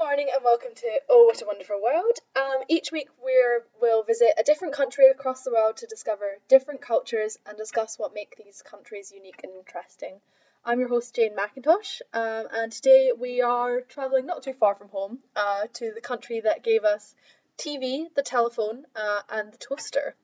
morning 0.00 0.28
and 0.34 0.42
welcome 0.42 0.74
to 0.74 0.88
Oh 1.10 1.26
What 1.26 1.42
a 1.42 1.44
Wonderful 1.44 1.78
World. 1.82 2.16
Um, 2.34 2.62
each 2.68 2.90
week 2.90 3.08
we 3.22 3.34
will 3.82 4.02
visit 4.02 4.30
a 4.38 4.42
different 4.42 4.72
country 4.72 5.10
across 5.10 5.42
the 5.42 5.50
world 5.50 5.76
to 5.76 5.86
discover 5.86 6.38
different 6.48 6.80
cultures 6.80 7.36
and 7.44 7.58
discuss 7.58 7.98
what 7.98 8.14
make 8.14 8.34
these 8.34 8.62
countries 8.62 9.12
unique 9.14 9.42
and 9.44 9.52
interesting. 9.52 10.18
I'm 10.64 10.80
your 10.80 10.88
host 10.88 11.14
Jane 11.14 11.36
McIntosh, 11.36 12.00
um, 12.14 12.46
and 12.50 12.72
today 12.72 13.12
we 13.14 13.42
are 13.42 13.82
travelling 13.82 14.24
not 14.24 14.42
too 14.42 14.54
far 14.54 14.74
from 14.74 14.88
home 14.88 15.18
uh, 15.36 15.64
to 15.74 15.92
the 15.94 16.00
country 16.00 16.40
that 16.40 16.64
gave 16.64 16.84
us 16.84 17.14
TV, 17.58 18.06
the 18.14 18.22
telephone, 18.22 18.86
uh, 18.96 19.20
and 19.28 19.52
the 19.52 19.58
toaster. 19.58 20.14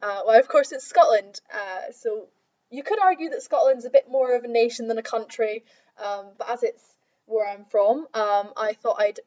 Uh, 0.00 0.20
well, 0.24 0.38
of 0.38 0.46
course, 0.46 0.70
it's 0.70 0.86
Scotland. 0.86 1.40
Uh, 1.52 1.90
so 1.90 2.28
you 2.70 2.84
could 2.84 3.00
argue 3.00 3.30
that 3.30 3.42
Scotland's 3.42 3.84
a 3.84 3.90
bit 3.90 4.08
more 4.08 4.36
of 4.36 4.44
a 4.44 4.48
nation 4.48 4.86
than 4.86 4.98
a 4.98 5.02
country, 5.02 5.64
um, 5.98 6.26
but 6.38 6.50
as 6.50 6.62
it's 6.62 6.93
where 7.26 7.48
I'm 7.48 7.64
from, 7.64 8.06
um, 8.14 8.52
I 8.56 8.76
thought 8.80 8.96
I'd 9.00 9.20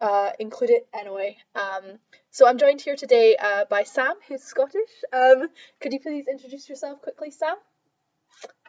uh, 0.00 0.30
include 0.38 0.70
it 0.70 0.88
anyway. 0.92 1.38
Um, 1.54 1.98
so 2.30 2.46
I'm 2.46 2.58
joined 2.58 2.80
here 2.80 2.96
today 2.96 3.36
uh, 3.36 3.64
by 3.68 3.84
Sam, 3.84 4.14
who's 4.28 4.42
Scottish. 4.42 4.90
Um, 5.12 5.48
could 5.80 5.92
you 5.92 6.00
please 6.00 6.26
introduce 6.28 6.68
yourself 6.68 7.00
quickly, 7.00 7.30
Sam? 7.30 7.56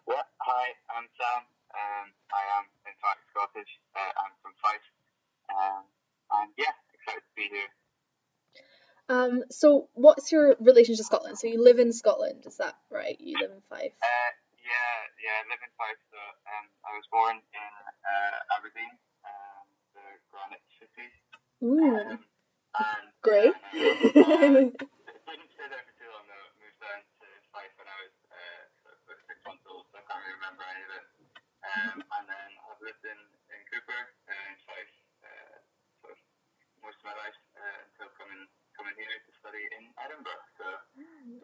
Yeah, 0.07 0.21
hi, 0.37 0.67
I'm 0.95 1.07
Sam. 1.17 1.43
Um, 1.73 2.07
I 2.31 2.59
am 2.59 2.65
in 2.85 2.95
fact 3.01 3.19
Scottish. 3.31 3.79
Uh, 3.95 3.99
I'm 3.99 4.31
from 4.41 4.53
Fife. 4.61 4.87
Um, 5.49 5.83
and 6.31 6.51
yeah, 6.57 6.71
excited 6.93 7.21
to 7.21 7.35
be 7.35 7.49
here. 7.51 7.69
Um, 9.07 9.43
so 9.51 9.89
what's 9.93 10.31
your 10.31 10.55
relation 10.59 10.95
to 10.95 11.03
Scotland? 11.03 11.37
So 11.37 11.47
you 11.47 11.63
live 11.63 11.79
in 11.79 11.93
Scotland, 11.93 12.45
is 12.47 12.57
that 12.57 12.75
right? 12.89 13.17
You 13.19 13.37
live 13.39 13.51
in 13.51 13.61
Fife. 13.69 13.93
Yeah, 14.65 14.97
yeah, 15.21 15.35
I 15.39 15.43
live 15.45 15.61
in 15.61 15.71
Fife. 15.77 16.01
So 16.09 16.17
um, 16.49 16.65
I 16.81 16.91
was 16.97 17.05
born 17.13 17.37
in 17.37 17.71
uh, 18.01 18.53
Aberdeen, 18.57 18.93
um, 19.21 19.65
the 19.93 20.05
Granite 20.33 20.65
City. 20.81 21.07
Ooh, 21.61 21.85
Um, 21.85 22.17
and 22.75 23.07
great. 23.21 23.53
uh, 23.53 24.73
didn't 25.29 25.51
stay 25.53 25.67
there 25.69 25.85
for 25.85 25.95
too 25.95 26.09
long 26.11 26.25
though. 26.27 26.47
Moved 26.59 26.79
down 26.81 26.99
to 27.21 27.25
Fife 27.53 27.71
when 27.77 27.87
I 27.87 27.97
was 28.03 28.15
uh, 28.29 28.61
sort 29.05 29.17
of 29.17 29.23
six 29.29 29.37
months 29.45 29.63
old, 29.69 29.85
so 29.93 30.01
I 30.01 30.03
can't 30.09 30.21
really 30.21 30.37
remember 30.41 30.63
any 30.67 30.83
of 30.85 30.91
it. 30.97 31.05
Um, 31.65 31.95
and 32.01 32.25
then 32.29 32.49
I've 32.69 32.81
lived 32.83 33.05
in, 33.05 33.19
in 33.53 33.59
Cupar 33.69 34.01
uh, 34.29 34.51
in 34.51 34.57
Fife 34.69 34.95
uh, 35.25 35.55
sort 36.03 36.13
of 36.13 36.19
most 36.83 36.99
of 37.01 37.05
my 37.09 37.15
life 37.17 37.37
uh, 37.57 37.79
until 37.89 38.09
coming 38.17 38.41
coming 38.77 38.95
here 38.99 39.13
to 39.13 39.31
study 39.39 39.63
in 39.77 39.83
Edinburgh. 39.97 40.43
So 40.59 40.67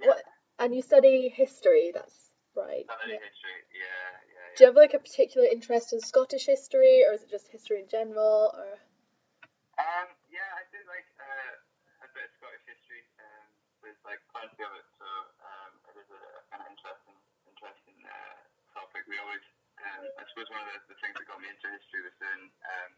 What? 0.05 0.21
And 0.61 0.75
you 0.77 0.81
study 0.85 1.31
history, 1.33 1.89
that's 1.89 2.20
right. 2.55 2.85
Yeah. 2.87 3.19
history, 3.19 3.57
yeah, 3.71 3.81
yeah, 3.81 4.35
yeah. 4.35 4.55
Do 4.55 4.63
you 4.63 4.67
have 4.67 4.79
like 4.79 4.93
a 4.93 5.01
particular 5.01 5.47
interest 5.47 5.93
in 5.93 5.99
Scottish 5.99 6.45
history, 6.45 7.03
or 7.07 7.13
is 7.15 7.23
it 7.23 7.31
just 7.31 7.47
history 7.47 7.79
in 7.79 7.87
general? 7.87 8.51
Or 8.51 8.79
Um, 9.79 10.07
yeah, 10.27 10.47
I 10.59 10.67
do 10.71 10.79
like 10.87 11.07
uh, 11.19 12.05
a 12.05 12.09
bit 12.11 12.27
of 12.27 12.31
Scottish 12.39 12.65
history. 12.67 13.03
Um, 13.19 13.47
there's 13.81 14.01
like 14.03 14.19
plenty 14.29 14.59
of 14.61 14.71
it, 14.75 14.87
so 14.99 15.07
um, 15.41 15.71
it 15.89 15.95
is 16.03 16.09
a 16.11 16.21
of 16.53 16.61
interesting, 16.67 17.17
interesting 17.47 17.97
uh, 18.05 18.37
topic. 18.75 19.07
We 19.07 19.17
always, 19.23 19.43
um, 19.81 20.03
I 20.19 20.23
suppose, 20.29 20.51
one 20.51 20.61
of 20.61 20.69
the, 20.75 20.93
the 20.93 20.97
things 20.99 21.15
that 21.15 21.25
got 21.25 21.39
me 21.39 21.49
into 21.49 21.67
history 21.71 22.03
was 22.03 22.15
doing 22.21 22.51
um, 22.67 22.91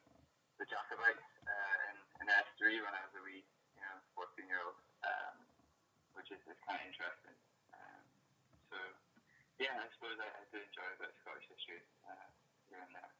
the 0.57 0.65
Jacobites 0.67 1.23
uh, 1.45 1.89
in, 1.93 2.25
in 2.25 2.25
S3 2.27 2.81
when 2.83 2.93
I 2.93 3.01
was 3.05 3.13
a 3.15 3.23
wee, 3.23 3.45
you 3.77 3.81
know, 3.81 3.95
14 4.17 4.49
year 4.49 4.61
old, 4.65 4.77
um, 5.05 5.35
which 6.17 6.33
is, 6.33 6.41
is 6.49 6.57
kind 6.65 6.81
of 6.81 6.85
interesting. 6.89 7.37
Yeah, 9.63 9.79
I 9.79 9.87
suppose 9.95 10.19
I, 10.19 10.27
I 10.27 10.43
do 10.51 10.59
enjoy 10.59 10.83
a 10.83 10.97
bit 10.99 11.07
of 11.07 11.15
Scottish 11.23 11.47
history 11.47 11.79
uh, 12.03 12.27
here 12.67 12.83
and 12.83 12.91
there. 12.91 13.11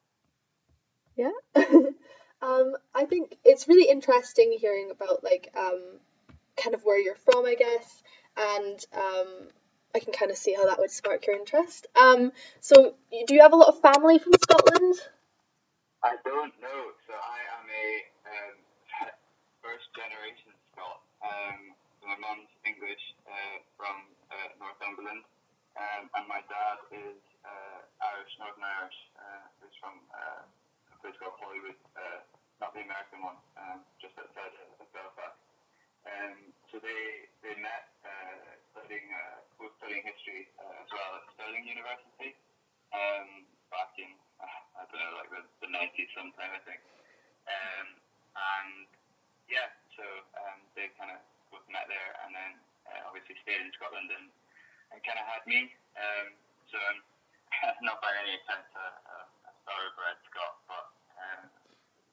Yeah. 1.16 1.36
um, 2.44 2.75
I 2.91 3.08
think 3.08 3.39
it's 3.47 3.72
really 3.72 3.88
interesting 3.88 4.52
hearing 4.59 4.91
about 4.91 5.23
like 5.23 5.47
um, 5.55 6.03
kind 6.59 6.75
of 6.75 6.83
where 6.83 6.99
you're 6.99 7.15
from, 7.15 7.48
I 7.48 7.55
guess, 7.55 8.04
and 8.36 8.76
um, 8.92 9.48
I 9.95 10.04
can 10.04 10.11
kind 10.11 10.31
of 10.31 10.37
see 10.37 10.52
how 10.52 10.67
that 10.67 10.80
would 10.83 10.92
spark 10.92 11.27
your 11.27 11.39
interest. 11.39 11.87
Um, 11.95 12.36
so 12.60 12.95
do 13.08 13.33
you 13.33 13.39
have 13.39 13.54
a 13.54 13.55
lot 13.55 13.71
of 13.71 13.80
family 13.80 14.20
from 14.20 14.33
Scotland? 14.36 14.99
I 16.04 16.20
don't 16.27 16.52
know. 16.60 16.81
So 17.08 17.15
I 17.15 17.39
am 17.55 17.65
a 17.71 17.87
um, 18.27 18.55
first 19.64 19.87
generation 19.95 20.52
Scot. 20.75 20.99
Um, 21.23 21.71
my 22.04 22.20
mum's 22.20 22.52
English 22.67 22.99
uh, 23.31 23.64
from 23.80 23.95
uh, 24.27 24.52
Northumberland, 24.60 25.23
um, 25.73 26.04
and 26.14 26.26
my 26.30 26.42
dad 26.45 26.80
is 26.94 27.17
uh, 27.42 27.82
Irish, 28.14 28.34
Northern 28.38 28.61
Irish. 28.61 29.00
Uh, 29.17 29.44
he's 29.61 29.73
from 29.82 29.98
uh, 30.14 30.45
a 30.45 30.98
place 31.02 31.17
called 31.17 31.38
Holywood, 31.42 31.80
uh, 31.98 32.22
not 32.61 32.78
the 32.78 32.86
American 32.86 33.26
one, 33.26 33.39
um, 33.58 33.82
just 33.98 34.14
outside 34.17 34.54
of, 34.54 34.86
Belfast. 34.94 35.42
Um, 36.06 36.54
so 36.70 36.78
they 36.78 37.26
they 37.42 37.58
met 37.58 37.89
uh, 38.06 38.45
studying 38.76 39.10
uh, 39.10 39.42
both 39.58 39.73
studying 39.82 40.06
history 40.06 40.45
uh, 40.61 40.86
as 40.86 40.89
well 40.94 41.17
at 41.17 41.26
Stirling 41.34 41.66
University 41.66 42.38
um, 42.94 43.50
back 43.73 43.98
in 43.98 44.14
uh, 44.38 44.61
I 44.80 44.86
don't 44.86 45.02
know 45.02 45.17
like 45.17 45.34
the, 45.34 45.42
the 45.66 45.70
90s 45.73 46.14
sometime 46.14 46.54
I 46.54 46.61
think. 46.61 46.82
Um, 47.50 47.88
and 48.38 48.86
yeah, 49.50 49.73
so 49.98 50.05
um, 50.38 50.61
they 50.78 50.94
kind 50.94 51.10
of 51.10 51.26
both 51.50 51.66
met 51.73 51.90
there 51.90 52.11
and 52.22 52.32
then 52.38 52.52
uh, 52.86 53.10
obviously 53.10 53.34
stayed 53.42 53.61
in 53.66 53.73
Scotland 53.73 54.14
and, 54.14 54.30
and 54.93 55.02
kind 55.02 55.17
of 55.17 55.26
had 55.26 55.43
me. 55.49 55.73
Um, 55.98 56.27
so 56.70 56.77
I'm 56.77 57.02
not 57.87 57.99
by 57.99 58.14
any 58.21 58.37
sense 58.45 58.70
a, 58.77 58.87
a, 58.87 59.17
a 59.49 59.52
thoroughbred 59.65 60.17
Scot, 60.30 60.55
but 60.70 60.86
um, 61.17 61.43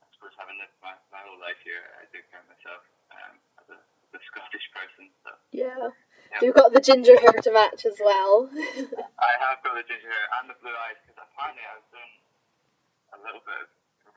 I 0.01 0.07
suppose 0.17 0.35
having 0.41 0.57
lived 0.57 0.75
my, 0.81 0.97
my 1.13 1.21
whole 1.25 1.39
life 1.41 1.61
here, 1.63 1.85
I 2.01 2.09
do 2.11 2.21
count 2.33 2.49
myself 2.49 2.83
um, 3.13 3.35
as 3.61 3.67
a, 3.73 3.79
as 3.79 4.11
a 4.17 4.21
Scottish 4.33 4.67
person. 4.73 5.13
So 5.25 5.31
Yeah. 5.53 5.93
Yeah. 6.33 6.41
You've 6.47 6.57
got 6.57 6.73
the 6.73 6.81
ginger 6.81 7.19
hair 7.19 7.35
to 7.35 7.53
match 7.53 7.85
as 7.85 7.99
well. 7.99 8.49
I 8.55 9.33
have 9.43 9.61
got 9.67 9.75
the 9.75 9.85
ginger 9.85 10.09
hair 10.09 10.27
and 10.41 10.47
the 10.49 10.57
blue 10.63 10.75
eyes 10.87 10.97
because 11.03 11.19
apparently 11.21 11.65
I 11.67 11.75
was 11.75 11.87
doing 11.91 12.13
a 13.15 13.19
little 13.19 13.43
bit 13.43 13.59
of 13.67 13.69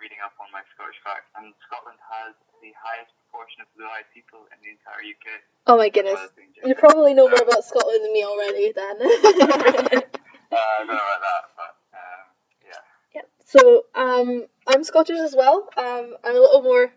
reading 0.04 0.20
up 0.20 0.36
on 0.36 0.52
my 0.52 0.60
Scottish 0.76 1.00
facts, 1.00 1.32
and 1.40 1.56
Scotland 1.64 1.96
has 2.04 2.36
the 2.60 2.76
highest 2.76 3.16
proportion 3.24 3.64
of 3.64 3.72
blue-eyed 3.80 4.04
people 4.12 4.44
in 4.52 4.60
the 4.60 4.76
entire 4.76 5.00
UK. 5.00 5.40
oh 5.72 5.80
my 5.80 5.88
goodness. 5.88 6.20
well 6.20 6.28
as 6.28 6.36
being 6.36 6.52
You 6.60 6.76
probably 6.76 7.16
know 7.16 7.32
more 7.32 7.40
about 7.40 7.64
Scotland 7.64 8.04
than 8.04 8.12
me 8.12 8.28
already 8.28 8.76
then. 8.76 9.00
Uh, 10.54 10.56
I 10.56 10.78
don't 10.78 10.88
know 10.88 10.94
about 10.94 11.22
that, 11.26 11.44
but 11.58 11.98
um, 11.98 12.26
yeah. 12.62 12.82
Yep. 13.16 13.30
So 13.46 13.86
um, 13.96 14.46
I'm 14.68 14.84
Scottish 14.84 15.18
as 15.18 15.36
well. 15.36 15.68
Um, 15.76 16.16
I'm 16.24 16.36
a 16.36 16.40
little 16.40 16.62
more, 16.62 16.94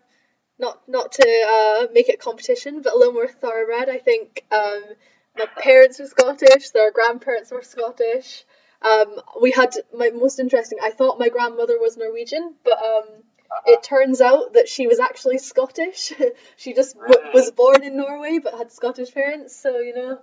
not 0.59 0.87
not 0.87 1.13
to 1.13 1.27
uh, 1.27 1.87
make 1.91 2.07
it 2.07 2.19
competition, 2.19 2.83
but 2.83 2.93
a 2.93 2.97
little 2.99 3.13
more 3.13 3.27
thoroughbred. 3.27 3.89
I 3.89 3.97
think 3.97 4.45
um, 4.51 4.83
my 5.35 5.47
parents 5.57 5.97
were 5.97 6.05
Scottish. 6.05 6.69
Their 6.69 6.91
grandparents 6.91 7.49
were 7.49 7.63
Scottish. 7.63 8.45
Um, 8.81 9.19
we 9.41 9.51
had 9.51 9.73
my 9.95 10.09
most 10.09 10.39
interesting. 10.39 10.79
I 10.83 10.91
thought 10.91 11.19
my 11.19 11.29
grandmother 11.29 11.79
was 11.79 11.97
Norwegian, 11.97 12.55
but 12.63 12.77
um, 12.83 13.05
it 13.65 13.83
turns 13.83 14.21
out 14.21 14.53
that 14.53 14.67
she 14.67 14.87
was 14.87 14.99
actually 14.99 15.39
Scottish. 15.39 16.13
she 16.57 16.73
just 16.73 16.95
w- 16.95 17.31
was 17.33 17.51
born 17.51 17.83
in 17.83 17.97
Norway, 17.97 18.39
but 18.43 18.53
had 18.53 18.71
Scottish 18.71 19.13
parents. 19.13 19.55
So 19.55 19.79
you 19.79 19.95
know. 19.95 20.11
Um, 20.11 20.19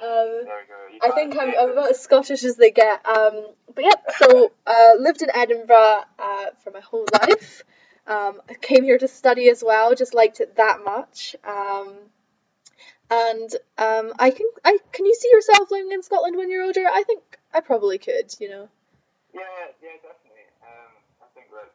There 0.00 0.42
we 0.42 0.48
go. 0.48 0.92
You 0.92 0.98
I 1.02 1.10
think. 1.14 1.36
I'm, 1.38 1.54
I'm 1.58 1.70
about 1.70 1.90
as 1.90 2.00
Scottish 2.00 2.44
as 2.44 2.56
they 2.56 2.70
get. 2.70 3.04
Um, 3.06 3.46
but 3.74 3.84
yeah, 3.84 4.12
so 4.18 4.52
uh, 4.66 4.92
lived 4.98 5.22
in 5.22 5.30
Edinburgh 5.34 6.02
uh, 6.18 6.46
for 6.62 6.70
my 6.72 6.80
whole 6.80 7.06
life. 7.12 7.62
Um, 8.06 8.42
I 8.50 8.54
came 8.54 8.84
here 8.84 8.98
to 8.98 9.08
study 9.08 9.48
as 9.48 9.62
well. 9.64 9.94
Just 9.94 10.12
liked 10.14 10.40
it 10.40 10.56
that 10.56 10.84
much. 10.84 11.36
Um, 11.42 11.94
and 13.10 13.50
um, 13.78 14.12
I 14.18 14.30
can 14.30 14.46
I 14.64 14.78
can 14.92 15.06
you 15.06 15.14
see 15.14 15.30
yourself 15.32 15.70
living 15.70 15.92
in 15.92 16.02
Scotland 16.02 16.36
when 16.36 16.50
you're 16.50 16.64
older? 16.64 16.86
I 16.86 17.02
think 17.06 17.22
I 17.54 17.60
probably 17.62 17.98
could. 17.98 18.34
You 18.42 18.50
know. 18.50 18.66
Yeah, 19.32 19.70
yeah, 19.80 19.96
definitely. 20.02 20.46
Um, 20.62 20.92
I 21.22 21.26
think 21.32 21.48
like 21.54 21.72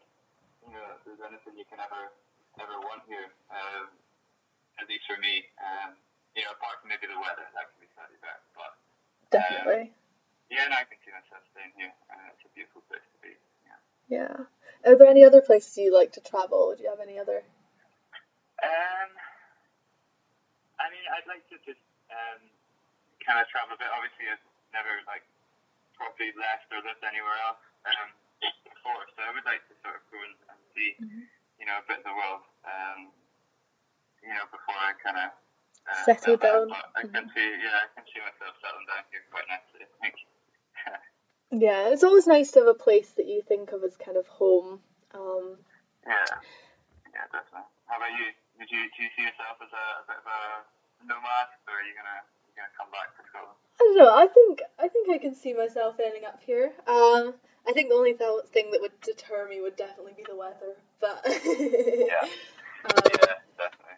you 0.67 0.71
know, 0.75 0.85
if 0.99 1.01
there's 1.07 1.23
anything 1.23 1.55
you 1.57 1.65
can 1.71 1.79
ever 1.79 2.11
ever 2.59 2.77
want 2.83 3.01
here, 3.07 3.31
um, 3.49 3.87
at 4.77 4.85
least 4.91 5.07
for 5.07 5.15
me, 5.23 5.47
um, 5.63 5.95
you 6.35 6.43
know, 6.43 6.51
apart 6.55 6.83
from 6.83 6.91
maybe 6.91 7.07
the 7.07 7.15
weather, 7.15 7.47
that 7.55 7.71
can 7.71 7.79
be 7.79 7.87
slightly 7.95 8.19
better. 8.19 8.43
But 8.51 8.75
Definitely. 9.31 9.95
yeah, 10.51 10.67
no, 10.67 10.75
I 10.75 10.85
can 10.87 10.99
see 11.03 11.15
myself 11.15 11.43
staying 11.55 11.71
here. 11.79 11.93
Uh, 12.11 12.35
it's 12.35 12.43
a 12.43 12.51
beautiful 12.51 12.83
place 12.91 13.03
to 13.15 13.17
be. 13.23 13.33
Yeah. 13.63 13.79
Yeah. 14.11 14.35
Are 14.83 14.95
there 14.99 15.07
any 15.11 15.23
other 15.23 15.39
places 15.39 15.75
you 15.79 15.91
like 15.95 16.11
to 16.19 16.23
travel? 16.23 16.75
Do 16.75 16.83
you 16.83 16.89
have 16.91 17.03
any 17.03 17.19
other? 17.19 17.43
Um, 18.59 19.09
I 20.79 20.87
mean, 20.91 21.05
I'd 21.15 21.27
like 21.27 21.43
to 21.51 21.57
just 21.63 21.79
um, 22.11 22.43
kind 23.23 23.39
of 23.39 23.47
travel 23.51 23.75
a 23.75 23.79
bit. 23.79 23.87
Obviously, 23.91 24.27
I've 24.31 24.43
never 24.75 24.91
like 25.07 25.23
properly 25.99 26.31
left 26.39 26.71
or 26.71 26.79
lived 26.81 27.03
anywhere 27.03 27.35
else 27.43 27.59
um, 27.91 28.09
before, 28.63 29.03
so 29.13 29.19
I 29.27 29.35
would 29.35 29.43
like 29.43 29.61
to 29.67 29.75
sort 29.83 29.99
of 29.99 30.03
go 30.07 30.17
and, 30.23 30.35
and 30.55 30.59
see, 30.71 30.95
Mhm. 31.03 31.27
you 31.59 31.65
know, 31.67 31.77
a 31.77 31.85
bit 31.85 31.99
of 31.99 32.07
the 32.07 32.15
world. 32.15 32.43
Um, 32.63 33.11
you 34.23 34.31
know, 34.31 34.47
before 34.51 34.75
I 34.79 34.95
kind 35.03 35.19
of 35.19 35.29
uh, 35.87 36.03
Settle 36.07 36.37
settle 36.37 36.67
down. 36.69 36.81
I 36.95 37.01
can 37.03 37.25
see, 37.35 37.47
yeah, 37.59 37.83
I 37.83 37.87
can 37.95 38.05
see 38.11 38.19
myself 38.19 38.55
settling 38.61 38.87
down 38.87 39.03
here 39.11 39.23
quite 39.31 39.47
nicely. 39.51 39.83
I 39.83 39.91
think. 39.99 40.15
Yeah, 41.51 41.89
it's 41.89 42.03
always 42.05 42.27
nice 42.29 42.51
to 42.53 42.59
have 42.61 42.67
a 42.69 42.77
place 42.77 43.09
that 43.17 43.25
you 43.25 43.41
think 43.41 43.71
of 43.73 43.83
as 43.83 43.97
kind 43.97 44.17
of 44.17 44.27
home. 44.27 44.85
Um, 45.17 45.65
yeah. 46.05 46.29
yeah, 47.09 47.25
definitely. 47.33 47.65
How 47.89 47.97
about 47.97 48.13
you? 48.13 48.29
Did 48.61 48.69
you 48.69 48.85
do 48.93 49.01
you 49.01 49.09
see 49.17 49.25
yourself 49.25 49.57
as 49.57 49.73
a, 49.73 49.85
a 49.97 50.03
bit 50.05 50.17
of 50.21 50.27
a 50.29 50.41
nomad, 51.09 51.49
or 51.65 51.73
are 51.73 51.85
you 51.89 51.97
gonna 51.97 52.21
you 52.45 52.53
gonna 52.53 52.69
come 52.77 52.93
back 52.93 53.17
to 53.17 53.25
Scotland? 53.33 53.57
I 53.81 53.83
don't 53.83 53.97
know. 53.97 54.13
I 54.13 54.27
think 54.27 54.61
I 54.77 54.87
think 54.87 55.09
I 55.09 55.17
can 55.17 55.35
see 55.35 55.53
myself 55.53 55.95
ending 56.03 56.25
up 56.25 56.39
here. 56.45 56.71
Um, 56.87 57.33
I 57.67 57.71
think 57.73 57.89
the 57.89 57.95
only 57.95 58.13
th- 58.13 58.45
thing 58.51 58.71
that 58.71 58.81
would 58.81 58.99
deter 59.01 59.47
me 59.47 59.61
would 59.61 59.75
definitely 59.75 60.13
be 60.17 60.23
the 60.27 60.35
weather. 60.35 60.75
But 60.99 61.21
Yeah. 61.25 62.27
um, 62.85 63.03
Yeah, 63.05 63.35
definitely. 63.57 63.97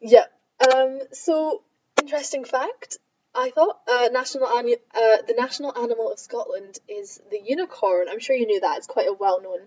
yeah. 0.00 0.26
Um, 0.74 1.00
so 1.12 1.62
interesting 2.00 2.44
fact. 2.44 2.98
I 3.34 3.50
thought 3.50 3.80
uh, 3.88 4.08
national 4.12 4.48
ani- 4.48 4.76
uh, 4.94 5.18
the 5.26 5.34
national 5.36 5.76
animal 5.76 6.10
of 6.12 6.18
Scotland 6.18 6.78
is 6.88 7.20
the 7.30 7.40
unicorn. 7.44 8.06
I'm 8.08 8.20
sure 8.20 8.34
you 8.36 8.46
knew 8.46 8.60
that. 8.60 8.78
It's 8.78 8.86
quite 8.86 9.08
a 9.08 9.12
well-known 9.12 9.60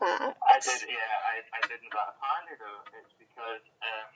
fact. 0.00 0.38
I 0.42 0.58
did, 0.58 0.88
yeah, 0.88 0.96
I, 0.98 1.34
I 1.54 1.60
didn't, 1.68 1.90
but 1.92 2.16
apparently 2.18 2.56
though, 2.58 2.98
it's 2.98 3.14
because 3.14 3.62
um, 3.86 4.10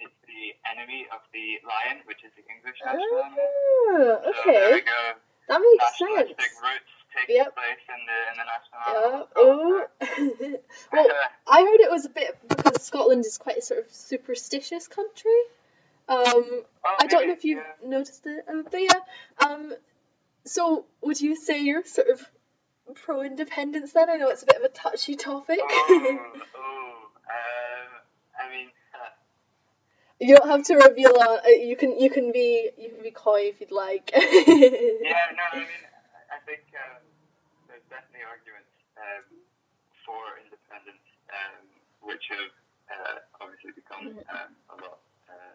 it's 0.00 0.14
the 0.26 0.54
enemy 0.70 1.06
of 1.12 1.20
the 1.32 1.60
lion, 1.66 2.02
which 2.06 2.22
is 2.24 2.32
the 2.36 2.44
English 2.52 2.78
national 2.84 3.24
animal. 3.24 3.46
Ah, 3.46 4.32
So 4.44 4.52
there 4.52 4.72
we 4.72 4.80
okay, 4.80 4.84
go. 4.84 5.00
that 5.48 5.60
makes 5.60 5.98
sense. 5.98 6.30
roots 6.62 6.94
take 7.14 7.28
Yep. 7.36 7.54
place 7.54 7.84
in 7.88 8.00
the 8.06 8.18
in 8.30 8.36
the 8.36 8.46
national 8.46 8.80
Yeah. 8.86 8.96
animal. 9.06 9.22
of 9.22 9.28
Oh. 9.36 10.58
Well, 10.92 11.08
I 11.46 11.60
heard 11.62 11.80
it 11.80 11.90
was 11.90 12.04
a 12.06 12.10
bit 12.10 12.36
because 12.48 12.82
Scotland 12.82 13.24
is 13.26 13.38
quite 13.38 13.58
a 13.58 13.62
sort 13.62 13.80
of 13.80 13.92
superstitious 13.92 14.88
country. 14.88 15.40
Um, 16.08 16.64
Oh, 16.84 16.96
I 17.00 17.06
don't 17.06 17.20
maybe, 17.22 17.26
know 17.28 17.32
if 17.34 17.44
you've 17.44 17.58
yeah. 17.82 17.88
noticed 17.88 18.26
it, 18.26 18.44
um, 18.48 18.64
but 18.70 18.80
yeah. 18.80 19.00
Um, 19.44 19.72
so 20.44 20.84
would 21.02 21.20
you 21.20 21.34
say 21.34 21.62
you're 21.62 21.84
sort 21.84 22.08
of 22.08 22.24
pro-independence 22.94 23.92
then? 23.92 24.08
I 24.08 24.16
know 24.16 24.28
it's 24.28 24.44
a 24.44 24.46
bit 24.46 24.56
of 24.56 24.62
a 24.62 24.68
touchy 24.68 25.16
topic. 25.16 25.58
Oh, 25.60 26.32
oh, 26.56 26.92
um, 27.28 27.90
I 28.40 28.48
mean, 28.56 28.68
uh, 28.94 29.08
you 30.20 30.36
don't 30.36 30.48
have 30.48 30.62
to 30.64 30.74
reveal. 30.76 31.12
Uh, 31.18 31.48
you 31.48 31.76
can 31.76 31.98
you 31.98 32.08
can 32.10 32.32
be 32.32 32.70
you 32.78 32.88
can 32.90 33.02
be 33.02 33.10
coy 33.10 33.50
if 33.52 33.60
you'd 33.60 33.72
like. 33.72 34.10
yeah, 34.14 35.32
no, 35.36 35.44
I 35.52 35.58
mean, 35.60 35.82
I 36.32 36.38
think 36.46 36.64
um, 36.76 37.02
there's 37.68 37.84
definitely 37.92 38.24
arguments 38.24 38.72
um, 38.96 39.24
for 40.04 40.40
independence, 40.40 41.04
um, 41.28 41.62
which 42.00 42.24
have 42.32 42.52
uh, 42.88 43.16
obviously 43.44 43.72
become 43.76 44.08
um, 44.32 44.50
a 44.72 44.76
lot 44.80 44.98
uh, 45.28 45.54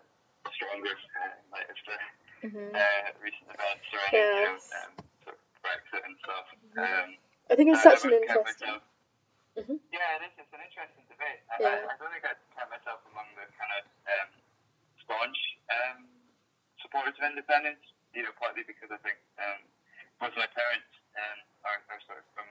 stronger 0.54 0.94
uh, 0.94 1.40
in 1.42 1.46
light 1.52 1.70
of 1.70 1.78
the 1.88 1.98
Mhm. 2.42 2.74
uh, 2.74 3.08
recent 3.22 3.46
events 3.54 3.86
surrounding 3.94 4.18
you 4.18 4.50
know, 4.50 4.58
Yes. 4.58 4.74
um, 4.82 4.92
sort 5.22 5.38
of 5.38 5.42
Brexit 5.62 6.02
and 6.06 6.18
stuff. 6.26 6.46
Um, 6.74 7.08
I 7.50 7.54
think 7.54 7.70
it's 7.70 7.86
such 7.86 8.02
an 8.06 8.18
interesting. 8.18 8.82
Mhm. 9.62 9.78
Yeah, 9.94 10.18
it 10.18 10.22
is. 10.26 10.34
It's 10.42 10.50
an 10.54 10.62
interesting 10.66 11.06
debate. 11.06 11.46
I, 11.54 11.56
Yeah. 11.62 11.86
I, 11.86 11.94
I 11.94 11.96
don't 12.02 12.10
think 12.10 12.26
I'd 12.26 12.42
count 12.58 12.74
myself 12.74 13.06
among 13.14 13.30
the 13.38 13.46
kind 13.54 13.72
of 13.78 13.84
um, 14.10 14.30
staunch 15.12 15.40
um, 15.68 16.08
supporters 16.80 17.20
of 17.20 17.28
independence. 17.28 17.84
You 18.16 18.24
know, 18.24 18.32
partly 18.40 18.64
because 18.64 18.92
I 18.92 19.00
think 19.04 19.20
um, 19.40 19.60
both 20.24 20.36
my 20.40 20.48
parents 20.52 20.88
um, 21.20 21.40
are, 21.68 21.80
are 21.92 22.02
sort 22.08 22.20
of 22.20 22.28
from 22.36 22.48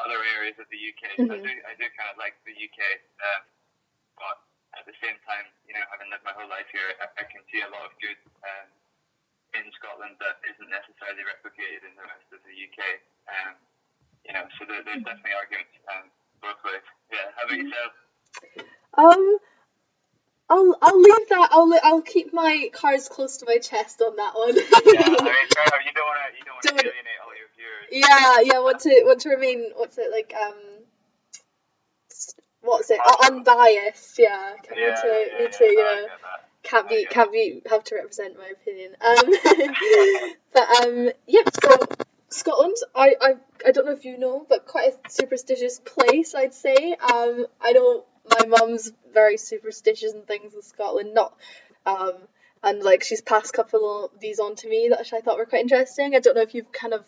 other 0.00 0.20
areas 0.36 0.56
of 0.60 0.68
the 0.72 0.80
UK. 0.80 1.16
So 1.28 1.36
I 1.36 1.40
Mhm. 1.40 1.44
do, 1.44 1.52
I 1.68 1.72
do 1.76 1.86
kind 1.96 2.08
of 2.12 2.16
like 2.20 2.36
the 2.44 2.52
UK, 2.56 2.80
um, 3.20 3.42
but 4.16 4.36
at 4.76 4.84
the 4.88 4.96
same 5.00 5.16
time, 5.24 5.48
you 5.68 5.72
know, 5.76 5.84
having 5.92 6.08
lived 6.12 6.24
my 6.24 6.32
whole 6.36 6.48
life 6.48 6.68
here, 6.72 6.92
I, 7.00 7.08
I 7.20 7.24
can 7.28 7.40
see 7.52 7.60
a 7.64 7.68
lot 7.72 7.88
of 7.88 7.92
good 8.00 8.16
um, 8.44 8.68
in 9.56 9.64
Scotland 9.76 10.16
that 10.20 10.40
isn't 10.48 10.68
necessarily 10.68 11.24
replicated 11.24 11.84
in 11.88 11.96
the 11.96 12.04
rest 12.04 12.28
of 12.32 12.40
the 12.44 12.52
UK. 12.52 12.80
Um, 13.32 13.56
you 14.28 14.32
know, 14.36 14.44
so 14.60 14.64
there, 14.68 14.84
there's 14.84 15.04
definitely 15.04 15.36
arguments 15.36 15.72
um, 15.92 16.08
both 16.40 16.60
ways. 16.64 16.84
Yeah, 17.12 17.32
how 17.36 17.48
about 17.48 17.56
yourself? 17.56 17.92
Um, 18.96 19.38
I'll 20.52 20.76
I'll 20.82 21.00
leave 21.00 21.28
that. 21.30 21.48
I'll 21.52 21.72
I'll 21.82 22.02
keep 22.02 22.32
my 22.34 22.70
cards 22.72 23.08
close 23.08 23.38
to 23.38 23.46
my 23.46 23.58
chest 23.58 24.02
on 24.02 24.16
that 24.16 24.34
one. 24.34 24.54
Yeah, 24.56 24.62
I 24.64 24.82
mean, 24.84 25.48
fair 25.54 25.64
enough. 25.64 25.84
You 25.86 25.92
don't 25.94 26.08
want 26.10 26.20
to, 26.28 26.38
you 26.38 26.44
don't 26.44 26.54
want 26.56 26.62
to 26.66 26.74
alienate 26.74 27.20
all 27.24 27.34
your 27.40 27.50
viewers. 27.56 27.88
yeah, 27.90 28.54
yeah. 28.54 28.58
Want 28.60 28.80
to 28.80 29.02
want 29.06 29.20
to 29.22 29.30
remain. 29.30 29.70
What's 29.76 29.98
it 29.98 30.10
like? 30.12 30.34
Um, 30.40 30.54
what's 32.60 32.90
it? 32.90 33.00
Uh, 33.04 33.16
unbiased. 33.32 34.18
Yeah. 34.18 34.52
Need 34.70 34.78
Yeah, 34.80 34.94
to 34.94 35.06
yeah, 35.08 35.38
need 35.38 35.44
yeah, 35.44 35.48
to 35.58 35.64
you 35.64 35.84
know 35.84 36.06
can't 36.62 36.88
be 36.88 37.06
can't 37.06 37.32
be 37.32 37.62
have 37.70 37.84
to 37.84 37.94
represent 37.96 38.36
my 38.38 38.48
opinion. 38.48 38.94
Um, 39.00 40.32
but 40.54 40.86
um, 40.86 41.10
yeah. 41.26 41.42
So 41.62 41.78
Scotland, 42.28 42.76
I, 42.94 43.14
I 43.20 43.34
I 43.66 43.70
don't 43.72 43.86
know 43.86 43.92
if 43.92 44.04
you 44.04 44.18
know, 44.18 44.46
but 44.48 44.66
quite 44.66 44.92
a 44.92 45.10
superstitious 45.10 45.80
place, 45.80 46.34
I'd 46.34 46.54
say. 46.54 46.94
Um, 46.94 47.46
I 47.60 47.72
don't 47.72 48.04
my 48.28 48.46
mum's 48.46 48.92
very 49.12 49.36
superstitious 49.36 50.12
and 50.12 50.26
things 50.26 50.54
in 50.54 50.62
Scotland, 50.62 51.14
not 51.14 51.36
um, 51.86 52.12
and 52.62 52.82
like 52.82 53.02
she's 53.02 53.20
passed 53.20 53.54
a 53.54 53.56
couple 53.56 54.04
of 54.04 54.20
these 54.20 54.38
on 54.38 54.54
to 54.56 54.68
me 54.68 54.88
that 54.90 55.06
I 55.12 55.20
thought 55.20 55.38
were 55.38 55.46
quite 55.46 55.62
interesting. 55.62 56.14
I 56.14 56.20
don't 56.20 56.36
know 56.36 56.42
if 56.42 56.54
you've 56.54 56.72
kind 56.72 56.94
of 56.94 57.04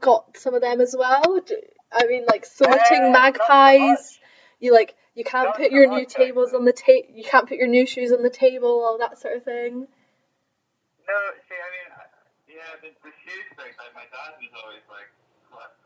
got 0.00 0.36
some 0.36 0.54
of 0.54 0.62
them 0.62 0.80
as 0.80 0.94
well. 0.98 1.40
I 1.92 2.06
mean, 2.06 2.24
like 2.26 2.46
sorting 2.46 3.04
Uh, 3.04 3.10
magpies. 3.10 4.18
You 4.58 4.72
like 4.72 4.96
you 5.14 5.24
can't 5.24 5.48
Not 5.48 5.56
put 5.56 5.70
your 5.70 5.86
new 5.88 6.06
tables 6.06 6.52
on 6.54 6.64
the 6.64 6.72
ta- 6.72 7.08
you 7.12 7.24
can't 7.24 7.48
put 7.48 7.58
your 7.58 7.68
new 7.68 7.86
shoes 7.86 8.12
on 8.12 8.22
the 8.22 8.30
table, 8.30 8.84
all 8.84 8.98
that 8.98 9.18
sort 9.18 9.36
of 9.36 9.44
thing. 9.44 9.88
No, 11.08 11.18
see, 11.48 11.54
I 11.54 11.68
mean, 11.70 11.88
yeah, 12.56 12.72
the, 12.82 12.90
the 13.00 13.12
shoes 13.24 13.46
thing, 13.54 13.72
like, 13.78 13.94
my 13.94 14.04
dad 14.10 14.34
was 14.42 14.50
always, 14.58 14.82
like, 14.90 15.06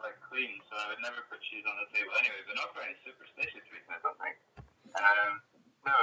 like, 0.00 0.16
clean, 0.32 0.58
so 0.64 0.74
I 0.80 0.88
would 0.88 1.02
never 1.04 1.20
put 1.28 1.44
shoes 1.44 1.62
on 1.68 1.76
the 1.76 1.86
table 1.92 2.10
anyway, 2.16 2.40
but 2.48 2.56
not 2.56 2.72
for 2.72 2.80
any 2.80 2.96
superstitious 3.04 3.62
reason, 3.68 3.90
I 3.92 4.00
don't 4.00 4.16
think. 4.16 4.34
Um, 4.96 5.40
no. 5.86 5.96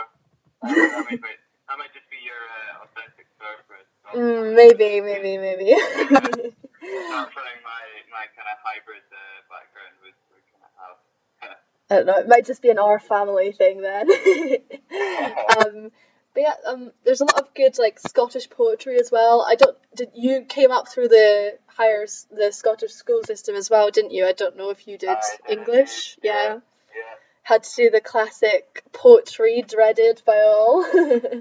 That 1.68 1.78
might 1.78 1.94
just 1.94 2.10
be 2.10 2.18
your 2.24 2.39
uh, 2.39 2.84
authentic 2.84 3.28
so- 3.38 4.18
Mm, 4.18 4.56
maybe, 4.56 5.01
maybe, 5.01 5.38
maybe. 5.38 5.72
Not 5.75 7.28
something 7.34 7.60
my, 7.66 7.84
my 8.10 8.25
kind 8.36 8.48
of 8.48 8.57
hybrid 8.63 9.04
uh, 9.12 9.44
background 9.51 9.95
would, 10.01 10.16
would 10.31 10.45
kind 10.48 10.63
of 10.63 10.72
have. 10.80 11.57
I 11.89 11.95
don't 11.95 12.06
know. 12.06 12.18
It 12.19 12.28
might 12.30 12.45
just 12.45 12.62
be 12.62 12.69
an 12.69 12.80
our 12.80 13.00
family 13.00 13.51
thing 13.51 13.81
then. 13.81 14.10
um, 15.57 15.92
but 16.34 16.42
yeah, 16.42 16.54
um, 16.66 16.92
there's 17.04 17.19
a 17.19 17.25
lot 17.25 17.39
of 17.42 17.54
good 17.54 17.78
like 17.78 18.00
Scottish 18.00 18.50
poetry 18.50 18.98
as 19.00 19.12
well. 19.12 19.45
I 19.48 19.56
don't. 19.56 19.78
Did 19.95 20.12
you 20.16 20.44
came 20.48 20.72
up 20.72 20.88
through 20.88 21.10
the 21.10 21.57
higher 21.68 22.06
the 22.31 22.51
Scottish 22.51 22.92
school 22.94 23.24
system 23.25 23.56
as 23.56 23.69
well, 23.69 23.92
didn't 23.92 24.12
you? 24.12 24.25
I 24.25 24.31
don't 24.31 24.56
know 24.56 24.69
if 24.69 24.88
you 24.88 24.98
did 24.98 25.18
did 25.48 25.57
English. 25.60 26.18
Yeah. 26.24 26.34
yeah. 26.34 26.54
Yeah, 26.54 27.16
Had 27.48 27.63
to 27.63 27.75
do 27.75 27.89
the 27.89 28.01
classic 28.01 28.84
poetry 28.92 29.63
dreaded 29.63 30.22
by 30.27 30.36
all. 30.44 30.84
yeah, 30.92 31.00
absolutely. 31.00 31.32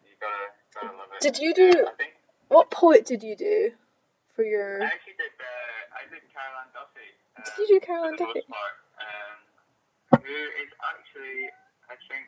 You 0.00 0.16
gotta, 0.16 0.48
gotta 0.72 0.96
love 0.96 1.12
it. 1.12 1.20
Did 1.20 1.36
you 1.36 1.52
do- 1.52 1.76
Yeah, 1.76 1.92
I 1.92 1.96
think 2.00 2.16
what 2.48 2.70
poet 2.70 3.04
did 3.04 3.22
you 3.22 3.36
do 3.36 3.72
for 4.34 4.42
your? 4.42 4.80
I 4.80 4.86
actually 4.96 5.20
did. 5.20 5.28
Uh, 5.36 5.44
I 5.92 6.08
did 6.08 6.24
Carol 6.32 6.56
Ann 6.56 6.72
Duffy. 6.72 7.08
Uh, 7.36 7.44
Did 7.44 7.68
you 7.68 7.68
do 7.68 7.84
Carol 7.84 8.04
Ann 8.08 8.16
Duffy? 8.16 8.40
Um, 8.48 10.24
who 10.24 10.32
is 10.32 10.72
actually, 10.88 11.52
I 11.92 12.00
think, 12.08 12.24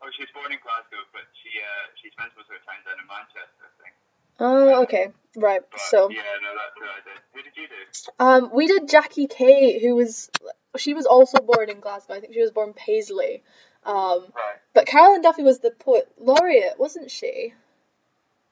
oh, 0.00 0.08
she 0.16 0.24
was 0.24 0.32
born 0.32 0.56
in 0.56 0.58
Glasgow, 0.64 1.04
but 1.12 1.28
she 1.36 1.52
uh, 1.60 1.92
she 2.00 2.08
spends 2.16 2.32
most 2.32 2.48
of 2.48 2.56
her 2.56 2.64
time 2.64 2.80
down 2.88 2.96
in 2.96 3.04
Manchester, 3.04 3.60
I 3.60 3.72
think. 3.84 3.94
Oh, 4.40 4.82
okay, 4.88 5.12
right. 5.36 5.60
But 5.68 5.80
So. 5.84 6.08
yeah, 6.08 6.24
no, 6.40 6.56
that's 6.56 6.72
who 6.80 6.88
I 6.88 7.00
did. 7.04 7.20
Who 7.36 7.40
did 7.44 7.54
you 7.60 7.68
do? 7.68 7.80
Um, 8.16 8.48
we 8.56 8.66
did 8.72 8.88
Jackie 8.88 9.28
Kay, 9.28 9.78
who 9.84 9.94
was 9.94 10.30
she 10.78 10.94
was 10.94 11.06
also 11.06 11.38
born 11.38 11.68
in 11.70 11.80
Glasgow. 11.80 12.14
I 12.14 12.20
think 12.20 12.32
she 12.34 12.40
was 12.40 12.50
born 12.50 12.72
Paisley. 12.72 13.42
Um, 13.84 14.32
Right. 14.34 14.58
but 14.74 14.86
Carol 14.86 15.14
Ann 15.14 15.22
Duffy 15.22 15.42
was 15.42 15.58
the 15.58 15.70
poet 15.70 16.08
laureate, 16.18 16.78
wasn't 16.78 17.10
she? 17.10 17.52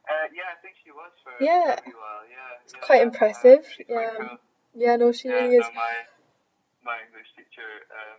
Uh, 0.09 0.27
yeah, 0.35 0.51
I 0.51 0.59
think 0.61 0.75
she 0.83 0.91
was 0.91 1.13
for 1.23 1.33
Yeah. 1.41 1.79
a 1.79 1.91
while. 1.95 2.27
Yeah, 2.29 2.59
it's 2.65 2.75
yeah. 2.75 2.81
quite 2.81 3.03
impressive, 3.03 3.63
she's 3.71 3.87
quite 3.87 4.11
yeah. 4.11 4.17
cool. 4.19 4.39
Yeah, 4.75 4.97
no, 4.97 5.13
she 5.13 5.29
Yeah, 5.29 5.35
really 5.47 5.57
is. 5.57 5.67
no, 5.67 5.73
my 5.73 5.95
my 6.83 6.97
English 7.07 7.29
teacher, 7.37 7.87
um, 7.95 8.19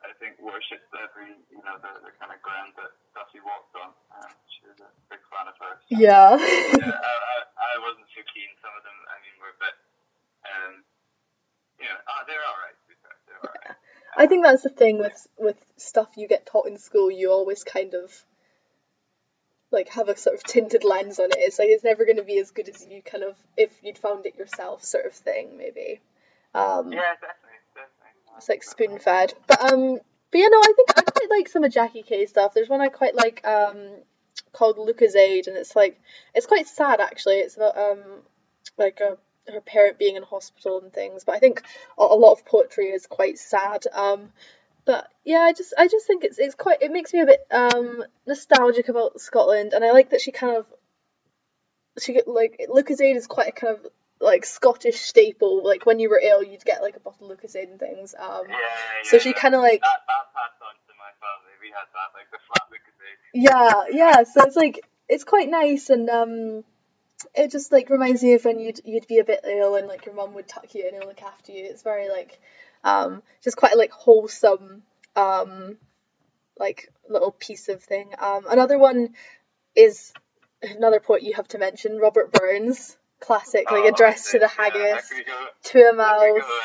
I 0.00 0.12
think 0.16 0.38
worshipped 0.40 0.88
every 0.96 1.36
you 1.50 1.60
know 1.60 1.76
the, 1.82 1.92
the 2.08 2.12
kind 2.16 2.32
of 2.32 2.40
ground 2.40 2.72
that 2.80 2.92
Duffy 3.12 3.40
walked 3.44 3.74
on. 3.76 3.92
Um, 4.16 4.32
she 4.48 4.64
was 4.64 4.80
a 4.80 4.88
big 5.12 5.20
fan 5.28 5.44
of 5.50 5.56
hers. 5.60 5.82
Yeah. 5.92 6.38
yeah, 6.40 6.96
I, 6.96 7.12
I, 7.12 7.36
I 7.44 7.78
wasn't 7.84 8.08
so 8.16 8.22
keen. 8.32 8.48
Some 8.64 8.72
of 8.72 8.82
them, 8.86 8.96
I 9.12 9.16
mean, 9.20 9.34
were 9.42 9.52
a 9.52 9.60
bit, 9.60 9.76
um, 10.48 10.72
you 11.76 11.84
know, 11.90 11.98
uh, 12.00 12.22
they're 12.24 12.44
all 12.48 12.60
right. 12.64 12.76
To 12.76 12.84
be 12.88 12.96
fair, 13.04 13.12
they're 13.28 13.40
all 13.44 13.52
right. 13.52 13.76
I 14.16 14.26
think 14.26 14.44
that's 14.44 14.62
the 14.62 14.68
thing 14.70 14.98
with 14.98 15.26
with 15.38 15.56
stuff 15.76 16.08
you 16.16 16.28
get 16.28 16.46
taught 16.46 16.66
in 16.66 16.78
school. 16.78 17.10
You 17.10 17.30
always 17.30 17.64
kind 17.64 17.94
of 17.94 18.12
like 19.70 19.88
have 19.90 20.08
a 20.08 20.16
sort 20.16 20.36
of 20.36 20.42
tinted 20.42 20.84
lens 20.84 21.18
on 21.18 21.26
it. 21.26 21.38
It's 21.38 21.58
like 21.58 21.68
it's 21.68 21.84
never 21.84 22.04
going 22.04 22.16
to 22.16 22.24
be 22.24 22.38
as 22.38 22.50
good 22.50 22.68
as 22.68 22.86
you 22.90 23.02
kind 23.02 23.24
of 23.24 23.36
if 23.56 23.70
you'd 23.82 23.98
found 23.98 24.26
it 24.26 24.36
yourself, 24.36 24.84
sort 24.84 25.06
of 25.06 25.12
thing, 25.12 25.56
maybe. 25.56 26.00
Um, 26.54 26.92
Yeah, 26.92 27.14
definitely, 27.14 27.60
definitely. 27.74 28.36
It's 28.36 28.48
like 28.48 28.64
spoon 28.64 28.98
fed. 28.98 29.34
But 29.46 29.72
um 29.72 29.98
but 30.32 30.38
yeah, 30.38 30.48
no, 30.48 30.58
I 30.58 30.72
think 30.76 30.90
I 30.96 31.02
quite 31.02 31.30
like 31.30 31.48
some 31.48 31.64
of 31.64 31.72
Jackie 31.72 32.02
Kay 32.02 32.26
stuff. 32.26 32.54
There's 32.54 32.68
one 32.68 32.80
I 32.80 32.88
quite 32.88 33.14
like 33.14 33.46
um 33.46 33.76
called 34.52 34.76
Lucozade 34.76 35.46
and 35.46 35.56
it's 35.56 35.76
like 35.76 36.00
it's 36.34 36.46
quite 36.46 36.66
sad 36.66 37.00
actually. 37.00 37.36
It's 37.36 37.56
about 37.56 37.76
um 37.76 38.00
like 38.76 39.00
a 39.00 39.18
her 39.48 39.60
parent 39.60 39.98
being 39.98 40.16
in 40.16 40.22
hospital 40.22 40.80
and 40.80 40.92
things. 40.92 41.24
But 41.24 41.36
I 41.36 41.38
think 41.38 41.62
a, 41.98 42.04
lot 42.04 42.32
of 42.32 42.44
poetry 42.44 42.86
is 42.86 43.06
quite 43.06 43.38
sad. 43.38 43.84
Um 43.92 44.30
but 44.84 45.08
yeah, 45.24 45.40
I 45.40 45.52
just 45.52 45.74
I 45.78 45.88
just 45.88 46.06
think 46.06 46.24
it's 46.24 46.38
it's 46.38 46.54
quite 46.54 46.82
it 46.82 46.90
makes 46.90 47.12
me 47.12 47.20
a 47.20 47.26
bit 47.26 47.46
um 47.50 48.02
nostalgic 48.26 48.88
about 48.88 49.20
Scotland, 49.20 49.72
and 49.72 49.84
I 49.84 49.92
like 49.92 50.10
that 50.10 50.20
she 50.20 50.32
kind 50.32 50.56
of 50.56 50.66
she 51.98 52.12
get 52.12 52.26
like 52.28 52.66
Lucozade 52.68 53.16
is 53.16 53.26
quite 53.26 53.48
a 53.48 53.52
kind 53.52 53.76
of 53.76 53.86
like 54.20 54.44
Scottish 54.44 55.00
staple. 55.00 55.64
Like 55.64 55.86
when 55.86 55.98
you 55.98 56.10
were 56.10 56.20
ill, 56.22 56.42
you'd 56.42 56.64
get 56.64 56.82
like 56.82 56.96
a 56.96 57.00
bottle 57.00 57.30
of 57.30 57.38
Lucozade 57.38 57.70
and 57.70 57.78
things. 57.80 58.14
Um, 58.18 58.42
Yeah, 58.48 58.56
so 59.04 59.16
yeah, 59.16 59.22
she 59.22 59.32
kind 59.32 59.54
of 59.54 59.62
like 59.62 59.80
that, 59.80 60.00
that 60.06 60.34
passed 60.34 60.60
on 60.62 60.74
to 60.74 60.92
my 60.98 61.12
family. 61.20 61.54
We 61.60 61.68
had 61.68 61.88
that, 61.94 62.10
like 62.14 62.30
the 62.30 62.38
flat 62.46 62.68
Lucozade. 62.70 63.20
yeah 63.34 63.84
yeah. 63.90 64.24
So 64.24 64.46
it's 64.46 64.56
like 64.56 64.80
it's 65.08 65.24
quite 65.24 65.48
nice 65.48 65.90
and 65.90 66.08
um. 66.08 66.64
It 67.34 67.50
just 67.50 67.70
like 67.72 67.90
reminds 67.90 68.22
me 68.22 68.34
of 68.34 68.44
when 68.44 68.58
you'd 68.58 68.80
you'd 68.84 69.06
be 69.06 69.18
a 69.18 69.24
bit 69.24 69.40
ill 69.44 69.76
and 69.76 69.86
like 69.86 70.06
your 70.06 70.14
mum 70.14 70.34
would 70.34 70.48
tuck 70.48 70.74
you 70.74 70.86
in 70.86 70.94
and 70.94 71.04
look 71.04 71.22
after 71.22 71.52
you. 71.52 71.64
It's 71.64 71.82
very 71.82 72.08
like 72.08 72.40
um 72.84 73.22
just 73.42 73.56
quite 73.56 73.72
a 73.74 73.78
like 73.78 73.92
wholesome 73.92 74.82
um 75.16 75.76
like 76.58 76.92
little 77.08 77.32
piece 77.32 77.68
of 77.68 77.82
thing. 77.82 78.10
Um 78.18 78.46
another 78.50 78.78
one 78.78 79.14
is 79.76 80.12
another 80.62 81.00
poet 81.00 81.22
you 81.22 81.34
have 81.34 81.48
to 81.48 81.58
mention, 81.58 81.98
Robert 81.98 82.32
Burns, 82.32 82.96
classic 83.20 83.70
like 83.70 83.84
Oh, 83.84 83.88
address 83.88 84.32
to 84.32 84.38
the 84.38 84.48
haggis, 84.48 85.08
go, 85.10 85.46
to 85.64 85.78
a 85.80 86.02
how 86.02 86.20
could 86.20 86.32
we 86.34 86.40
mouse. 86.40 86.48
go 86.48 86.60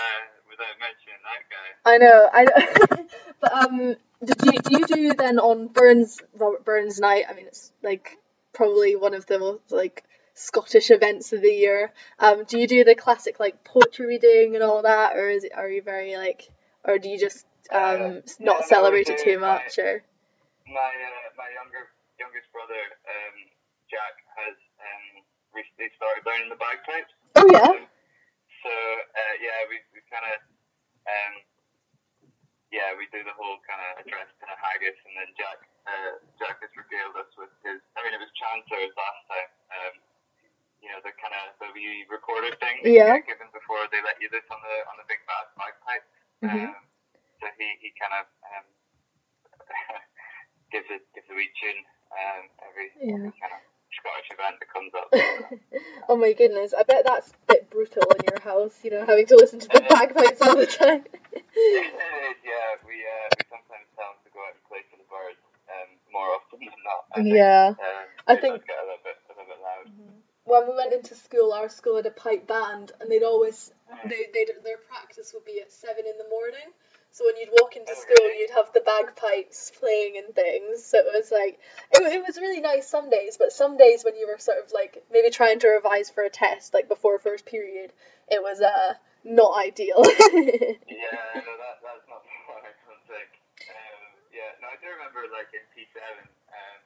without 0.49 0.79
mentioning 0.79 1.21
that 1.23 1.43
guy? 1.51 1.67
I 1.85 1.97
know, 1.97 2.29
I 2.33 2.43
know. 2.43 3.07
but 3.39 3.53
um, 3.53 3.95
did 4.23 4.41
you 4.45 4.51
do 4.59 4.79
you 4.79 4.85
do 4.87 5.13
then 5.13 5.39
on 5.39 5.67
Burns 5.67 6.19
Robert 6.37 6.65
Burns 6.65 6.99
night? 6.99 7.25
I 7.29 7.33
mean, 7.33 7.45
it's 7.45 7.71
like 7.83 8.17
probably 8.53 8.95
one 8.95 9.13
of 9.13 9.25
the 9.27 9.37
most 9.39 9.71
like 9.71 10.03
Scottish 10.35 10.91
events 10.91 11.31
of 11.33 11.41
the 11.41 11.51
year. 11.51 11.91
Um, 12.19 12.43
do 12.43 12.59
you 12.59 12.67
do 12.67 12.83
the 12.83 12.93
classic 12.95 13.39
like 13.39 13.63
poetry 13.63 14.05
reading 14.05 14.55
and 14.55 14.63
all 14.63 14.83
that, 14.83 15.15
or 15.15 15.29
is 15.29 15.43
it 15.45 15.53
are 15.55 15.69
you 15.69 15.81
very 15.81 16.15
like, 16.17 16.51
or 16.83 16.99
do 16.99 17.07
you 17.09 17.17
just 17.17 17.45
um 17.71 18.19
Uh, 18.19 18.21
not 18.39 18.59
yeah, 18.61 18.67
celebrate 18.67 19.07
it 19.09 19.17
too 19.23 19.39
my- 19.39 19.63
much? 19.63 19.79
Or 19.79 20.03
My 20.67 20.91
uh, 20.91 21.27
my 21.39 21.49
younger 21.55 21.87
youngest 22.19 22.51
brother, 22.51 22.83
um, 23.07 23.35
Jack, 23.89 24.15
has 24.35 24.57
um, 24.83 25.23
recently 25.55 25.87
started 25.95 26.27
learning 26.27 26.49
the 26.51 26.59
bagpipes. 26.59 27.13
oh 27.39 27.47
yeah, 27.47 27.71
Um, 27.71 27.87
so 28.63 28.71
uh, 28.71 29.33
yeah, 29.39 29.59
we 29.71 29.79
we 29.95 30.03
kind 30.11 30.25
of 30.35 30.37
um, 31.07 31.33
yeah 32.75 32.91
we 32.99 33.07
do 33.15 33.23
the 33.23 33.35
whole 33.39 33.55
kind 33.63 33.79
of 33.87 34.03
address 34.03 34.27
to 34.41 34.43
the 34.51 34.57
haggis, 34.59 34.99
and 35.07 35.13
then 35.15 35.29
Jack 35.39 35.59
uh, 35.87 36.11
Jack 36.43 36.59
has 36.59 36.71
regaled 36.75 37.15
us 37.23 37.31
with 37.39 37.53
his. 37.63 37.79
I 37.95 38.03
mean, 38.03 38.11
it 38.11 38.19
was 38.19 38.31
chanters 38.35 38.91
last 38.99 39.23
time. 39.31 39.95
You 40.85 40.93
know 40.93 41.01
the 41.01 41.17
kind 41.17 41.33
of 41.33 41.57
the 41.57 41.73
wee 41.73 42.05
recorder 42.13 42.53
thing 42.61 42.77
that 42.85 42.93
Yeah. 42.93 43.17
you 43.17 43.25
get 43.25 43.41
given 43.41 43.49
before 43.49 43.89
they 43.89 44.05
let 44.05 44.21
you 44.21 44.29
loose 44.29 44.45
on 44.53 44.61
the 44.61 44.75
on 44.85 44.95
the 45.01 45.05
big 45.09 45.17
bag 45.25 45.49
bagpipe. 45.57 46.05
Mhm. 46.45 46.69
Um, 46.69 46.85
so 47.41 47.45
he 47.57 47.67
he 47.81 47.89
kind 47.97 48.13
of 48.21 48.25
um, 48.53 48.65
gives 50.71 50.85
it 50.93 51.01
gives 51.17 51.25
a 51.29 51.35
wee 51.35 51.49
tune 51.57 51.81
um, 52.13 52.43
every, 52.69 52.87
Yeah. 53.01 53.17
every 53.17 53.33
kind 53.41 53.53
of 53.57 53.61
Scottish 53.97 54.29
event 54.29 54.55
that 54.61 54.69
comes 54.69 54.91
up. 54.93 55.07
oh 56.11 56.17
my 56.19 56.33
goodness, 56.37 56.73
I 56.77 56.83
bet 56.83 57.01
that's 57.07 57.31
a 57.33 57.37
bit 57.47 57.69
brutal 57.73 58.03
in 58.19 58.21
your 58.29 58.41
house. 58.45 58.75
You 58.83 58.91
know, 58.91 59.05
having 59.09 59.25
to 59.31 59.35
listen 59.41 59.57
to 59.65 59.69
the 59.73 59.81
bagpipes 59.89 60.41
all 60.45 60.53
the 60.55 60.67
time. 60.69 61.01
yeah, 61.33 62.69
we 62.85 63.01
uh, 63.01 63.25
we 63.33 63.41
sometimes 63.49 63.87
tell 63.97 64.13
them 64.13 64.19
to 64.21 64.29
go 64.35 64.39
out 64.45 64.53
and 64.53 64.61
play 64.69 64.83
for 64.91 64.99
the 65.01 65.07
birds 65.09 65.39
um, 65.71 65.89
more 66.13 66.27
often 66.35 66.59
than 66.61 66.81
not. 66.85 67.01
I 67.15 67.23
think. 67.23 67.33
yeah. 67.33 67.73
Um, 67.73 68.05
I 68.27 68.35
think- 68.35 68.61
when 70.45 70.67
we 70.67 70.75
went 70.75 70.93
into 70.93 71.15
school, 71.15 71.51
our 71.53 71.69
school 71.69 71.95
had 71.97 72.05
a 72.05 72.11
pipe 72.11 72.47
band, 72.47 72.91
and 72.99 73.09
they'd 73.11 73.23
always 73.23 73.71
they 74.05 74.27
they 74.33 74.45
their 74.63 74.77
practice 74.89 75.33
would 75.33 75.45
be 75.45 75.59
at 75.61 75.71
seven 75.71 76.05
in 76.07 76.17
the 76.17 76.29
morning. 76.29 76.69
So 77.11 77.25
when 77.25 77.37
you'd 77.37 77.49
walk 77.61 77.77
into 77.77 77.95
school, 77.95 78.27
you'd 78.37 78.51
have 78.51 78.73
the 78.73 78.81
bagpipes 78.81 79.71
playing 79.79 80.17
and 80.17 80.35
things. 80.35 80.83
So 80.83 80.97
it 80.99 81.05
was 81.15 81.31
like 81.31 81.59
it, 81.91 82.01
it 82.03 82.23
was 82.25 82.37
really 82.37 82.61
nice 82.61 82.87
some 82.87 83.09
days, 83.09 83.37
but 83.37 83.51
some 83.53 83.77
days 83.77 84.03
when 84.03 84.15
you 84.15 84.27
were 84.27 84.37
sort 84.37 84.59
of 84.63 84.71
like 84.71 85.03
maybe 85.11 85.29
trying 85.29 85.59
to 85.59 85.69
revise 85.69 86.09
for 86.09 86.23
a 86.23 86.29
test, 86.29 86.73
like 86.73 86.87
before 86.89 87.19
first 87.19 87.45
period, 87.45 87.91
it 88.29 88.41
was 88.41 88.61
uh 88.61 88.93
not 89.23 89.57
ideal. 89.57 90.03
Yeah, 90.85 91.41
no, 91.43 91.53
that 91.59 91.77
that's 91.83 92.05
not 92.09 92.21
fun. 92.47 92.61
I 92.63 92.71
don't 92.85 93.03
think. 93.07 93.29
Um, 93.69 94.01
yeah, 94.33 94.51
no, 94.61 94.69
I 94.73 94.77
do 94.81 94.87
remember 94.91 95.25
like 95.31 95.49
in 95.53 95.63
P 95.75 95.85
seven, 95.93 96.25
um, 96.51 96.77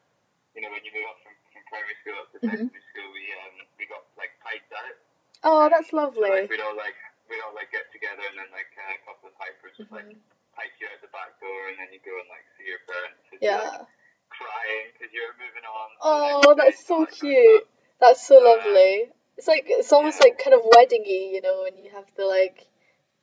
you 0.55 0.61
know, 0.61 0.71
when 0.71 0.83
you 0.83 0.91
move 0.93 1.07
up 1.09 1.19
from 1.23 1.35
primary 1.69 1.95
school 2.03 2.17
up 2.19 2.29
to 2.33 2.39
secondary 2.41 2.83
school, 2.91 3.09
we 3.13 3.23
um 3.45 3.55
we 3.77 3.85
got 3.87 4.03
like 4.17 4.33
pipes 4.43 4.69
at 4.73 4.85
it. 4.93 4.97
oh, 5.45 5.69
that's 5.69 5.89
So, 5.93 5.97
like 5.97 6.17
lovely. 6.17 6.49
we'd 6.49 6.61
all 6.65 6.75
like 6.75 6.97
we'd 7.29 7.41
all 7.45 7.53
like 7.55 7.69
get 7.71 7.87
together 7.93 8.25
and 8.25 8.37
then 8.41 8.49
like 8.51 8.69
uh, 8.75 8.97
a 8.97 9.01
couple 9.05 9.29
of 9.29 9.35
pipers 9.37 9.73
would 9.79 9.91
like 9.93 10.09
pipe 10.57 10.73
you 10.81 10.89
out 10.89 10.99
the 11.05 11.11
back 11.13 11.37
door 11.39 11.69
and 11.71 11.77
then 11.79 11.89
you 11.93 12.01
go 12.03 12.11
and 12.17 12.27
like 12.27 12.43
see 12.57 12.65
your 12.67 12.81
parents. 12.89 13.21
and 13.31 13.37
you're, 13.39 13.53
like, 13.53 13.85
Yeah. 13.85 13.85
crying 14.33 14.87
because 14.97 15.11
you're 15.13 15.33
moving 15.37 15.65
on. 15.65 15.89
Oh, 16.01 16.53
that's 16.57 16.85
so 16.85 17.05
that 17.05 17.13
cute. 17.13 17.65
That's 18.01 18.25
so 18.25 18.37
Uh, 18.41 18.57
lovely. 18.57 19.09
It's 19.37 19.47
like 19.47 19.65
it's 19.67 19.91
almost 19.93 20.19
yeah. 20.19 20.25
like 20.33 20.37
kind 20.43 20.53
of 20.53 20.61
weddingy, 20.75 21.31
you 21.31 21.41
know, 21.41 21.63
when 21.63 21.77
you 21.83 21.89
have 21.91 22.05
the 22.17 22.25
like, 22.25 22.67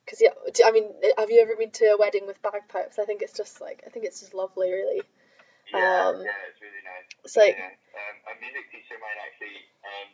because 0.05 0.21
yeah, 0.21 0.33
I 0.65 0.71
mean, 0.71 0.89
have 1.17 1.29
you 1.29 1.41
ever 1.41 1.55
been 1.55 1.71
to 1.71 1.85
a 1.93 1.97
wedding 1.97 2.25
with 2.25 2.41
bagpipes? 2.41 2.97
I 2.97 3.05
think 3.05 3.21
it's 3.21 3.33
just 3.37 3.61
like 3.61 3.83
I 3.85 3.89
think 3.89 4.05
it's 4.05 4.19
just 4.21 4.33
lovely, 4.33 4.71
really. 4.71 5.01
Yeah, 5.71 6.09
Um, 6.11 6.23
yeah, 6.23 6.49
it's 6.49 6.61
really 6.63 6.83
nice. 6.83 7.07
It's 7.23 7.37
like 7.37 7.55
yeah. 7.57 7.73
um, 7.99 8.15
a 8.31 8.33
music 8.39 8.71
teacher 8.71 8.97
might 8.99 9.19
actually, 9.19 9.67
um, 9.83 10.09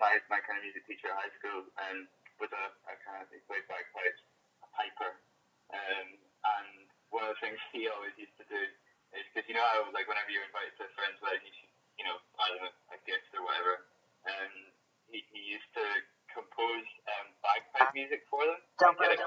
my 0.00 0.18
my 0.32 0.40
kind 0.44 0.58
of 0.60 0.64
music 0.64 0.84
teacher 0.88 1.08
at 1.12 1.18
high 1.18 1.34
school, 1.38 1.66
um, 1.78 2.08
was 2.40 2.50
a, 2.52 2.64
a 2.90 2.94
kind 3.04 3.22
of 3.22 3.28
he 3.32 3.40
played 3.48 3.64
bagpipes, 3.68 4.22
a 4.64 4.68
piper, 4.76 5.12
um, 5.74 6.08
and 6.16 6.68
one 7.12 7.24
of 7.28 7.36
the 7.36 7.40
things 7.44 7.58
he 7.74 7.88
always 7.88 8.14
used 8.20 8.36
to 8.40 8.46
do 8.48 8.60
is 9.16 9.24
because 9.32 9.46
you 9.48 9.56
know 9.56 9.64
how 9.76 9.88
like 9.92 10.08
whenever 10.08 10.30
you're 10.32 10.46
invited 10.48 10.74
to 10.80 10.88
a 10.88 10.92
friend's 10.96 11.20
wedding, 11.24 11.44
you 11.44 11.54
should 11.54 11.72
you 12.00 12.04
know 12.08 12.18
buy 12.38 12.48
them 12.52 12.64
a, 12.68 12.72
a 12.94 12.98
gift 13.08 13.30
or 13.36 13.44
whatever. 13.44 13.86
Um, 14.28 14.52
he 15.08 15.24
he 15.32 15.40
used 15.56 15.70
to 15.76 15.84
compose 16.32 16.88
um 17.18 17.28
bagpipe 17.44 17.92
music 17.96 18.24
for 18.30 18.44
them, 18.46 18.60
and 18.88 18.96
get 19.00 19.12
it 19.12 19.20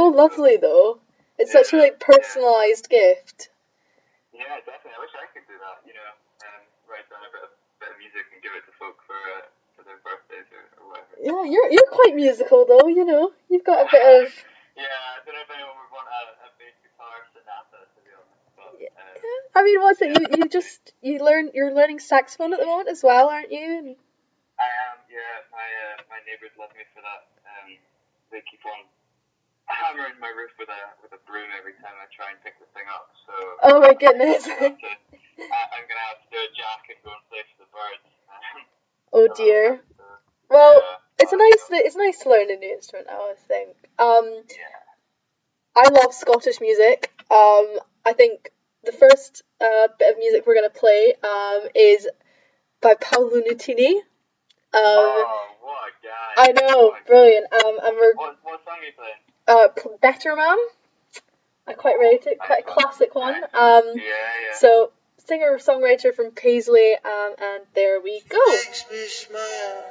so 0.00 0.08
lovely 0.08 0.56
though. 0.56 0.98
It's 1.38 1.52
such 1.52 1.72
a 1.72 1.76
like 1.76 2.00
personalized 2.00 2.88
gift. 2.88 3.48
Yeah, 4.32 4.44
definitely. 4.64 4.96
I 4.96 5.00
wish 5.00 5.12
I 5.16 5.28
could 5.32 5.44
do 5.48 5.56
that. 5.60 5.84
You 5.84 5.92
know, 5.92 6.10
um, 6.48 6.62
write 6.88 7.04
down 7.12 7.20
a 7.24 7.28
bit 7.32 7.44
of 7.44 7.52
bit 7.80 7.90
of 7.92 7.98
music 8.00 8.24
and 8.32 8.40
give 8.40 8.52
it 8.56 8.64
to 8.64 8.72
folk 8.80 8.96
for 9.04 9.16
uh, 9.16 9.44
for 9.76 9.84
their 9.84 10.00
birthdays 10.00 10.48
or, 10.56 10.64
or 10.80 10.84
whatever. 10.96 11.12
Yeah, 11.20 11.44
you're 11.44 11.68
you're 11.68 11.92
quite 11.92 12.16
musical 12.16 12.64
though. 12.64 12.88
You 12.88 13.04
know, 13.04 13.32
you've 13.52 13.64
got 13.64 13.84
a 13.84 13.88
bit 13.92 14.04
of. 14.24 14.32
Yeah, 14.80 14.86
I 14.88 15.20
don't 15.28 15.36
know 15.36 15.44
if 15.44 15.52
anyone 15.52 15.76
would 15.76 15.92
want 15.92 16.08
a, 16.08 16.22
a 16.40 16.48
bass 16.56 16.72
guitar 16.80 17.20
sonata 17.36 17.84
to 17.84 18.00
be 18.00 18.16
honest, 18.16 18.48
but 18.56 18.72
Yeah. 18.80 18.96
um, 18.96 19.42
I 19.52 19.60
mean, 19.60 19.76
what's 19.84 20.00
it? 20.00 20.16
You 20.16 20.24
you 20.40 20.48
just 20.48 20.80
you 21.04 21.20
learn 21.20 21.52
you're 21.52 21.74
learning 21.74 22.00
saxophone 22.00 22.54
at 22.56 22.60
the 22.60 22.70
moment 22.70 22.88
as 22.88 23.04
well, 23.04 23.28
aren't 23.28 23.52
you? 23.52 23.60
And- 23.60 23.96
I 24.56 24.68
am. 24.88 24.96
Yeah, 25.12 25.44
my 25.52 25.68
uh, 25.84 26.00
my 26.08 26.16
neighbours 26.24 26.54
love 26.56 26.72
me 26.72 26.88
for 26.96 27.04
that. 27.04 27.28
Um, 27.44 27.76
they 28.32 28.40
keep 28.48 28.64
on 28.64 28.88
hammering 29.90 30.14
my 30.20 30.30
roof 30.30 30.54
with 30.58 30.70
a 30.70 30.82
with 31.02 31.10
a 31.10 31.20
broom 31.26 31.50
every 31.58 31.74
time 31.82 31.94
I 31.98 32.06
try 32.14 32.30
and 32.30 32.38
pick 32.46 32.54
the 32.62 32.66
thing 32.70 32.86
up. 32.86 33.10
So 33.26 33.34
Oh 33.66 33.80
my 33.80 33.94
goodness. 33.94 34.46
I'm 34.46 34.54
gonna 34.54 34.70
have 34.70 34.78
to, 34.78 34.86
I'm 34.86 35.84
gonna 35.90 36.06
have 36.14 36.22
to 36.22 36.28
do 36.30 36.38
a 36.38 36.50
jack 36.54 36.86
and 36.86 36.98
go 37.02 37.10
and 37.10 37.24
play 37.26 37.42
for 37.50 37.66
the 37.66 37.70
birds. 37.74 38.06
Oh 39.12 39.28
dear. 39.34 39.80
Well, 40.50 40.82
yeah, 40.82 40.96
it's 41.20 41.32
a 41.32 41.36
nice 41.36 41.84
it's 41.86 41.94
nice 41.94 42.18
to 42.20 42.30
learn 42.30 42.50
a 42.50 42.56
new 42.56 42.72
instrument. 42.72 43.06
I 43.08 43.14
always 43.14 43.38
think. 43.38 43.70
Um, 44.00 44.42
Yeah. 44.50 44.80
I 45.76 45.88
love 45.90 46.12
Scottish 46.12 46.60
music. 46.60 47.12
Um, 47.30 47.78
I 48.04 48.14
think 48.14 48.50
the 48.82 48.90
first 48.90 49.44
uh, 49.60 49.86
bit 49.96 50.10
of 50.12 50.18
music 50.18 50.44
we're 50.44 50.56
gonna 50.56 50.70
play 50.70 51.14
um, 51.22 51.68
is 51.76 52.08
by 52.80 52.94
Paolo 53.00 53.40
Nutini. 53.40 53.94
Um, 53.94 54.02
oh, 54.74 55.46
what 55.62 55.78
a 55.86 56.06
guy! 56.06 56.48
I 56.48 56.52
know, 56.52 56.96
brilliant. 57.06 57.46
Um, 57.52 57.78
and 57.84 57.96
we're 57.96 58.14
What 58.14 58.38
what 58.42 58.64
song 58.64 58.78
are 58.80 58.84
you 58.84 58.92
playing? 58.96 59.29
Uh, 59.50 59.68
Better 60.00 60.36
Man. 60.36 60.56
I 61.66 61.72
quite 61.74 61.98
rate 61.98 62.24
it. 62.26 62.38
Quite 62.38 62.60
a 62.60 62.66
classic 62.66 63.14
one. 63.14 63.34
Um, 63.34 63.82
Yeah, 63.94 64.02
yeah. 64.02 64.54
so 64.54 64.92
singer 65.26 65.58
songwriter 65.58 66.14
from 66.14 66.30
Paisley. 66.30 66.94
Um, 67.04 67.34
and 67.38 67.64
there 67.74 68.00
we 68.00 68.22
go. 68.28 68.38
makes 68.48 68.84
me 68.90 69.06
smile. 69.06 69.84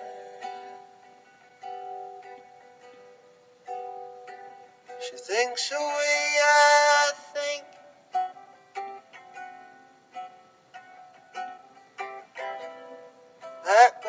She 5.02 5.16
thinks 5.16 5.70
the 5.70 5.76
way 5.78 5.82
I 6.44 7.12
think. 7.34 7.64
That 13.66 14.02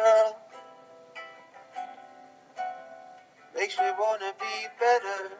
makes 3.70 3.78
me 3.78 3.92
wanna 3.98 4.32
be 4.40 4.66
better. 4.78 5.30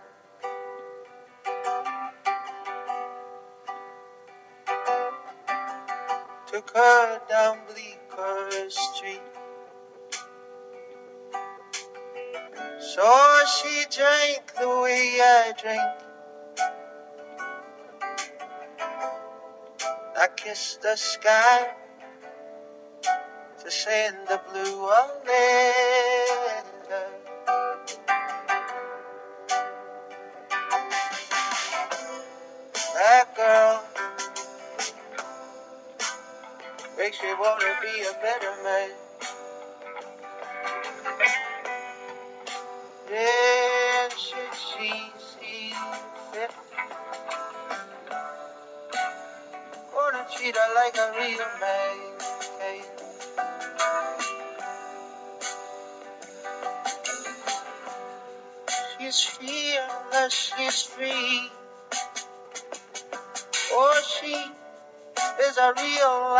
Took 6.46 6.70
her 6.76 7.20
down 7.28 7.58
Bleecker 7.66 8.70
Street. 8.70 9.22
Saw 12.78 13.44
she 13.46 13.84
drank 13.90 14.54
the 14.58 14.68
way 14.68 15.18
I 15.20 15.52
drank. 15.60 16.00
I 20.16 20.28
kissed 20.36 20.82
the 20.82 20.96
sky 20.96 21.74
to 23.62 23.70
send 23.70 24.28
the 24.28 24.40
blue 24.50 24.86
away. 24.86 26.29
Wanna 37.40 37.74
be 37.80 38.02
a 38.02 38.12
better 38.20 38.52
man. 38.62 38.90
Then 43.08 44.10
should 44.10 44.54
she 44.54 44.92
see 45.16 45.72
fit, 46.32 46.50
gonna 49.90 50.26
treat 50.36 50.54
her 50.54 50.74
like 50.74 50.96
a 50.98 51.12
real 51.16 51.48
man. 51.60 51.98
Hey. 52.60 52.82
She's 58.98 59.20
fearless, 59.24 60.52
she's 60.56 60.82
free. 60.82 61.50
Oh, 63.72 64.02
she 64.20 64.34
is 65.42 65.56
a 65.56 65.72
real 65.76 66.34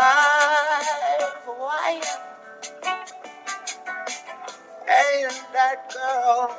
that 5.53 5.93
girl, 5.93 6.57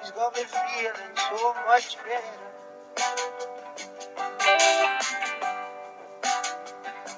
she's 0.00 0.10
got 0.12 0.34
me 0.34 0.42
feeling 0.42 1.16
so 1.16 1.54
much 1.66 1.96
better. 2.04 2.38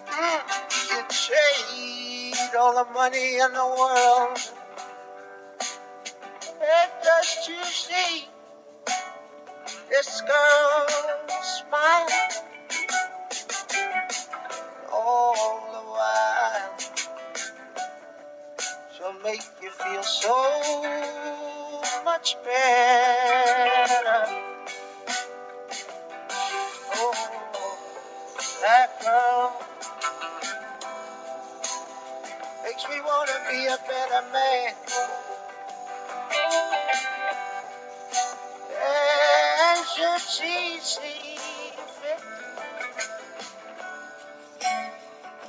Mm, 0.06 0.42
You 0.90 1.00
trade 1.10 2.56
all 2.58 2.84
the 2.84 2.90
money 2.92 3.34
in 3.34 3.52
the 3.52 3.66
world. 3.78 4.38
And 6.60 6.90
just 7.04 7.46
see 7.72 8.28
this 9.90 10.20
girl 10.22 10.86
smile 11.42 12.33
you 19.64 19.70
feel 19.70 20.02
so 20.02 20.82
much 22.04 22.36
better. 22.44 24.26
Oh, 26.96 27.14
that 28.60 29.00
girl 29.00 29.56
makes 32.62 32.84
me 32.90 33.00
wanna 33.06 33.40
be 33.50 33.64
a 33.64 33.78
better 33.88 34.22
man. 34.34 34.74
And 38.82 39.86
should 39.86 40.20
she 40.28 40.78
see 40.80 41.34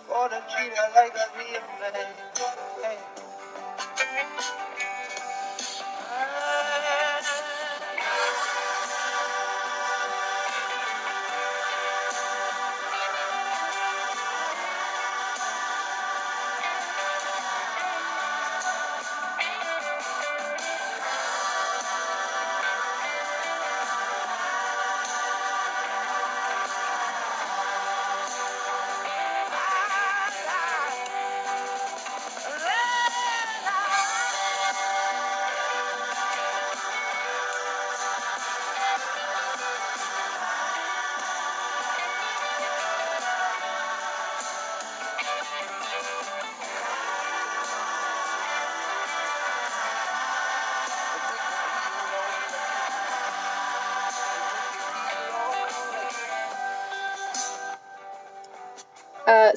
gonna 0.08 0.42
treat 0.56 0.74
her 0.74 0.90
like 0.96 1.14
a 1.16 1.28
real 1.38 1.62
man. 1.82 2.08
Hey. 2.82 3.15
Uh, 4.18 4.75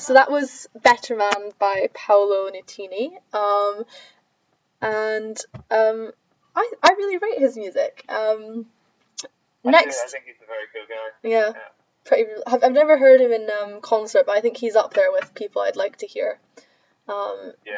so 0.09 0.15
that 0.15 0.31
was 0.31 0.67
Better 0.73 1.17
Man 1.17 1.53
by 1.59 1.91
Paolo 1.93 2.49
Nutini. 2.49 3.13
Um, 3.37 3.85
and 4.81 5.37
um, 5.71 6.13
I, 6.57 6.73
I 6.83 6.91
really 6.97 7.19
rate 7.19 7.39
his 7.39 7.59
music. 7.59 8.07
Um, 8.09 8.65
I 9.67 9.71
next, 9.71 10.01
do, 10.01 10.03
I 10.07 10.09
think 10.09 10.25
he's 10.25 10.41
a 10.41 10.49
very 10.49 10.65
cool 10.73 10.89
guy. 10.89 11.29
yeah, 11.29 11.53
Yeah. 11.53 11.69
pretty. 12.07 12.25
I've, 12.47 12.65
I've 12.65 12.73
never 12.73 12.97
heard 12.97 13.21
him 13.21 13.33
in 13.33 13.51
um, 13.51 13.83
concert, 13.83 14.25
but 14.25 14.35
I 14.35 14.41
think 14.41 14.57
he's 14.57 14.77
up 14.77 14.95
there 14.95 15.13
with 15.13 15.35
people 15.35 15.61
I'd 15.61 15.77
like 15.77 15.99
to 15.99 16.07
hear. 16.07 16.41
Um, 17.07 17.53
Yeah. 17.69 17.77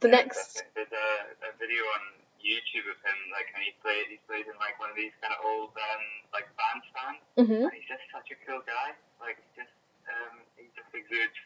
the 0.00 0.08
yeah, 0.08 0.16
next. 0.16 0.64
There's 0.72 0.88
a, 0.88 1.08
a 1.44 1.52
video 1.60 1.84
on 1.92 2.24
YouTube 2.40 2.88
of 2.88 2.96
him, 3.04 3.18
like, 3.36 3.52
and 3.52 3.60
he 3.60 3.76
played, 3.84 4.08
he 4.08 4.16
plays 4.24 4.48
in 4.48 4.56
like 4.56 4.80
one 4.80 4.88
of 4.88 4.96
these 4.96 5.12
kind 5.20 5.36
of 5.36 5.44
old, 5.44 5.76
um, 5.76 6.04
like 6.32 6.48
bandstands, 6.56 7.20
hmm 7.36 7.68
and 7.68 7.74
he's 7.76 7.84
just 7.84 8.00
such 8.08 8.32
a 8.32 8.38
cool 8.48 8.64
guy. 8.64 8.96
Like, 9.20 9.36
just, 9.52 9.76
um, 10.08 10.40
he 10.56 10.72
just 10.72 10.88
exudes, 10.94 11.36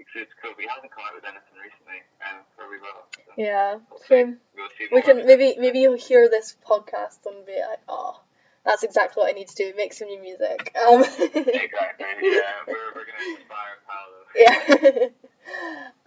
exudes 0.00 0.32
cool. 0.42 0.52
But 0.56 0.62
he 0.64 0.68
hasn't 0.68 0.90
come 0.92 1.04
out 1.06 1.14
with 1.14 1.24
anything 1.24 1.56
recently, 1.60 2.00
um, 2.26 2.40
for 2.56 2.64
a 2.64 2.68
wee 2.70 2.80
while. 2.80 3.06
So 3.14 3.32
yeah, 3.36 3.78
we'll 3.90 4.00
see. 4.00 4.06
same. 4.08 4.38
We'll 4.56 4.68
see 4.76 4.88
We 4.92 5.02
can 5.02 5.26
maybe 5.26 5.56
maybe 5.58 5.80
you'll 5.80 5.96
hear 5.96 6.28
this 6.28 6.56
podcast 6.66 7.26
and 7.26 7.44
be 7.46 7.58
like, 7.60 7.80
oh, 7.88 8.20
that's 8.64 8.82
exactly 8.82 9.20
what 9.20 9.30
I 9.30 9.32
need 9.32 9.48
to 9.48 9.54
do. 9.54 9.72
Make 9.76 9.92
some 9.92 10.08
new 10.08 10.20
music. 10.20 10.74
Um, 10.76 11.00
Exactly. 11.24 12.06
Yeah, 12.22 12.40
we're, 12.66 12.92
we're 12.94 13.06
gonna 13.08 13.30
inspire 13.36 13.76
Paolo. 13.86 14.20
yeah. 14.36 15.08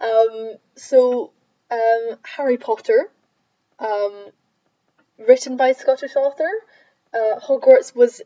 um, 0.00 0.56
so, 0.76 1.32
um, 1.70 2.18
Harry 2.24 2.56
Potter, 2.56 3.10
um, 3.78 4.30
written 5.18 5.56
by 5.56 5.68
a 5.68 5.74
Scottish 5.74 6.16
author. 6.16 6.50
Uh, 7.12 7.38
Hogwarts 7.40 7.94
was 7.94 8.20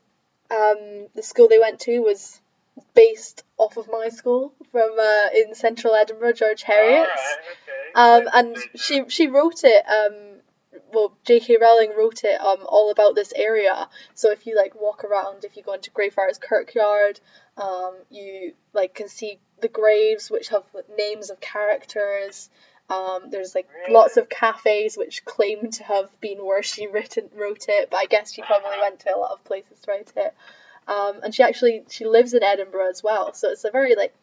um, 0.51 1.09
the 1.15 1.23
school 1.23 1.49
they 1.49 1.59
went 1.59 1.81
to 1.81 1.99
was 2.01 2.41
based 2.95 3.45
off 3.57 3.77
of 3.77 3.89
my 3.91 4.09
school 4.09 4.53
from 4.73 4.91
uh, 4.99 5.29
in 5.35 5.55
central 5.55 5.95
Edinburgh, 5.95 6.35
George 6.35 6.63
Heriot's. 6.63 7.11
Alright, 7.97 8.25
okay. 8.25 8.29
Um, 8.29 8.31
and 8.35 8.57
she 8.77 9.05
she 9.09 9.29
wrote 9.29 9.65
it. 9.65 9.85
Um, 9.89 10.41
well, 10.93 11.17
J.K. 11.25 11.59
Rowling 11.61 11.93
wrote 11.97 12.25
it. 12.25 12.41
Um, 12.41 12.59
all 12.67 12.91
about 12.91 13.15
this 13.15 13.33
area. 13.35 13.89
So 14.15 14.31
if 14.31 14.47
you 14.47 14.57
like 14.57 14.81
walk 14.81 15.05
around, 15.05 15.45
if 15.45 15.57
you 15.57 15.63
go 15.63 15.73
into 15.75 15.91
Greyfriars 15.91 16.39
Kirkyard, 16.39 17.21
um, 17.57 17.95
you 18.11 18.53
like 18.73 18.95
can 18.95 19.09
see 19.09 19.39
the 19.61 19.69
graves 19.69 20.31
which 20.31 20.49
have 20.49 20.65
names 20.97 21.31
of 21.31 21.41
characters. 21.41 22.49
Um, 22.91 23.29
there's 23.31 23.55
like 23.55 23.69
Really? 23.75 23.93
lots 23.93 24.17
of 24.17 24.31
cafes 24.31 24.97
which 24.97 25.25
claim 25.25 25.71
to 25.73 25.85
have 25.85 26.09
been 26.21 26.39
where 26.39 26.63
she 26.63 26.87
written 26.87 27.29
wrote 27.35 27.67
it, 27.69 27.91
but 27.91 27.99
I 27.99 28.07
guess 28.07 28.33
she 28.33 28.43
probably 28.43 28.79
went 28.81 29.01
to 29.01 29.15
a 29.15 29.19
lot 29.19 29.33
of 29.33 29.45
places 29.45 29.79
to 29.81 29.91
write 29.91 30.13
it. 30.17 30.35
Um, 30.89 31.21
and 31.23 31.35
she 31.35 31.43
actually 31.43 31.85
she 31.91 32.07
lives 32.07 32.33
in 32.33 32.43
Edinburgh 32.43 32.89
as 32.91 33.03
well, 33.05 33.35
so 33.35 33.51
it's 33.51 33.65
a 33.65 33.71
very 33.71 33.95
like 33.95 34.15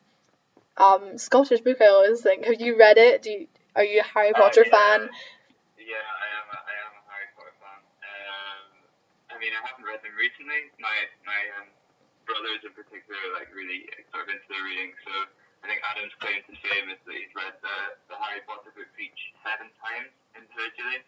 um, 0.78 1.18
Scottish 1.18 1.62
book. 1.62 1.80
I 1.82 1.88
always 1.88 2.22
think. 2.22 2.46
Have 2.46 2.60
you 2.60 2.78
read 2.78 2.98
it? 2.98 3.22
Do 3.22 3.30
you 3.32 3.48
are 3.76 3.84
you 3.86 4.02
a 4.02 4.04
Harry 4.04 4.34
Uh, 4.34 4.40
Potter 4.42 4.66
yeah. 4.66 4.74
fan? 4.74 5.00
Yeah, 5.78 6.02
I 6.02 6.28
am. 6.42 6.46
A, 6.50 6.58
I 6.58 6.76
am 6.90 6.92
a 6.98 7.04
Harry 7.06 7.30
Potter 7.38 7.56
fan. 7.62 7.80
Um, 8.02 8.66
I 9.30 9.36
mean, 9.38 9.54
I 9.54 9.62
haven't 9.62 9.86
read 9.86 10.02
them 10.02 10.18
recently. 10.18 10.74
My 10.82 10.98
my 11.24 11.42
um, 11.62 11.70
brothers 12.26 12.66
in 12.66 12.74
particular, 12.74 13.22
like 13.38 13.54
really 13.54 13.86
sort 14.10 14.26
of 14.26 14.34
into 14.34 14.48
their 14.50 14.66
reading. 14.66 14.92
So 15.06 15.14
I 15.62 15.70
think 15.70 15.86
Adam's 15.86 16.18
claim 16.18 16.42
to 16.50 16.54
fame 16.66 16.90
is 16.90 16.98
that 17.06 17.14
he's 17.14 17.34
read 17.38 17.54
the, 17.62 17.78
the 18.10 18.18
Harry 18.18 18.42
Potter 18.50 18.74
book 18.74 18.90
each 18.98 19.22
seven 19.46 19.70
times 19.78 20.10
individually. 20.34 21.06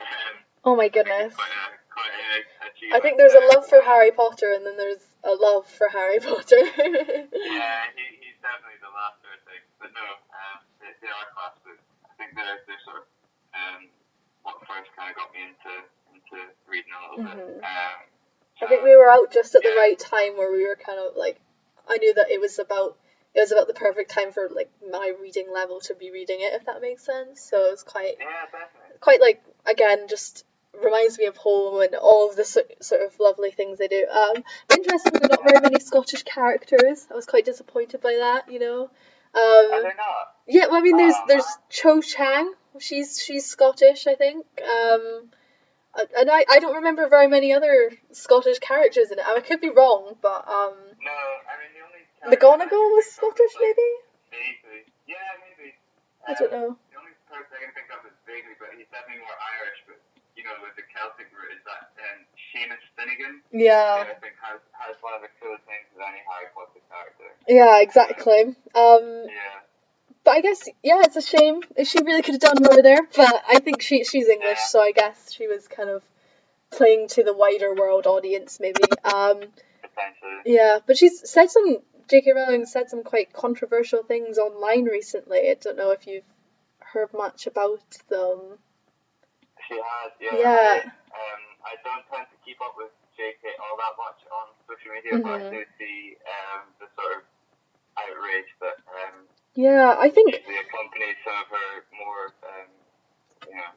Um, 0.00 0.34
Oh 0.64 0.76
my 0.76 0.88
goodness. 0.88 1.34
Quite 1.34 1.52
a, 1.52 1.76
quite 1.92 2.12
a 2.12 2.68
achievement. 2.68 2.96
I 2.96 3.00
think 3.00 3.18
there's 3.18 3.34
a 3.34 3.44
love 3.54 3.66
for 3.68 3.80
Harry 3.82 4.10
Potter 4.12 4.52
and 4.52 4.64
then 4.64 4.76
there's 4.76 5.04
a 5.22 5.34
love 5.34 5.66
for 5.68 5.88
Harry 5.88 6.20
Potter. 6.20 6.56
Yeah, 6.56 7.92
he, 7.92 8.04
he's 8.24 8.38
definitely 8.40 8.80
the 8.80 8.92
last 8.92 9.20
sort 9.20 9.36
of 9.36 9.44
thing. 9.44 9.62
But 9.78 9.90
no, 9.92 10.06
um, 10.32 10.58
they, 10.80 10.92
they 11.04 11.12
are 11.12 11.26
class 11.36 11.54
books. 11.64 11.84
I 12.08 12.12
think 12.16 12.32
they're, 12.34 12.60
they're 12.66 12.84
sort 12.84 13.04
of 13.04 13.06
um, 13.52 13.80
what 14.42 14.56
first 14.64 14.88
kind 14.96 15.12
of 15.12 15.16
got 15.16 15.30
me 15.36 15.52
into 15.52 15.72
into 16.16 16.36
reading 16.66 16.92
a 16.96 17.00
little 17.12 17.20
bit. 17.28 17.60
Mhm. 17.60 17.64
Um, 17.64 17.96
I 18.62 18.66
think 18.66 18.82
we 18.82 18.96
were 18.96 19.10
out 19.10 19.32
just 19.32 19.54
at 19.54 19.62
the 19.62 19.74
right 19.76 19.98
time 19.98 20.36
where 20.38 20.50
we 20.50 20.64
were 20.66 20.76
kind 20.76 20.98
of 20.98 21.16
like, 21.16 21.40
I 21.88 21.98
knew 21.98 22.14
that 22.14 22.30
it 22.30 22.40
was 22.40 22.58
about 22.58 22.96
it 23.34 23.40
was 23.40 23.50
about 23.52 23.66
the 23.66 23.74
perfect 23.74 24.10
time 24.12 24.30
for 24.32 24.48
like 24.48 24.70
my 24.90 25.12
reading 25.20 25.52
level 25.52 25.80
to 25.80 25.94
be 25.94 26.10
reading 26.10 26.38
it, 26.40 26.54
if 26.54 26.66
that 26.66 26.80
makes 26.80 27.04
sense. 27.04 27.40
So 27.40 27.66
it 27.66 27.70
was 27.72 27.82
quite 27.82 28.14
yeah, 28.18 28.46
definitely. 28.46 28.98
quite 29.00 29.20
like 29.20 29.42
again 29.66 30.06
just 30.08 30.44
reminds 30.82 31.18
me 31.18 31.26
of 31.26 31.36
home 31.36 31.82
and 31.82 31.94
all 31.94 32.30
of 32.30 32.36
the 32.36 32.44
so- 32.44 32.62
sort 32.80 33.02
of 33.02 33.18
lovely 33.20 33.50
things 33.50 33.78
they 33.78 33.88
do. 33.88 34.06
Um, 34.10 34.42
interestingly, 34.70 35.18
there 35.20 35.30
are 35.30 35.36
not 35.36 35.44
very 35.44 35.60
many 35.60 35.80
Scottish 35.80 36.22
characters. 36.24 37.06
I 37.10 37.14
was 37.14 37.26
quite 37.26 37.44
disappointed 37.44 38.00
by 38.00 38.14
that, 38.16 38.50
you 38.50 38.58
know. 38.58 38.90
Are 39.34 39.40
Um, 39.74 39.82
they 39.82 39.94
not? 39.96 40.34
yeah, 40.46 40.66
well, 40.66 40.76
I 40.76 40.80
mean, 40.80 40.96
there's 40.96 41.14
Aw. 41.14 41.26
there's 41.26 41.46
Cho 41.68 42.00
Chang. 42.00 42.52
She's 42.78 43.20
she's 43.22 43.46
Scottish, 43.46 44.06
I 44.06 44.14
think. 44.14 44.46
Um, 44.62 45.30
and 46.16 46.30
I, 46.30 46.44
I 46.50 46.58
don't 46.58 46.74
remember 46.76 47.08
very 47.08 47.28
many 47.28 47.52
other 47.52 47.92
Scottish 48.12 48.58
characters 48.58 49.10
in 49.12 49.18
it. 49.18 49.24
I 49.26 49.38
could 49.40 49.60
be 49.60 49.70
wrong, 49.70 50.16
but 50.20 50.42
um, 50.48 50.74
No, 51.02 51.14
I 51.46 51.54
mean 51.62 51.70
the 51.74 51.82
only. 51.86 52.36
McGonagall 52.36 52.90
was 52.98 53.06
Scottish, 53.06 53.54
like, 53.54 53.62
maybe. 53.62 53.90
Vaguely. 54.30 54.82
Yeah, 55.06 55.14
maybe. 55.44 55.74
I 56.26 56.34
don't 56.34 56.52
Um, 56.52 56.60
know. 56.60 56.70
The 56.90 56.98
only 56.98 57.14
person 57.30 57.52
I 57.54 57.58
can 57.62 57.72
think 57.78 57.90
of 57.94 58.00
is 58.10 58.16
vaguely, 58.26 58.54
but 58.58 58.74
he's 58.74 58.88
definitely 58.90 59.22
more 59.22 59.38
Irish. 59.38 59.78
You 60.44 60.50
know, 60.50 60.60
with 60.60 60.76
the 60.76 60.84
Celtic 60.92 61.32
root, 61.32 61.56
is 61.56 61.64
that 61.64 61.88
um, 62.04 62.20
Seamus 62.52 62.84
Finnigan? 63.00 63.40
Yeah, 63.50 64.04
I 64.04 64.12
think 64.20 64.34
has 64.42 64.60
has 64.76 64.94
one 65.00 65.14
of 65.14 65.22
the 65.22 65.32
coolest 65.40 65.64
names 65.66 65.88
of 65.96 66.02
any 66.04 66.20
Harry 66.28 66.52
Potter 66.52 66.84
character. 66.92 67.32
yeah, 67.48 67.80
exactly. 67.80 68.54
Um, 68.74 69.24
Yeah. 69.24 69.64
but 70.22 70.32
I 70.32 70.40
guess 70.42 70.68
yeah, 70.82 71.00
it's 71.00 71.16
a 71.16 71.22
shame. 71.22 71.62
She 71.84 72.02
really 72.04 72.20
could 72.20 72.34
have 72.34 72.42
done 72.52 72.62
more 72.62 72.82
there. 72.82 73.08
But 73.16 73.42
I 73.48 73.60
think 73.60 73.80
she 73.80 74.04
she's 74.04 74.28
English, 74.28 74.58
Yeah. 74.58 74.66
so 74.72 74.80
I 74.82 74.92
guess 74.92 75.32
she 75.32 75.46
was 75.46 75.66
kind 75.66 75.88
of 75.88 76.02
playing 76.70 77.08
to 77.08 77.22
the 77.24 77.32
wider 77.32 77.72
world 77.74 78.06
audience, 78.06 78.60
maybe. 78.60 78.84
Um, 79.02 79.40
Yeah, 80.44 80.80
but 80.86 80.98
she's 80.98 81.28
said 81.28 81.50
some. 81.50 81.78
J.K. 82.06 82.32
Rowling 82.32 82.66
said 82.66 82.90
some 82.90 83.02
quite 83.02 83.32
controversial 83.32 84.02
things 84.02 84.36
online 84.36 84.84
recently. 84.84 85.48
I 85.48 85.54
don't 85.54 85.78
know 85.78 85.92
if 85.92 86.06
you've 86.06 86.28
heard 86.80 87.14
much 87.14 87.46
about 87.46 87.80
them. 88.10 88.58
She 89.68 89.74
has. 89.76 90.10
Yeah. 90.20 90.36
Yeah. 90.36 90.80
I, 90.84 90.88
um, 91.14 91.42
I 91.64 91.74
don't 91.84 92.04
tend 92.12 92.26
to 92.28 92.36
keep 92.44 92.60
up 92.60 92.74
with 92.76 92.90
JK 93.18 93.42
all 93.62 93.76
that 93.78 93.94
much 93.96 94.20
on 94.28 94.46
social 94.68 94.92
media, 94.92 95.18
but 95.22 95.30
I 95.30 95.42
Mhm. 95.44 95.50
do 95.50 95.64
see 95.78 96.16
um, 96.26 96.62
the 96.80 96.86
sort 97.00 97.16
of 97.18 97.22
outrage 97.96 98.50
that 98.60 98.76
um, 98.90 99.28
Yeah, 99.54 99.94
I 99.98 100.10
think 100.10 100.34
usually 100.34 100.58
accompanies 100.58 101.16
some 101.24 101.34
of 101.38 101.46
her 101.48 101.84
more, 101.96 102.34
um, 102.42 102.68
you 103.48 103.54
know, 103.54 103.70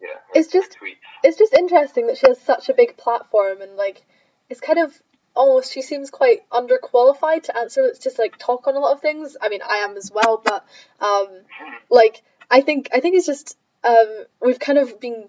yeah, 0.00 0.18
It's 0.34 0.48
just- 0.48 0.72
tweets. 0.78 0.96
it's 1.22 1.36
just 1.36 1.52
interesting 1.52 2.06
that 2.06 2.16
she 2.18 2.26
has 2.26 2.40
such 2.40 2.68
a 2.70 2.74
big 2.74 2.96
platform 2.96 3.60
and 3.60 3.76
like 3.76 4.02
it's 4.48 4.60
kind 4.60 4.78
of 4.78 5.00
almost 5.34 5.72
she 5.72 5.82
seems 5.82 6.10
quite 6.10 6.48
underqualified 6.50 7.42
to 7.44 7.56
answer. 7.56 7.84
It's 7.84 7.98
just 7.98 8.18
like 8.18 8.36
talk 8.38 8.66
on 8.66 8.74
a 8.74 8.78
lot 8.80 8.92
of 8.92 9.00
things. 9.00 9.36
I 9.40 9.48
mean, 9.50 9.60
I 9.62 9.76
am 9.78 9.96
as 9.96 10.10
well, 10.10 10.38
but 10.42 10.64
um, 11.00 11.28
like 11.90 12.22
I 12.50 12.60
think 12.62 12.88
I 12.92 13.00
think 13.00 13.16
it's 13.16 13.26
just 13.26 13.56
um, 13.84 14.24
we've 14.40 14.58
kind 14.58 14.78
of 14.78 15.00
been 15.00 15.28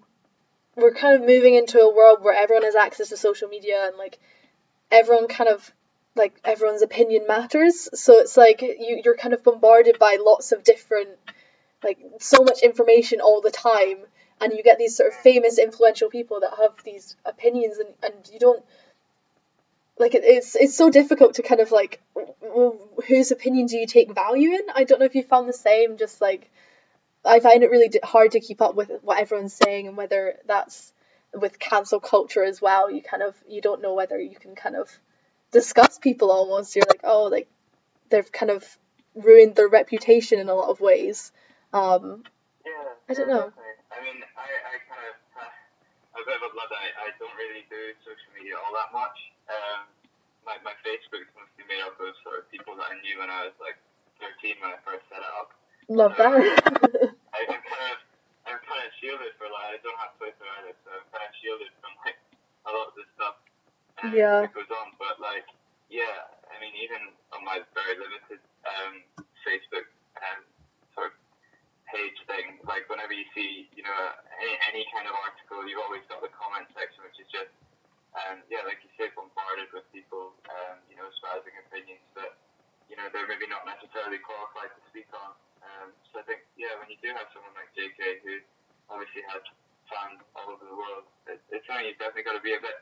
we're 0.76 0.94
kind 0.94 1.14
of 1.14 1.26
moving 1.26 1.54
into 1.54 1.78
a 1.80 1.94
world 1.94 2.18
where 2.22 2.34
everyone 2.34 2.64
has 2.64 2.74
access 2.74 3.10
to 3.10 3.16
social 3.16 3.48
media 3.48 3.86
and 3.86 3.96
like 3.96 4.18
everyone 4.90 5.28
kind 5.28 5.48
of 5.48 5.72
like 6.16 6.40
everyone's 6.44 6.82
opinion 6.82 7.26
matters. 7.26 7.88
So 7.94 8.18
it's 8.18 8.36
like 8.36 8.62
you 8.62 9.00
you're 9.04 9.16
kind 9.16 9.34
of 9.34 9.42
bombarded 9.42 9.98
by 9.98 10.18
lots 10.20 10.52
of 10.52 10.64
different 10.64 11.10
like 11.82 11.98
so 12.20 12.42
much 12.42 12.62
information 12.62 13.20
all 13.20 13.40
the 13.40 13.50
time. 13.50 13.98
And 14.40 14.52
you 14.52 14.64
get 14.64 14.78
these 14.78 14.96
sort 14.96 15.12
of 15.12 15.18
famous 15.20 15.58
influential 15.58 16.10
people 16.10 16.40
that 16.40 16.54
have 16.60 16.82
these 16.84 17.16
opinions 17.24 17.78
and, 17.78 17.94
and 18.02 18.28
you 18.32 18.40
don't 18.40 18.64
like 19.96 20.14
it, 20.14 20.24
it's 20.24 20.56
it's 20.56 20.76
so 20.76 20.90
difficult 20.90 21.34
to 21.34 21.42
kind 21.42 21.60
of 21.60 21.70
like 21.70 22.02
whose 23.06 23.30
opinion 23.30 23.66
do 23.66 23.76
you 23.76 23.86
take 23.86 24.12
value 24.12 24.50
in? 24.50 24.62
I 24.74 24.84
don't 24.84 24.98
know 24.98 25.06
if 25.06 25.14
you 25.14 25.22
found 25.22 25.48
the 25.48 25.52
same 25.52 25.96
just 25.96 26.20
like 26.20 26.50
i 27.24 27.40
find 27.40 27.62
it 27.62 27.70
really 27.70 27.90
hard 28.02 28.32
to 28.32 28.40
keep 28.40 28.60
up 28.60 28.74
with 28.74 28.90
what 29.02 29.18
everyone's 29.18 29.54
saying 29.54 29.86
and 29.88 29.96
whether 29.96 30.36
that's 30.46 30.92
with 31.32 31.58
cancel 31.58 32.00
culture 32.00 32.44
as 32.44 32.60
well 32.62 32.90
you 32.90 33.02
kind 33.02 33.22
of 33.22 33.34
you 33.48 33.60
don't 33.60 33.82
know 33.82 33.94
whether 33.94 34.20
you 34.20 34.36
can 34.36 34.54
kind 34.54 34.76
of 34.76 34.88
discuss 35.50 35.98
people 35.98 36.30
almost 36.30 36.76
you're 36.76 36.84
like 36.88 37.00
oh 37.04 37.24
like 37.24 37.48
they've 38.10 38.30
kind 38.30 38.50
of 38.50 38.64
ruined 39.14 39.54
their 39.54 39.68
reputation 39.68 40.38
in 40.38 40.48
a 40.48 40.54
lot 40.54 40.68
of 40.70 40.80
ways 40.80 41.32
um 41.72 42.22
Yeah. 42.64 42.72
I 43.08 43.12
don't 43.14 43.28
know. 43.28 43.52
I 43.92 43.98
mean, 44.02 44.18
I, 44.34 44.48
I 44.48 44.74
kind 44.88 45.04
of, 45.04 45.14
uh, 45.36 46.18
a 46.18 46.22
bit 46.24 46.34
of 46.34 46.42
a 46.48 46.50
Luddite. 46.56 46.94
I 46.98 47.12
don't 47.20 47.34
really 47.36 47.62
do 47.68 47.92
social 48.00 48.30
media 48.34 48.56
all 48.56 48.72
that 48.74 48.90
much. 48.90 49.18
Um, 49.52 49.84
my, 50.46 50.56
my 50.64 50.74
Facebook's 50.82 51.28
mostly 51.36 51.64
made 51.68 51.82
up 51.84 51.94
of 52.00 52.14
sort 52.24 52.40
of 52.42 52.50
people 52.50 52.74
that 52.80 52.88
I 52.90 52.96
knew 53.04 53.20
when 53.20 53.28
I 53.30 53.44
was 53.44 53.56
like 53.60 53.76
13 54.18 54.56
when 54.62 54.72
I 54.72 54.78
first 54.82 55.04
set 55.12 55.20
it 55.20 55.32
up. 55.36 55.52
love 55.88 56.14
that 56.16 57.12
I, 57.34 57.38
I'm 57.50 57.62
kind 57.66 57.86
of, 57.92 57.98
I'm 58.46 58.60
kind 58.62 58.82
of 58.86 58.90
shielded 59.02 59.34
for 59.36 59.50
like, 59.50 59.74
I 59.74 59.78
don't 59.82 59.98
have 59.98 60.14
Twitter 60.16 60.46
either, 60.62 60.74
so 60.86 60.88
I'm 60.94 61.06
kind 61.10 61.26
of 61.26 61.34
shielded 61.42 61.70
from 61.82 61.92
like 62.06 62.18
a 62.66 62.70
lot 62.70 62.88
of 62.90 62.94
the 62.94 63.04
stuff 63.18 63.36
um, 64.00 64.14
Yeah. 64.14 64.46
that 64.46 64.54
goes 64.54 64.70
on. 64.70 64.94
But 64.96 65.18
like, 65.18 65.44
yeah, 65.90 66.30
I 66.48 66.54
mean, 66.62 66.72
even 66.78 67.12
on 67.34 67.42
my 67.42 67.60
very 67.74 67.98
limited 67.98 68.40
um, 68.64 69.02
Facebook 69.42 69.86
um, 70.22 70.40
sort 70.94 71.10
of 71.12 71.14
page 71.90 72.16
thing, 72.30 72.58
like 72.64 72.86
whenever 72.88 73.12
you 73.12 73.26
see, 73.36 73.68
you 73.76 73.82
know, 73.84 73.94
any, 74.40 74.54
any 74.72 74.82
kind 74.94 75.04
of 75.10 75.14
article, 75.26 75.66
you've 75.66 75.82
always 75.82 76.02
got 76.08 76.22
the 76.22 76.32
comment 76.32 76.70
section, 76.72 77.02
which 77.04 77.18
is 77.20 77.28
just, 77.28 77.50
um, 78.14 78.40
yeah, 78.46 78.62
like 78.62 78.78
you 78.86 78.90
say, 78.94 79.10
bombarded 79.18 79.68
with 79.74 79.84
people, 79.90 80.32
um, 80.48 80.78
you 80.86 80.94
know, 80.94 81.06
espousing 81.10 81.54
opinions 81.66 82.02
that, 82.14 82.38
you 82.86 82.94
know, 82.94 83.10
they're 83.10 83.26
maybe 83.26 83.50
not 83.50 83.66
necessarily 83.66 84.22
qualified 84.22 84.70
to 84.70 84.80
speak 84.90 85.10
on. 85.12 85.34
Um, 85.64 85.88
so 86.12 86.20
I 86.20 86.24
think, 86.28 86.44
yeah, 86.56 86.76
when 86.78 86.88
you 86.92 86.98
do 87.00 87.10
have 87.16 87.28
someone 87.32 87.52
like 87.56 87.72
JK 87.72 88.20
who 88.22 88.38
obviously 88.92 89.24
has 89.32 89.42
fans 89.88 90.20
all 90.36 90.52
over 90.52 90.64
the 90.64 90.76
world, 90.76 91.04
it, 91.26 91.40
it's 91.50 91.66
something 91.66 91.88
you've 91.88 91.98
definitely 91.98 92.24
got 92.28 92.36
to 92.36 92.44
be 92.44 92.54
a 92.54 92.62
bit 92.62 92.78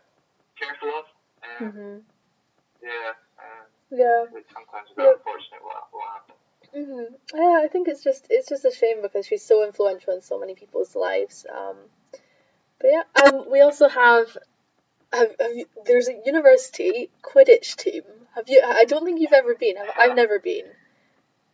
careful 0.58 0.90
of. 0.98 1.04
Um, 1.42 1.70
hmm 1.70 1.98
Yeah, 2.82 3.14
um, 3.38 3.64
yeah 3.90 4.20
sometimes 4.54 4.88
a 4.90 4.94
bit 4.94 5.04
Yeah. 5.06 5.14
unfortunate 5.18 5.62
what, 5.62 5.82
what 5.90 6.06
happens. 6.10 6.38
hmm 6.74 7.14
Yeah, 7.34 7.60
I 7.62 7.68
think 7.68 7.88
it's 7.88 8.02
just 8.02 8.26
it's 8.30 8.48
just 8.48 8.64
a 8.64 8.70
shame 8.70 9.02
because 9.02 9.26
she's 9.26 9.44
so 9.44 9.64
influential 9.64 10.14
in 10.14 10.22
so 10.22 10.38
many 10.38 10.54
people's 10.54 10.94
lives. 10.94 11.46
Um, 11.50 11.76
but 12.78 12.90
yeah, 12.90 13.04
um, 13.24 13.48
we 13.50 13.60
also 13.60 13.88
have, 13.88 14.36
have, 15.12 15.30
have 15.38 15.54
you, 15.54 15.66
there's 15.86 16.08
a 16.08 16.20
university 16.24 17.10
Quidditch 17.22 17.76
team. 17.76 18.02
Have 18.34 18.48
you? 18.48 18.60
I 18.64 18.84
don't 18.84 19.04
think 19.04 19.20
you've 19.20 19.32
ever 19.32 19.54
been. 19.54 19.76
Have, 19.76 19.90
I've 19.96 20.16
never 20.16 20.38
been. 20.38 20.66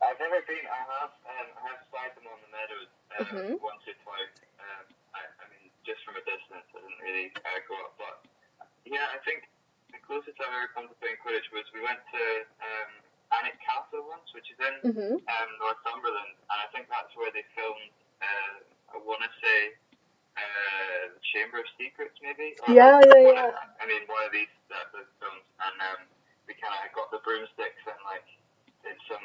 I've 0.01 0.19
never 0.19 0.41
been. 0.47 0.65
I 0.65 0.81
have. 0.89 1.13
Um, 1.27 1.49
I 1.59 1.69
have 1.69 1.81
spied 1.89 2.17
them 2.17 2.31
on 2.33 2.39
the 2.41 2.49
Mhm. 3.21 3.61
once 3.61 3.83
or 3.89 3.97
twice. 4.05 4.35
Um, 4.61 4.87
I, 5.15 5.23
I 5.43 5.45
mean, 5.51 5.71
just 5.85 6.03
from 6.05 6.17
a 6.17 6.25
distance. 6.25 6.67
I 6.75 6.79
didn't 6.81 7.03
really 7.03 7.29
uh, 7.35 7.61
go 7.69 7.75
up, 7.87 7.95
but 7.99 8.17
yeah, 8.87 9.09
I 9.13 9.19
think 9.27 9.49
the 9.93 10.01
closest 10.05 10.39
I've 10.41 10.53
ever 10.55 10.71
come 10.73 10.89
to 10.89 10.97
playing 11.03 11.19
Quidditch 11.25 11.49
was 11.53 11.67
we 11.75 11.83
went 11.85 12.01
to 12.15 12.25
um, 12.63 12.91
Alnwick 13.35 13.59
Castle 13.65 14.07
once, 14.09 14.29
which 14.37 14.49
is 14.53 14.59
in 14.61 14.77
hmm 14.85 15.17
um, 15.29 15.51
Northumberland, 15.61 16.35
and 16.39 16.59
I 16.63 16.69
think 16.73 16.89
that's 16.89 17.13
where 17.19 17.33
they 17.35 17.45
filmed. 17.57 17.93
Uh, 18.23 18.57
I 18.95 18.97
want 19.03 19.21
to 19.25 19.31
say 19.43 19.59
uh, 20.39 21.03
Chamber 21.35 21.61
of 21.63 21.69
Secrets, 21.79 22.15
maybe. 22.23 22.57
Or 22.65 22.73
Yeah, 22.75 23.01
yeah, 23.03 23.21
yeah. 23.23 23.49
Of, 23.51 23.55
I 23.83 23.85
mean, 23.89 24.03
one 24.09 24.25
of 24.27 24.33
these 24.33 24.53
uh, 24.71 24.87
films, 25.21 25.45
and 25.61 25.77
um, 25.95 26.01
we 26.47 26.55
kind 26.59 26.75
of 26.75 26.91
got 26.95 27.11
the 27.11 27.21
broomsticks 27.25 27.83
and 27.89 28.01
like 28.07 28.27
did 28.85 28.99
some. 29.09 29.25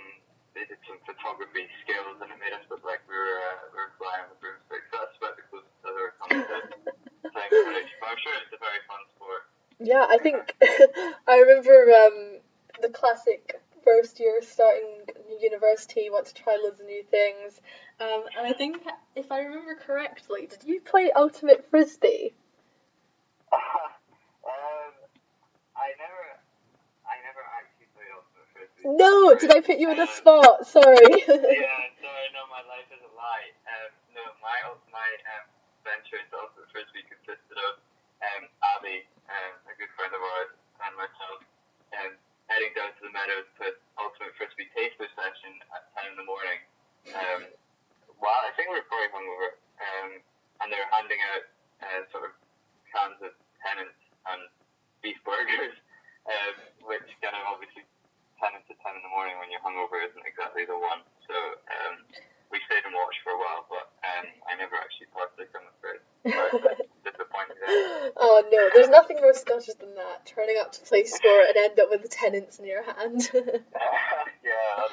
They 0.53 0.65
did 0.69 0.77
some 0.85 1.01
photography 1.05 1.65
skills, 1.81 2.21
and 2.21 2.29
it 2.29 2.37
made 2.37 2.53
us 2.53 2.65
look 2.69 2.85
like 2.85 3.01
we 3.09 3.17
were 3.17 3.41
uh, 3.41 3.73
we 3.73 3.77
were 3.81 3.93
flying 3.97 4.29
the 4.29 4.37
broomsticks. 4.37 4.89
That's 4.93 5.17
about 5.17 5.33
the 5.37 5.45
closest 5.49 5.81
I've 5.81 5.97
ever 5.97 6.13
come 6.21 6.29
to 6.29 7.29
playing 7.33 7.49
Quidditch. 7.49 7.93
But 7.97 8.07
I'm 8.13 8.21
sure 8.21 8.35
it's 8.37 8.53
a 8.53 8.61
very 8.61 8.81
fun 8.85 9.01
sport. 9.17 9.49
Yeah, 9.81 10.05
I 10.05 10.17
think 10.21 10.53
I 11.27 11.41
remember 11.41 11.89
um, 11.89 12.17
the 12.81 12.89
classic 12.89 13.61
first 13.83 14.19
year 14.19 14.41
starting 14.41 15.05
university, 15.39 16.09
want 16.09 16.25
to 16.27 16.33
try 16.33 16.57
loads 16.61 16.79
of 16.79 16.85
new 16.85 17.03
things. 17.03 17.59
Um, 17.99 18.23
and 18.37 18.47
I 18.47 18.53
think 18.53 18.77
if 19.15 19.31
I 19.31 19.41
remember 19.41 19.75
correctly, 19.75 20.47
did 20.47 20.63
you 20.63 20.81
play 20.81 21.11
Ultimate 21.15 21.69
Frisbee? 21.69 22.33
um, 23.53 24.93
I 25.75 25.91
never, 25.99 26.22
no, 28.85 29.35
did 29.35 29.51
I 29.51 29.59
put 29.61 29.79
you 29.79 29.91
in 29.91 29.99
a 29.99 30.07
spot? 30.07 30.67
Sorry. 30.67 30.99
yeah, 31.27 31.89
sorry, 31.99 32.27
no, 32.35 32.43
my 32.53 32.63
life 32.67 32.87
is 32.91 33.01
a 33.01 33.11
lie. 33.15 33.49
Um, 33.67 33.89
no, 34.15 34.23
my 34.43 34.57
my 34.91 35.09
um, 35.35 35.45
venture 35.87 36.19
into 36.19 36.35
Ultimate 36.35 36.69
Frisbee 36.71 37.07
consisted 37.07 37.57
of 37.57 37.79
um, 38.23 38.43
Abby, 38.75 39.03
um, 39.27 39.53
a 39.67 39.73
good 39.75 39.91
friend 39.95 40.11
of 40.15 40.21
ours, 40.23 40.51
and 40.83 40.91
myself 40.95 41.39
um, 41.99 42.11
heading 42.47 42.71
down 42.75 42.91
to 42.99 43.01
the 43.07 43.13
meadows 43.13 43.47
to 43.59 43.75
Ultimate 43.99 44.35
Frisbee 44.39 44.67
taster 44.75 45.07
session 45.15 45.53
at 45.75 45.87
10 46.03 46.13
in 46.13 46.17
the 46.19 46.27
morning. 46.27 46.59
Um, 47.11 47.41
well, 48.19 48.39
I 48.47 48.51
think 48.55 48.71
we 48.71 48.79
were 48.79 48.87
probably 48.87 49.11
hungover, 49.11 49.59
um, 49.79 50.09
and 50.63 50.67
they 50.71 50.79
were 50.79 50.91
handing 50.95 51.19
out 51.35 51.43
uh, 51.83 52.01
sort 52.15 52.23
of 52.27 52.33
cans 52.87 53.19
of 53.19 53.35
Tennent's 53.59 53.99
and 54.31 54.47
beef 55.03 55.19
burgers, 55.27 55.75
um, 56.31 56.55
which 56.87 57.03
kind 57.19 57.35
of 57.35 57.43
obviously 57.43 57.83
10 58.41 58.53
to 58.69 58.73
10 58.73 58.97
in 58.97 59.03
the 59.03 59.13
morning 59.13 59.37
when 59.37 59.49
you're 59.51 59.63
hungover 59.63 60.01
isn't 60.01 60.25
exactly 60.25 60.65
the 60.65 60.77
one. 60.77 61.01
So 61.29 61.35
um, 61.35 62.01
we 62.49 62.61
stayed 62.69 62.85
and 62.85 62.93
watched 62.93 63.21
for 63.25 63.33
a 63.33 63.39
while, 63.39 63.65
but 63.69 63.91
um, 64.05 64.25
I 64.49 64.57
never 64.57 64.77
actually 64.77 65.09
partook, 65.13 65.49
I'm 65.53 65.67
afraid. 65.77 66.01
oh 68.17 68.43
no, 68.51 68.69
there's 68.73 68.89
nothing 68.89 69.17
more 69.17 69.33
Scottish 69.33 69.73
than 69.75 69.95
that. 69.95 70.25
Turning 70.25 70.57
up 70.59 70.71
to 70.73 70.81
play 70.81 71.03
sport 71.03 71.45
and 71.49 71.57
end 71.57 71.79
up 71.79 71.89
with 71.89 72.01
the 72.01 72.07
Tennent's 72.07 72.59
in 72.59 72.65
your 72.65 72.83
hand. 72.83 73.29
yeah, 73.33 74.87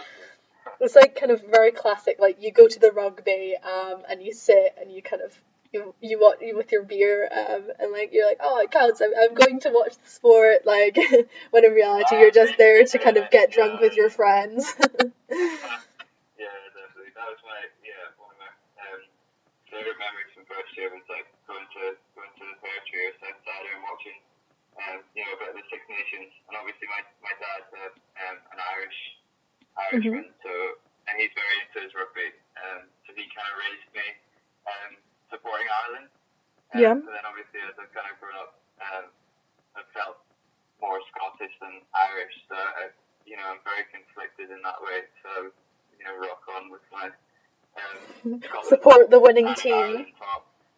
it's 0.80 0.96
like 0.96 1.16
kind 1.16 1.30
of 1.30 1.42
very 1.48 1.72
classic. 1.72 2.16
Like 2.18 2.42
you 2.42 2.52
go 2.52 2.66
to 2.66 2.78
the 2.80 2.90
rugby 2.90 3.56
um, 3.62 4.02
and 4.08 4.22
you 4.22 4.32
sit 4.32 4.74
and 4.80 4.90
you 4.90 5.02
kind 5.02 5.22
of 5.22 5.32
you 5.72 5.94
you 6.00 6.18
watch 6.20 6.38
you 6.40 6.56
with 6.56 6.72
your 6.72 6.82
beer, 6.82 7.28
um, 7.30 7.70
and 7.78 7.92
like 7.92 8.10
you're 8.12 8.26
like, 8.26 8.40
oh, 8.42 8.58
it 8.58 8.70
counts. 8.70 9.00
I'm, 9.00 9.10
I'm 9.14 9.34
going 9.34 9.60
to 9.60 9.70
watch 9.70 9.94
the 10.02 10.10
sport. 10.10 10.66
Like 10.66 10.98
when 11.50 11.64
in 11.64 11.72
reality, 11.72 12.16
you're 12.16 12.34
just 12.34 12.58
there 12.58 12.84
to 12.84 12.98
kind 12.98 13.16
of 13.16 13.30
get 13.30 13.52
drunk 13.52 13.80
with 13.80 13.94
your 13.96 14.10
friends. 14.10 14.74
Yeah, 16.40 16.48
definitely. 16.72 17.12
That 17.12 17.28
was 17.28 17.40
my 17.44 17.60
yeah 17.84 18.16
one 18.16 18.32
of 18.32 18.40
my 18.40 18.48
um, 18.80 19.04
favorite 19.68 20.00
memories 20.00 20.32
from 20.32 20.48
first 20.48 20.72
year 20.72 20.88
was 20.88 21.04
like 21.12 21.28
going 21.44 21.68
to 21.76 22.00
going 22.16 22.32
to 22.32 22.44
the 22.48 22.56
Territory 22.64 23.12
or 23.12 23.14
South 23.20 23.40
Side 23.44 23.66
and 23.68 23.84
watching 23.84 24.18
um, 24.80 24.98
you 25.12 25.20
know 25.20 25.36
a 25.36 25.38
bit 25.38 25.48
of 25.52 25.56
the 25.60 25.66
Six 25.68 25.84
Nations. 25.84 26.32
And 26.48 26.56
obviously 26.56 26.88
my 26.88 27.04
my 27.20 27.34
dad's 27.36 27.68
a, 27.76 27.84
um, 28.24 28.36
an 28.56 28.58
Irish 28.72 28.98
Irishman, 29.76 30.32
so 30.40 30.80
and 31.06 31.14
he's 31.20 31.32
very 31.36 31.56
into 31.60 31.78
his 31.84 31.92
rugby. 31.92 32.32
Um, 32.56 32.88
so 33.04 33.12
he 33.12 33.28
kind 33.36 33.46
of 33.46 33.56
raised 33.60 33.88
me 33.92 34.06
um, 34.64 34.90
supporting 35.30 35.69
Ireland. 35.86 36.08
Um, 36.74 36.80
Yeah. 36.80 36.94
So 37.00 37.10
then 37.10 37.24
obviously 37.26 37.60
as 37.64 37.74
I've 37.80 37.92
kind 37.96 38.08
of 38.08 38.16
grown 38.20 38.36
up, 38.36 38.52
um, 38.80 39.06
I 39.76 39.82
felt 39.96 40.20
more 40.80 41.00
Scottish 41.12 41.52
than 41.60 41.80
Irish. 41.92 42.36
So 42.48 42.56
I, 42.56 42.92
you 43.24 43.36
know 43.36 43.46
I'm 43.48 43.62
very 43.64 43.84
conflicted 43.90 44.52
in 44.52 44.60
that 44.62 44.78
way. 44.84 45.08
So 45.24 45.50
you 45.96 46.04
know 46.04 46.14
rock 46.20 46.44
on 46.52 46.68
with 46.70 46.84
my 46.92 47.08
um, 47.76 48.40
Support 48.68 49.10
the 49.10 49.20
winning 49.20 49.48
team. 49.54 50.06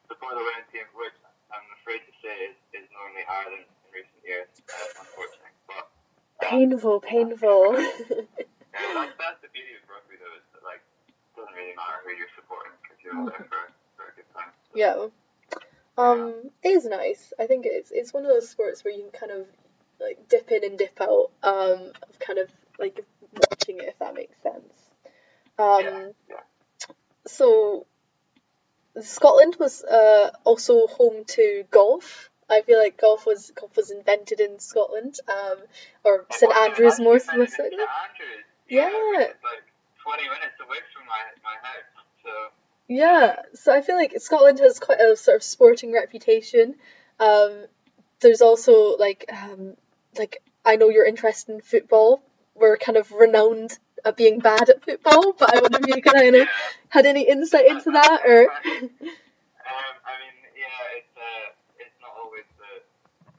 Support 0.09 0.35
the 0.37 0.45
winning 0.45 0.69
team, 0.73 0.87
which 0.97 1.17
I'm 1.51 1.65
afraid 1.81 2.05
to 2.05 2.13
say 2.21 2.53
is, 2.53 2.57
is 2.77 2.87
normally 2.93 3.25
Ireland 3.27 3.65
in 3.65 3.89
recent 3.93 4.23
years, 4.25 4.49
uh, 4.69 5.01
unfortunately. 5.01 5.57
But 5.67 5.85
um, 5.89 6.49
Painful, 6.49 7.01
painful. 7.01 7.77
yeah, 7.81 8.93
that's, 8.93 9.17
that's 9.17 9.41
the 9.41 9.51
beauty 9.57 9.73
of 9.81 9.85
rugby, 9.89 10.21
though, 10.21 10.37
is 10.37 10.45
that 10.53 10.63
like 10.69 10.85
it 11.09 11.33
doesn't 11.35 11.55
really 11.57 11.73
matter 11.75 12.05
who 12.05 12.13
you're 12.13 12.31
supporting 12.37 12.77
because 12.85 12.99
you're 13.01 13.17
all 13.17 13.27
there 13.29 13.45
for, 13.49 13.63
for 13.97 14.05
a 14.11 14.15
good 14.15 14.29
time. 14.37 14.53
So, 14.53 14.62
yeah. 14.75 15.07
Um, 15.99 16.35
it 16.63 16.69
is 16.69 16.85
nice. 16.87 17.33
I 17.39 17.47
think 17.47 17.67
it's 17.67 17.91
it's 17.91 18.13
one 18.13 18.25
of 18.25 18.31
those 18.31 18.49
sports 18.49 18.85
where 18.85 18.95
you 18.95 19.03
can 19.03 19.29
kind 19.29 19.33
of 19.33 19.47
like 20.01 20.29
dip 20.29 20.51
in 20.51 20.65
and 20.65 20.79
dip 20.79 21.01
out. 21.01 21.31
Um, 21.43 21.93
of 22.09 22.19
kind 22.19 22.39
of 22.39 22.49
like 22.79 23.05
watching 23.51 23.79
it, 23.79 23.89
if 23.89 23.99
that 23.99 24.15
makes 24.15 24.37
sense. 24.43 24.73
Um, 25.59 25.83
yeah, 25.83 26.09
yeah. 26.31 26.95
so 27.27 27.87
Scotland 29.01 29.57
was 29.59 29.83
uh, 29.85 30.31
also 30.45 30.87
home 30.87 31.25
to 31.27 31.65
golf. 31.71 32.31
I 32.51 32.61
feel 32.63 32.79
like 32.79 33.01
golf 33.01 33.25
was 33.25 33.51
golf 33.55 33.77
was 33.77 33.91
invented 33.91 34.41
in 34.41 34.59
Scotland, 34.59 35.19
um, 35.29 35.59
or 36.05 36.27
It 36.29 36.35
St 36.35 36.53
Andrews 36.53 37.01
more 37.01 37.19
specifically. 37.19 37.79
St 37.79 37.81
Andrews. 37.81 38.45
Yeah. 38.69 38.89
which 38.89 39.29
is 39.29 39.37
like 39.45 39.65
20 40.05 40.23
minutes 40.25 40.59
away 40.61 40.81
from 40.93 41.07
my, 41.07 41.23
my 41.45 41.57
house. 41.61 41.89
So, 42.25 42.31
Yeah, 42.93 43.37
so 43.55 43.73
I 43.73 43.81
feel 43.81 43.97
like 43.97 44.13
Scotland 44.21 44.59
has 44.59 44.79
quite 44.79 45.01
a 45.01 45.17
sort 45.17 45.37
of 45.37 45.43
sporting 45.43 45.95
reputation. 45.95 46.75
Um, 47.19 47.65
there's 48.21 48.43
also 48.43 48.99
like 48.99 49.25
um, 49.33 49.79
like 50.19 50.43
I 50.63 50.77
know 50.77 50.91
you're 50.91 51.07
interested 51.07 51.55
in 51.55 51.63
football. 51.63 52.23
We're 52.55 52.77
kind 52.77 52.99
of 52.99 53.11
renowned 53.11 53.79
at 54.05 54.19
being 54.19 54.41
bad 54.41 54.69
at 54.69 54.85
football, 54.85 55.33
but 55.33 55.57
I 55.57 55.61
wonder 55.63 55.79
if 55.81 55.97
you 55.97 56.03
kind 56.03 56.37
of 56.37 56.49
had 56.91 57.07
any 57.07 57.27
insight 57.27 57.67
into 57.67 57.93
that 57.93 58.21
or. 58.27 58.53
Um, 58.53 59.95
I 60.05 60.13
mean, 60.21 60.37
yeah, 60.53 60.99
it's 61.01 61.17
uh, 61.17 61.49
it's 61.81 61.97
not 62.05 62.13
always 62.21 62.45
the, 62.61 62.73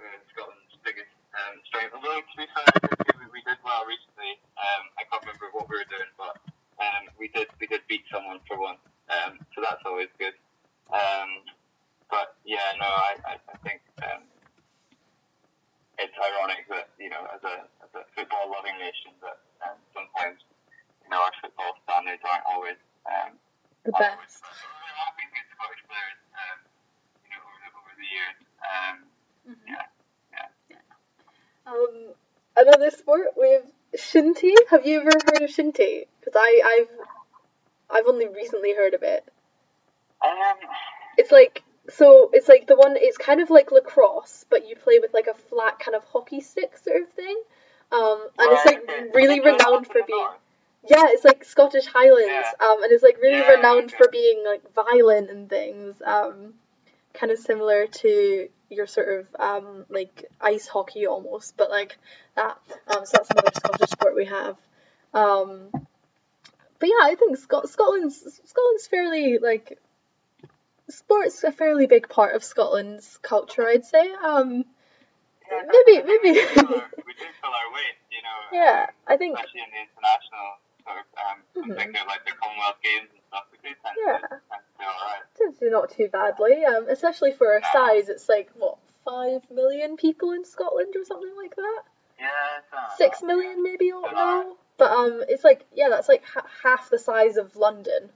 the 0.02 0.10
Scotland's 0.34 0.74
biggest 0.82 1.14
um, 1.38 1.62
strength. 1.70 1.94
Although 1.94 2.26
to 2.26 2.36
be 2.42 2.50
fair, 2.58 2.90
we, 3.22 3.38
we 3.38 3.42
did 3.46 3.62
well 3.62 3.86
recently. 3.86 4.42
Um, 4.58 4.90
I 4.98 5.06
can't 5.06 5.22
remember 5.22 5.54
what 5.54 5.70
we 5.70 5.78
were 5.78 5.90
doing, 5.94 6.10
but 6.18 6.42
um, 6.82 7.14
we 7.22 7.30
did 7.30 7.54
we 7.62 7.68
did 7.68 7.86
beat 7.86 8.10
someone 8.10 8.42
for 8.50 8.58
once. 8.58 8.82
Um, 9.14 9.40
so 9.54 9.62
that's 9.62 9.84
always 9.86 10.10
good. 10.18 10.34
Um, 10.92 11.30
but 12.10 12.36
yeah, 12.46 12.74
no, 12.80 12.86
I 12.88 13.12
I, 13.26 13.34
I 13.54 13.56
think 13.66 13.82
um, 14.04 14.22
it's 16.00 16.14
ironic 16.18 16.66
that 16.70 16.90
you 17.00 17.10
know, 17.10 17.24
as 17.34 17.42
a 17.44 17.56
as 17.86 17.92
a 17.94 18.04
football 18.16 18.50
loving 18.52 18.78
nation, 18.80 19.14
that 19.22 19.38
um, 19.66 19.78
sometimes 19.94 20.42
you 21.04 21.10
know 21.10 21.22
our 21.22 21.34
football 21.42 21.74
standards 21.86 22.22
aren't 22.26 22.46
always 22.50 22.80
um, 23.06 23.38
the 23.86 23.92
best. 23.94 24.18
always- 24.18 24.42
There 24.42 24.98
have 25.04 25.16
been 25.18 25.30
good 25.34 25.48
Scottish 25.54 25.84
players, 25.90 26.20
um, 26.38 26.58
you 27.26 27.30
know, 27.34 27.44
over 27.44 27.60
the, 27.62 27.70
over 27.78 27.94
the 27.98 28.10
years. 28.10 28.38
Um, 28.64 28.96
yeah, 29.68 29.88
yeah. 30.70 30.78
Um, 31.68 32.14
another 32.58 32.92
sport 32.92 33.34
we 33.40 33.52
have 33.54 33.68
shinty. 33.98 34.54
Have 34.70 34.86
you 34.86 35.00
ever 35.02 35.12
heard 35.26 35.42
of 35.42 35.50
shinty? 35.50 36.08
Because 36.20 36.34
I 36.36 36.50
I've 36.66 37.03
I've 37.94 38.08
only 38.08 38.28
recently 38.28 38.74
heard 38.76 38.94
of 38.94 39.04
it. 39.04 39.24
Um, 40.26 40.58
It's 41.18 41.32
like 41.32 41.64
so 41.90 42.30
it's 42.34 42.48
like 42.48 42.68
the 42.68 42.76
one 42.76 42.96
it's 42.98 43.18
kind 43.18 43.42
of 43.42 43.50
like 43.50 43.72
lacrosse, 43.72 44.46
but 44.50 44.68
you 44.68 44.76
play 44.76 45.00
with 45.00 45.14
like 45.14 45.28
a 45.28 45.34
flat 45.34 45.80
kind 45.80 45.96
of 45.96 46.04
hockey 46.06 46.42
stick 46.42 46.78
sort 46.78 47.02
of 47.02 47.10
thing. 47.10 47.42
Um, 47.92 48.28
and 48.40 48.52
it's 48.54 48.66
like 48.66 48.84
okay. 48.84 49.10
really 49.14 49.36
Is 49.40 49.46
it 49.46 49.52
renowned 49.52 49.88
for 49.88 50.02
being 50.08 50.28
yeah, 50.90 51.06
it's 51.10 51.24
like 51.24 51.46
Scottish 51.46 51.86
Highlands. 51.86 52.28
Yeah. 52.28 52.66
Um, 52.68 52.84
and 52.84 52.92
it's 52.92 53.04
like 53.04 53.18
really 53.22 53.38
Yeah, 53.40 53.52
renowned 53.52 53.86
okay. 53.86 53.98
for 53.98 54.08
being 54.12 54.44
like 54.46 54.64
violent 54.74 55.30
and 55.30 55.50
things. 55.50 56.02
Um, 56.06 56.56
kind 57.14 57.32
of 57.32 57.38
similar 57.40 57.88
to 57.88 58.50
your 58.70 58.88
sort 58.88 59.08
of 59.20 59.28
um 59.40 59.86
like 59.90 60.26
ice 60.42 60.68
hockey 60.68 61.06
almost, 61.06 61.56
but 61.58 61.70
like 61.70 61.98
that. 62.36 62.58
Um, 62.88 63.06
so 63.06 63.12
that's 63.18 63.30
another 63.30 63.52
Scottish 63.54 63.90
sport 63.90 64.16
we 64.16 64.26
have. 64.26 64.58
Um, 65.14 65.70
but 66.84 66.90
yeah, 66.90 67.08
I 67.08 67.16
think 67.16 67.38
Scot- 67.38 67.70
Scotland's 67.70 68.18
Scotland's 68.44 68.88
fairly 68.88 69.38
like 69.40 69.80
sports 70.90 71.42
a 71.46 71.52
fairly 71.54 71.88
big 71.88 72.10
part 72.10 72.36
of 72.36 72.44
Scotland's 72.44 73.18
culture, 73.22 73.66
I'd 73.66 73.86
say. 73.86 74.12
Um, 74.12 74.66
Yeah, 75.50 75.64
maybe 75.72 76.04
maybe. 76.04 76.32
We 76.32 76.44
do 76.44 76.46
fill 76.60 76.76
our, 76.76 76.90
we 77.08 77.14
do 77.14 77.26
fill 77.40 77.52
our 77.56 77.74
weight, 77.74 77.96
you 78.12 78.22
know. 78.22 78.40
yeah, 78.52 78.88
um, 78.90 78.96
I 79.08 79.16
think 79.16 79.40
Especially 79.40 79.62
in 79.62 79.72
the 79.72 79.80
international 79.88 80.48
sort 80.84 80.98
of, 81.00 81.06
um, 81.24 81.38
Mhm. 81.72 82.02
of 82.02 82.08
like 82.08 82.26
the 82.26 82.32
Commonwealth 82.42 82.80
Games 82.84 83.08
and 83.14 83.22
stuff. 83.30 83.46
We 83.54 83.58
do 83.64 83.76
tend 83.82 83.96
Yeah. 84.06 84.18
to, 84.20 84.28
tend 84.28 84.42
to 84.52 84.74
do 84.80 84.84
alright. 84.84 85.22
tends 85.38 85.60
to 85.60 85.66
do 85.68 85.72
not 85.72 85.90
too 85.90 86.10
badly. 86.10 86.66
Um, 86.66 86.90
especially 86.90 87.32
for 87.32 87.54
our 87.54 87.62
No. 87.62 87.68
size, 87.72 88.10
it's 88.10 88.28
like 88.28 88.50
what 88.56 88.78
five 89.06 89.50
million 89.50 89.96
people 89.96 90.32
in 90.34 90.44
Scotland 90.44 90.94
or 90.98 91.06
something 91.06 91.34
like 91.38 91.56
that. 91.56 91.84
Yeah, 92.20 92.30
it's 92.60 92.72
not 92.74 92.98
Six 92.98 93.22
bad, 93.22 93.28
million 93.28 93.64
maybe 93.64 93.90
or 93.94 94.02
Don't 94.02 94.14
no. 94.16 94.58
But 94.84 94.92
um, 94.92 95.24
it's 95.30 95.46
like 95.46 95.64
yeah, 95.74 95.88
that's 95.88 96.10
like 96.10 96.26
ha- 96.26 96.46
half 96.62 96.90
the 96.90 97.00
size 97.00 97.38
of 97.38 97.56
London. 97.56 98.10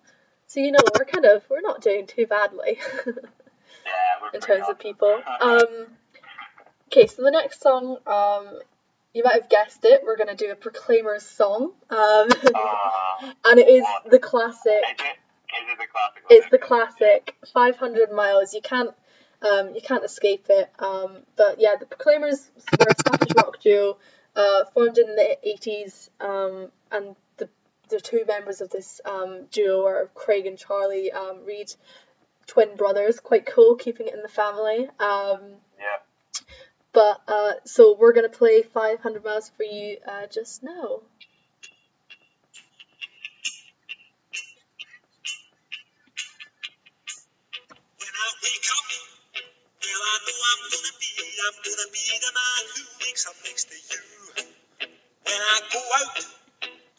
So 0.48 0.60
you 0.60 0.74
know 0.74 0.80
we're 1.00 1.06
kind 1.06 1.24
of 1.24 1.46
we're 1.50 1.62
not 1.62 1.80
doing 1.80 2.06
too 2.06 2.28
badly 2.28 2.78
Yeah, 3.06 4.30
in 4.34 4.42
terms 4.42 4.66
of 4.68 4.78
people. 4.78 5.22
Um, 5.40 5.88
okay, 6.88 7.08
so 7.08 7.24
the 7.24 7.32
next 7.32 7.62
song, 7.62 8.00
um, 8.06 8.60
you 9.14 9.24
might 9.24 9.36
have 9.36 9.48
guessed 9.48 9.86
it. 9.86 10.02
We're 10.04 10.18
gonna 10.18 10.36
do 10.36 10.52
a 10.52 10.56
Proclaimers 10.56 11.24
song. 11.24 11.72
Um, 11.90 12.28
Uh, 12.54 13.32
and 13.46 13.60
it 13.60 13.70
is 13.70 13.86
the 14.12 14.20
classic. 14.20 14.84
is 14.84 15.00
it? 15.00 15.16
Is 15.62 15.70
it 15.72 15.78
the 15.78 15.88
classic? 15.90 16.24
It's 16.30 16.50
the 16.50 16.58
classic 16.58 17.36
500 17.54 18.12
miles. 18.12 18.54
You 18.54 18.60
can't 18.62 18.94
um, 19.42 19.74
you 19.74 19.80
can't 19.80 20.04
escape 20.04 20.48
it. 20.50 20.70
Um, 20.80 21.20
but 21.38 21.62
yeah, 21.62 21.78
the 21.80 21.86
Proclaimers 21.86 22.52
were 22.78 22.88
a 22.90 22.96
Scottish 23.00 23.34
rock 23.38 23.62
duo 23.62 23.98
uh, 24.38 24.64
formed 24.74 24.98
in 25.00 25.16
the 25.16 25.36
80s, 25.46 26.10
um, 26.22 26.72
and 26.92 27.16
the 27.38 27.50
the 27.90 28.00
two 28.00 28.24
members 28.26 28.62
of 28.62 28.70
this 28.70 29.02
um, 29.04 29.46
duo 29.52 29.84
are 29.86 30.10
Craig 30.14 30.46
and 30.46 30.58
Charlie 30.58 31.12
um, 31.12 31.44
Reid, 31.44 31.74
twin 32.46 32.76
brothers. 32.76 33.20
Quite 33.20 33.48
cool, 33.48 33.76
keeping 33.76 34.08
it 34.08 34.14
in 34.14 34.22
the 34.22 34.30
family. 34.30 34.88
Um, 35.00 35.62
Yeah. 35.80 35.98
but 36.94 37.22
uh, 37.28 37.54
so 37.66 37.94
we're 37.94 38.14
gonna 38.14 38.30
play 38.30 38.62
500 38.62 39.24
miles 39.24 39.50
for 39.58 39.64
you 39.64 39.98
uh, 40.08 40.28
just 40.28 40.62
now. 40.64 41.02
I 48.00 48.30
well, 49.82 50.02
I 50.04 50.18
know 50.26 50.40
I'm 50.52 50.62
gonna 50.72 50.96
be, 51.00 51.12
I'm 51.48 51.58
gonna 51.64 51.90
be 51.94 52.06
the 52.20 52.32
man 52.34 52.64
who 52.76 52.84
wakes 53.02 53.28
up 53.28 53.36
next 53.46 53.66
to 53.70 53.76
you. 53.76 54.27
When 55.28 55.42
I 55.42 55.60
go 55.74 55.82
out, 56.00 56.18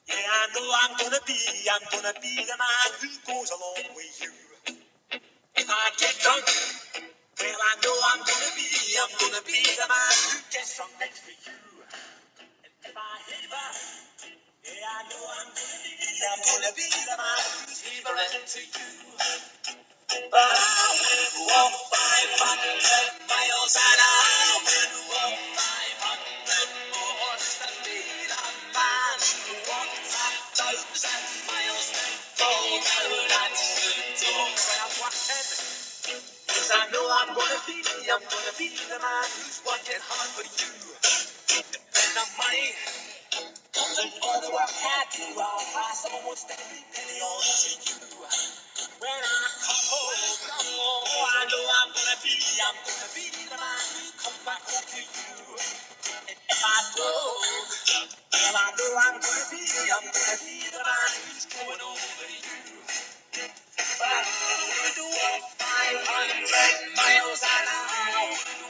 yeah, 0.08 0.16
I 0.16 0.46
know 0.54 0.66
I'm 0.82 0.96
gonna 0.96 1.20
be, 1.26 1.40
I'm 1.72 1.86
gonna 1.90 2.14
be 2.22 2.36
the 2.36 2.56
man 2.58 2.90
who 3.00 3.08
goes 3.26 3.50
along 3.50 3.94
with 3.96 4.20
you. 4.22 4.32
If 5.56 5.68
I 5.70 5.90
get 5.98 6.18
drunk, 6.20 6.44
well, 7.40 7.60
I 7.70 7.74
know 7.84 7.96
I'm 8.12 8.22
gonna 8.24 8.52
be, 8.56 8.68
I'm 9.00 9.12
gonna 9.18 9.42
be 9.42 9.62
the 9.62 9.86
man 9.88 10.14
who 10.30 10.38
gets 10.50 10.76
drunk 10.76 10.92
next 11.00 11.22
to 11.26 11.32
you. 11.32 11.58
And 12.64 12.72
if 12.84 12.96
I 12.96 13.14
hit 13.30 13.50
back, 13.50 13.76
yeah, 14.64 14.72
I 14.98 15.02
know 15.10 15.24
I'm 15.40 15.48
gonna 15.48 15.80
be, 15.84 15.94
I'm 16.30 16.40
gonna 16.44 16.72
be 16.76 16.88
the 16.90 17.16
man 17.18 17.42
who's 17.66 17.80
favoring 17.80 18.46
to 18.46 18.60
you. 18.60 19.18
But 20.30 20.40
I 20.40 20.86
will 21.00 21.46
walk 21.48 21.72
500 21.94 23.30
miles 23.30 23.76
and 23.80 24.00
I 24.02 24.60
will 24.66 25.08
walk 25.08 25.38
I'm 31.04 31.10
gonna 37.34 37.60
be 37.68 37.82
the 38.88 38.98
man 39.00 39.24
for 39.62 39.76
come 49.66 49.66
come 49.66 49.86
home, 49.86 50.38
oh, 50.80 51.04
who 53.94 54.12
comes 54.22 54.46
back 54.46 54.62
to 54.66 55.00
you. 55.00 55.87
If 56.28 56.62
I 56.64 56.78
don't, 56.96 57.68
well, 58.32 58.56
I 58.56 58.70
know 58.78 58.96
I'm 58.98 59.20
gonna 59.20 59.46
be, 59.50 59.62
I'm 59.92 60.06
gonna 60.12 60.38
be 60.44 60.56
the 60.70 60.82
man 60.84 61.10
who's 61.24 61.46
going 61.46 61.80
over 61.80 62.26
you. 62.30 62.80
But 63.98 64.06
I 64.08 64.56
would 64.84 64.98
walk 64.98 65.42
500 65.58 66.96
miles 66.96 67.42
an 67.42 67.66
hour, 67.72 68.67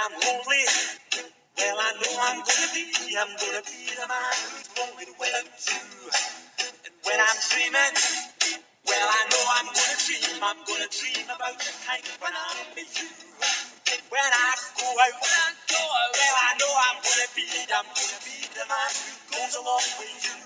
I'm 0.00 0.12
lonely, 0.12 0.64
well, 1.58 1.76
I 1.80 1.92
know 2.00 2.14
I'm 2.22 2.40
gonna 2.42 2.68
be, 2.74 2.86
I'm 3.18 3.32
gonna 3.36 3.62
be 3.62 3.82
the 3.94 4.06
man 4.08 4.34
who's 4.50 4.68
lonely 4.78 5.06
without 5.20 5.60
you. 5.68 6.10
And 6.86 6.94
when 7.04 7.20
I'm 7.20 7.38
dreaming, 7.50 7.94
well, 8.86 9.08
I 9.08 9.22
know 9.30 9.44
I'm 9.58 9.66
gonna 9.68 9.98
dream, 10.06 10.40
I'm 10.42 10.60
gonna 10.64 10.88
dream 10.90 11.26
about 11.30 11.58
the 11.58 11.72
time 11.86 12.04
when 12.20 12.32
I'm 12.34 12.58
with 12.76 12.92
you. 13.02 13.10
When 14.10 14.22
I 14.22 14.54
go 14.78 14.86
out, 14.88 15.16
when 15.22 15.34
I 15.34 15.50
go 15.68 15.82
out, 15.82 16.12
well, 16.14 16.36
I 16.38 16.52
know 16.60 16.72
I'm 16.76 16.98
gonna 17.02 17.28
be, 17.36 17.46
I'm 17.72 17.88
gonna 17.90 18.20
be 18.24 18.38
the 18.54 18.64
man 18.68 18.92
who 18.94 19.12
goes 19.34 19.54
along 19.56 19.86
with 19.98 20.16
you. 20.24 20.38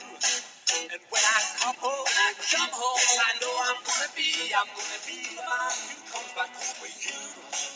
And 0.93 1.03
when 1.11 1.25
I 1.25 1.41
come 1.61 1.77
home, 1.81 2.05
when 2.07 2.19
I 2.19 2.33
come 2.41 2.73
home, 2.73 3.03
I 3.21 3.33
know 3.43 3.55
I'm 3.69 3.81
gonna 3.85 4.11
be, 4.17 4.31
I'm 4.57 4.71
gonna 4.73 5.01
be 5.07 5.19
the 5.37 5.45
man 5.45 5.73
who 5.91 5.97
comes 6.13 6.33
back 6.35 6.53
home 6.57 6.77
with 6.83 6.99
you. 7.07 7.74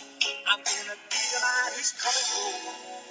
I'm 0.69 0.87
gonna 0.87 0.99
be 1.11 1.17
the 1.33 1.41
man 1.41 1.73
who's 1.77 1.93
coming. 1.93 2.29
home 2.29 3.08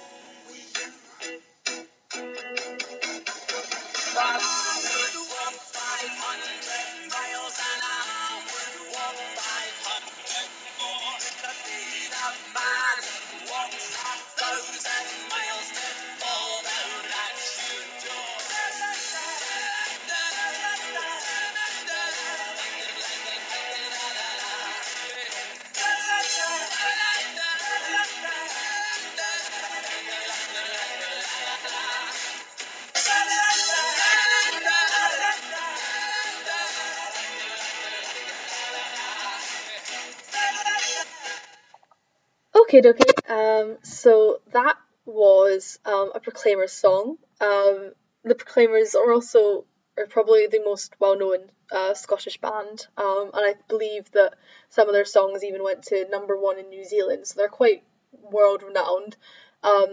Okay, 42.68 42.82
dokie. 42.82 43.30
Um, 43.30 43.78
so 43.82 44.42
that 44.52 44.76
was 45.06 45.78
um, 45.86 46.12
a 46.14 46.20
Proclaimers 46.20 46.70
song. 46.70 47.16
Um, 47.40 47.92
the 48.24 48.34
Proclaimers 48.34 48.94
are 48.94 49.10
also 49.10 49.64
are 49.96 50.06
probably 50.06 50.48
the 50.48 50.60
most 50.62 50.92
well-known 51.00 51.50
uh, 51.72 51.94
Scottish 51.94 52.36
band, 52.36 52.86
um, 52.98 53.30
and 53.32 53.46
I 53.46 53.54
believe 53.68 54.10
that 54.12 54.34
some 54.68 54.86
of 54.86 54.92
their 54.92 55.06
songs 55.06 55.44
even 55.44 55.64
went 55.64 55.84
to 55.84 56.10
number 56.10 56.36
one 56.36 56.58
in 56.58 56.68
New 56.68 56.84
Zealand, 56.84 57.26
so 57.26 57.38
they're 57.38 57.48
quite 57.48 57.84
world-renowned. 58.30 59.16
Um, 59.62 59.88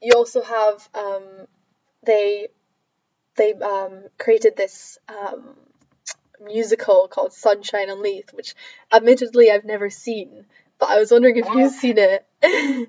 you 0.00 0.14
also 0.16 0.42
have 0.42 0.88
um, 0.94 1.46
they 2.06 2.48
they 3.36 3.52
um, 3.52 4.04
created 4.18 4.56
this 4.56 4.96
um, 5.08 5.56
musical 6.40 7.06
called 7.08 7.34
Sunshine 7.34 7.90
on 7.90 8.02
Leith, 8.02 8.32
which 8.32 8.54
admittedly 8.90 9.50
I've 9.50 9.64
never 9.66 9.90
seen, 9.90 10.46
but 10.78 10.88
I 10.90 10.98
was 10.98 11.10
wondering 11.10 11.36
if 11.36 11.46
you've 11.54 11.72
seen 11.72 11.98
it. 11.98 12.26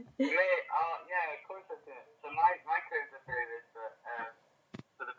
Uh, 0.75 0.99
yeah, 1.07 1.39
of 1.39 1.41
course 1.47 1.63
I 1.71 1.79
did. 1.87 2.03
So 2.19 2.27
my, 2.35 2.51
my 2.67 2.79
claim 2.91 3.07
to 3.15 3.19
fame 3.23 3.51
is 3.55 3.67
that 3.79 3.95
um, 4.19 4.27
so 4.99 5.07
the 5.07 5.15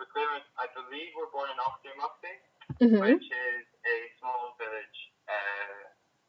I 0.56 0.66
believe, 0.72 1.12
were 1.16 1.30
born 1.32 1.48
in 1.48 1.58
Auchtermuchty, 1.60 2.34
hmm 2.80 3.00
which 3.00 3.28
is 3.28 3.64
a 3.64 3.96
small 4.20 4.52
village 4.60 4.98
uh, 5.28 5.80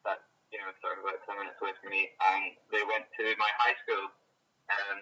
that, 0.08 0.24
you 0.52 0.60
know, 0.60 0.72
sort 0.80 0.96
of 0.96 1.04
about 1.04 1.20
10 1.28 1.36
minutes 1.36 1.58
away 1.60 1.76
from 1.80 1.92
me. 1.92 2.08
And 2.32 2.56
they 2.72 2.84
went 2.88 3.04
to 3.20 3.24
my 3.36 3.50
high 3.60 3.76
school, 3.84 4.08
um, 4.72 5.00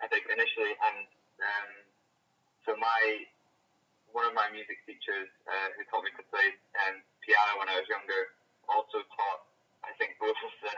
I 0.00 0.08
think, 0.12 0.28
initially. 0.28 0.76
And 0.76 1.08
um, 1.40 1.70
so 2.68 2.76
my 2.76 3.00
one 4.12 4.28
of 4.28 4.36
my 4.36 4.48
music 4.52 4.76
teachers 4.84 5.28
uh, 5.48 5.68
who 5.76 5.88
taught 5.88 6.04
me 6.04 6.12
to 6.20 6.24
play 6.28 6.44
um, 6.84 7.00
piano 7.24 7.56
when 7.56 7.68
I 7.72 7.80
was 7.80 7.88
younger 7.88 8.36
also 8.68 9.00
taught, 9.08 9.40
I 9.84 9.92
think, 9.98 10.16
both 10.20 10.38
of 10.42 10.52
the 10.62 10.72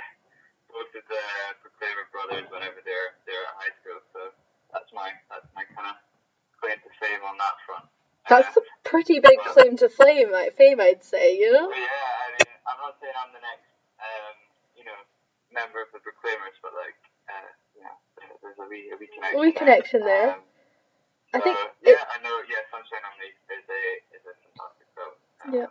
both 0.72 0.90
of 0.94 1.04
the 1.06 1.22
Proclaimer 1.62 2.06
brothers 2.12 2.46
whenever 2.50 2.80
they're 2.84 3.14
they're 3.26 3.46
at 3.48 3.54
high 3.60 3.74
school. 3.80 4.00
So 4.12 4.20
that's 4.72 4.90
my 4.92 5.12
that's 5.30 5.48
my 5.54 5.64
kind 5.76 5.92
of 5.92 5.96
claim 6.60 6.78
to 6.82 6.90
fame 7.00 7.22
on 7.24 7.36
that 7.38 7.56
front. 7.66 7.86
That's 8.28 8.56
Uh, 8.56 8.60
a 8.60 8.88
pretty 8.88 9.20
big 9.20 9.38
claim 9.52 9.76
to 9.84 9.88
fame, 9.88 10.32
like, 10.32 10.56
fame, 10.56 10.80
I'd 10.80 11.04
say, 11.04 11.36
you 11.36 11.52
know? 11.52 11.68
yeah, 11.68 11.76
I 11.76 12.26
mean, 12.32 12.48
I'm 12.64 12.78
not 12.80 12.96
saying 12.96 13.12
I'm 13.20 13.32
the 13.36 13.44
next, 13.44 13.68
um, 14.00 14.36
you 14.80 14.84
know, 14.88 14.96
member 15.52 15.82
of 15.84 15.92
the 15.92 16.00
Proclaimers, 16.00 16.56
but 16.64 16.72
like, 16.72 16.96
uh, 17.28 17.52
yeah, 17.76 17.92
there- 18.16 18.32
there's 18.40 18.58
a 18.58 18.64
wee, 18.64 18.88
a 18.92 18.96
wee 18.96 19.08
connection. 19.12 19.40
Wee 19.40 19.52
connection 19.52 20.00
there. 20.04 20.30
Um, 20.40 20.42
I 21.34 21.40
think 21.40 21.58
so, 21.58 21.66
it- 21.82 21.98
yeah, 22.00 22.04
I 22.08 22.18
know. 22.24 22.42
Yeah, 22.48 22.64
Sunshine 22.70 23.04
on 23.04 23.18
Leith 23.20 23.36
is 23.50 23.68
a 23.68 23.82
is 24.16 24.24
a 24.24 24.34
fantastic 24.40 24.88
film. 24.96 25.14
Um, 25.44 25.52
Yeah. 25.52 25.66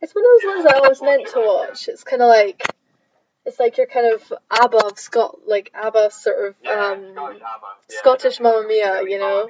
It's 0.00 0.14
one 0.14 0.24
of 0.24 0.42
those 0.42 0.54
ones 0.54 0.64
that 0.64 0.74
I 0.74 0.78
always 0.78 1.02
meant 1.02 1.26
to 1.28 1.40
watch. 1.40 1.88
It's 1.88 2.04
kind 2.04 2.22
of 2.22 2.28
like, 2.28 2.62
it's 3.44 3.58
like 3.58 3.76
you're 3.78 3.86
kind 3.86 4.12
of 4.14 4.32
ABBA 4.50 4.78
of 4.78 4.98
Scot, 4.98 5.38
like 5.46 5.70
ABBA 5.74 6.10
sort 6.10 6.48
of, 6.48 6.54
Yeah, 6.62 6.70
um, 6.72 7.12
Scottish. 7.14 7.40
Yeah, 7.40 7.98
Scottish. 7.98 8.40
Mamma 8.40 8.68
Mia, 8.68 9.02
you 9.02 9.18
know? 9.18 9.48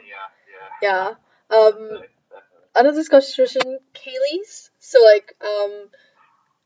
Yeah. 0.83 1.15
yeah. 1.51 1.57
Um, 1.57 1.99
another 2.75 3.03
Scottish 3.03 3.35
tradition, 3.35 3.79
Ceilidhs. 3.95 4.71
So 4.79 5.03
like, 5.03 5.35
um, 5.41 5.89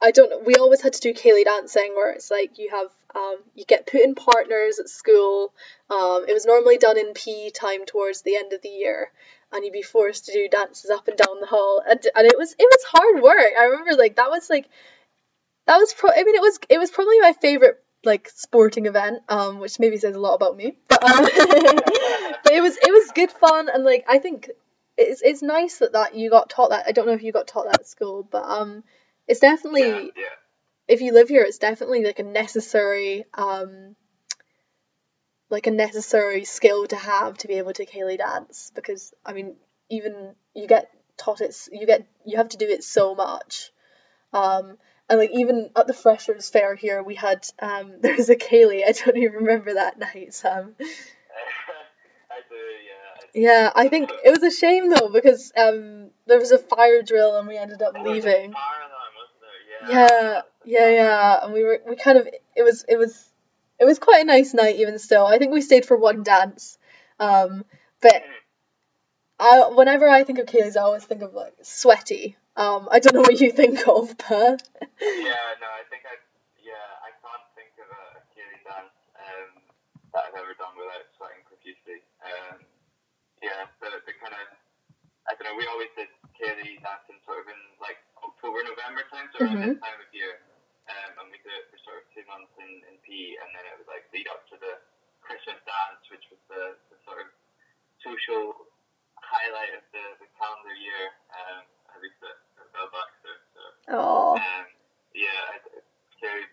I 0.03 0.11
don't 0.11 0.31
know. 0.31 0.43
We 0.45 0.55
always 0.55 0.81
had 0.81 0.95
to 0.95 1.01
do 1.01 1.15
Ceilidh 1.15 1.45
dancing, 1.45 1.93
where 1.95 2.11
it's 2.13 2.31
like 2.31 2.59
you 2.59 2.71
have, 2.71 2.89
um, 3.15 3.37
you 3.55 3.65
get 3.65 3.87
put 3.87 4.01
in 4.01 4.15
partners 4.15 4.79
at 4.79 4.89
school. 4.89 5.53
Um, 5.91 6.25
it 6.29 6.33
was 6.33 6.47
normally 6.47 6.79
done 6.79 6.99
in 6.99 7.13
PE 7.13 7.51
time 7.51 7.85
towards 7.85 8.23
the 8.23 8.37
end 8.37 8.53
of 8.53 8.63
the 8.63 8.69
year, 8.69 9.11
and 9.53 9.65
you'd 9.65 9.73
be 9.73 9.83
forced 9.83 10.27
to 10.27 10.33
do 10.33 10.49
dances 10.49 10.91
up 10.91 11.09
and 11.09 11.17
down 11.17 11.41
the 11.41 11.47
hall, 11.47 11.83
and 11.87 12.01
and 12.15 12.27
it 12.27 12.39
was 12.39 12.53
it 12.59 12.69
was 12.71 12.85
hard 12.85 13.23
work. 13.23 13.53
I 13.59 13.65
remember 13.65 13.95
like 13.97 14.17
that 14.17 14.31
was 14.31 14.49
like, 14.51 14.69
that 15.67 15.77
was 15.79 15.93
pro. 15.95 16.11
I 16.11 16.23
mean, 16.25 16.35
it 16.35 16.41
was 16.41 16.59
it 16.69 16.79
was 16.79 16.91
probably 16.91 17.21
my 17.21 17.33
favorite 17.33 17.83
like 18.05 18.29
sporting 18.31 18.87
event, 18.87 19.23
um, 19.29 19.59
which 19.59 19.79
maybe 19.79 19.99
says 19.99 20.17
a 20.17 20.21
lot 20.21 20.35
about 20.35 20.57
me, 20.57 20.77
but 20.89 21.03
um, 21.05 21.23
but 21.25 22.53
it 22.53 22.63
was 22.63 22.77
it 22.77 22.91
was 22.91 23.11
good 23.15 23.31
fun, 23.31 23.69
and 23.69 23.85
like 23.85 24.05
I 24.09 24.19
think 24.19 24.51
it's 24.97 25.23
it's 25.23 25.43
nice 25.43 25.79
that 25.79 25.93
that 25.93 26.15
you 26.15 26.31
got 26.31 26.51
taught 26.51 26.71
that. 26.71 26.87
I 26.87 26.93
don't 26.93 27.07
know 27.07 27.13
if 27.13 27.23
you 27.23 27.33
got 27.33 27.47
taught 27.47 27.67
that 27.67 27.81
at 27.81 27.89
school, 27.89 28.27
but 28.31 28.45
um, 28.45 28.85
it's 29.29 29.41
definitely 29.41 29.89
Yeah, 29.89 30.11
yeah. 30.17 30.37
if 30.89 31.01
you 31.01 31.13
live 31.13 31.29
here, 31.29 31.43
it's 31.43 31.59
definitely 31.59 32.05
like 32.05 32.19
a 32.19 32.25
necessary 32.25 33.25
um, 33.35 33.97
like 35.51 35.67
a 35.67 35.73
necessary 35.73 36.45
skill 36.45 36.87
to 36.87 36.97
have 36.97 37.37
to 37.39 37.49
be 37.49 37.55
able 37.55 37.73
to 37.75 37.85
Ceilidh 37.85 38.19
dance 38.19 38.73
because 38.75 39.13
I 39.27 39.33
mean 39.33 39.57
even 39.91 40.35
you 40.55 40.67
get 40.67 40.91
taught 41.17 41.41
it, 41.41 41.55
you 41.73 41.87
get 41.87 42.07
you 42.25 42.39
have 42.39 42.49
to 42.51 42.57
do 42.57 42.69
it 42.69 42.85
so 42.85 43.15
much. 43.15 43.71
Um, 44.33 44.79
and 45.09 45.19
like 45.19 45.31
even 45.33 45.71
at 45.77 45.89
the 45.89 45.93
freshers 45.93 46.49
fair 46.49 46.77
here, 46.77 47.03
we 47.03 47.17
had 47.17 47.47
um 47.61 47.95
there 48.01 48.17
was 48.17 48.31
a 48.31 48.37
Ceilidh. 48.37 48.85
I 48.87 48.93
don't 48.93 49.17
even 49.17 49.35
remember 49.35 49.75
that 49.75 49.99
night, 49.99 50.33
Sam. 50.33 50.77
I 52.31 52.41
do, 52.49 52.55
yeah. 52.55 52.93
I. 53.17 53.27
Yeah, 53.35 53.73
I 53.75 53.89
think 53.89 54.11
it 54.25 54.31
was 54.31 54.43
a 54.43 54.57
shame 54.57 54.89
though 54.89 55.11
because 55.13 55.53
um 55.57 56.11
there 56.27 56.39
was 56.39 56.53
a 56.53 56.59
fire 56.59 57.03
drill 57.03 57.37
and 57.37 57.49
we 57.49 57.59
ended 57.59 57.83
up 57.83 57.95
there 57.95 58.03
was 58.03 58.25
a 58.25 58.29
leaving. 58.29 58.51
Alarm? 58.51 58.55
Yeah, 59.89 60.43
yeah, 60.65 60.89
yeah, 60.91 61.45
and 61.45 61.53
we 61.55 61.65
were 61.65 61.81
we 61.89 61.97
kind 61.97 62.19
of 62.19 62.27
it 62.27 62.63
was 62.63 62.85
it 62.89 62.97
was 62.97 63.30
it 63.81 63.85
was 63.87 63.99
quite 63.99 64.23
a 64.23 64.27
nice 64.27 64.53
night 64.55 64.77
even 64.77 64.99
still. 64.99 65.27
I 65.27 65.39
think 65.39 65.53
we 65.53 65.63
stayed 65.63 65.87
for 65.87 65.97
one 65.97 66.23
dance, 66.23 66.79
um, 67.19 67.65
but 68.03 68.23
I 69.41 69.73
whenever 69.73 70.07
I 70.07 70.23
think 70.25 70.39
of 70.39 70.47
Ceilidh's, 70.47 70.77
I 70.77 70.83
always 70.83 71.05
think 71.05 71.23
of 71.23 71.33
like 71.33 71.55
sweaty. 71.63 72.37
Um, 72.57 72.89
I 72.93 73.01
don't 73.01 73.15
know 73.15 73.25
what 73.25 73.41
you 73.41 73.51
think 73.51 73.89
of, 73.89 74.13
but 74.29 74.61
Yeah, 75.01 75.47
no, 75.65 75.69
I 75.73 75.83
think 75.89 76.05
I, 76.05 76.21
yeah, 76.61 76.77
I 77.01 77.11
can't 77.25 77.47
think 77.57 77.73
of 77.81 77.89
a, 77.89 78.05
a 78.21 78.23
Ceilidh 78.37 78.63
dance 78.69 78.97
um, 79.17 79.51
that 80.13 80.29
I've 80.29 80.37
ever 80.37 80.53
done 80.61 80.77
without 80.77 81.09
sweating 81.17 81.41
profusely. 81.49 82.05
Um, 82.21 82.61
yeah, 83.41 83.65
the, 83.81 84.05
the 84.05 84.13
kind 84.21 84.37
of, 84.37 84.45
I 85.25 85.33
don't 85.41 85.49
know, 85.49 85.57
we 85.57 85.65
always 85.73 85.89
did 85.97 86.13
Kaylee 86.37 86.77
dancing 86.85 87.17
sort 87.25 87.41
of 87.41 87.49
in 87.49 87.61
like 87.81 87.97
October, 88.21 88.61
November 88.61 89.09
time, 89.09 89.33
so 89.33 89.41
around 89.41 89.65
this 89.65 89.81
time 89.81 89.97
of 89.97 90.11
year. 90.13 90.37
Um, 90.91 91.23
and 91.23 91.27
we 91.31 91.39
did 91.47 91.55
it 91.55 91.71
for 91.71 91.79
sort 91.87 91.97
of 92.03 92.05
two 92.11 92.27
months 92.27 92.51
in, 92.59 92.83
in 92.91 92.99
PE, 93.07 93.39
and 93.39 93.51
then 93.55 93.65
it 93.71 93.79
was 93.79 93.87
like 93.87 94.11
lead 94.11 94.27
up 94.27 94.43
to 94.51 94.59
the 94.59 94.83
Christmas 95.23 95.63
dance, 95.63 96.03
which 96.11 96.27
was 96.35 96.41
the, 96.51 96.75
the 96.91 96.99
sort 97.07 97.23
of 97.23 97.29
social 98.03 98.67
highlight 99.23 99.71
of 99.79 99.85
the, 99.95 100.05
the 100.19 100.29
calendar 100.35 100.75
year, 100.75 101.15
um, 101.31 101.63
at 101.95 101.99
least 102.03 102.19
at, 102.27 102.39
at 102.59 102.67
Bell 102.75 102.91
Baxter. 102.91 103.37
So, 103.55 103.61
oh, 103.95 104.35
um, 104.35 104.67
yeah, 105.15 105.55
I- 105.55 105.71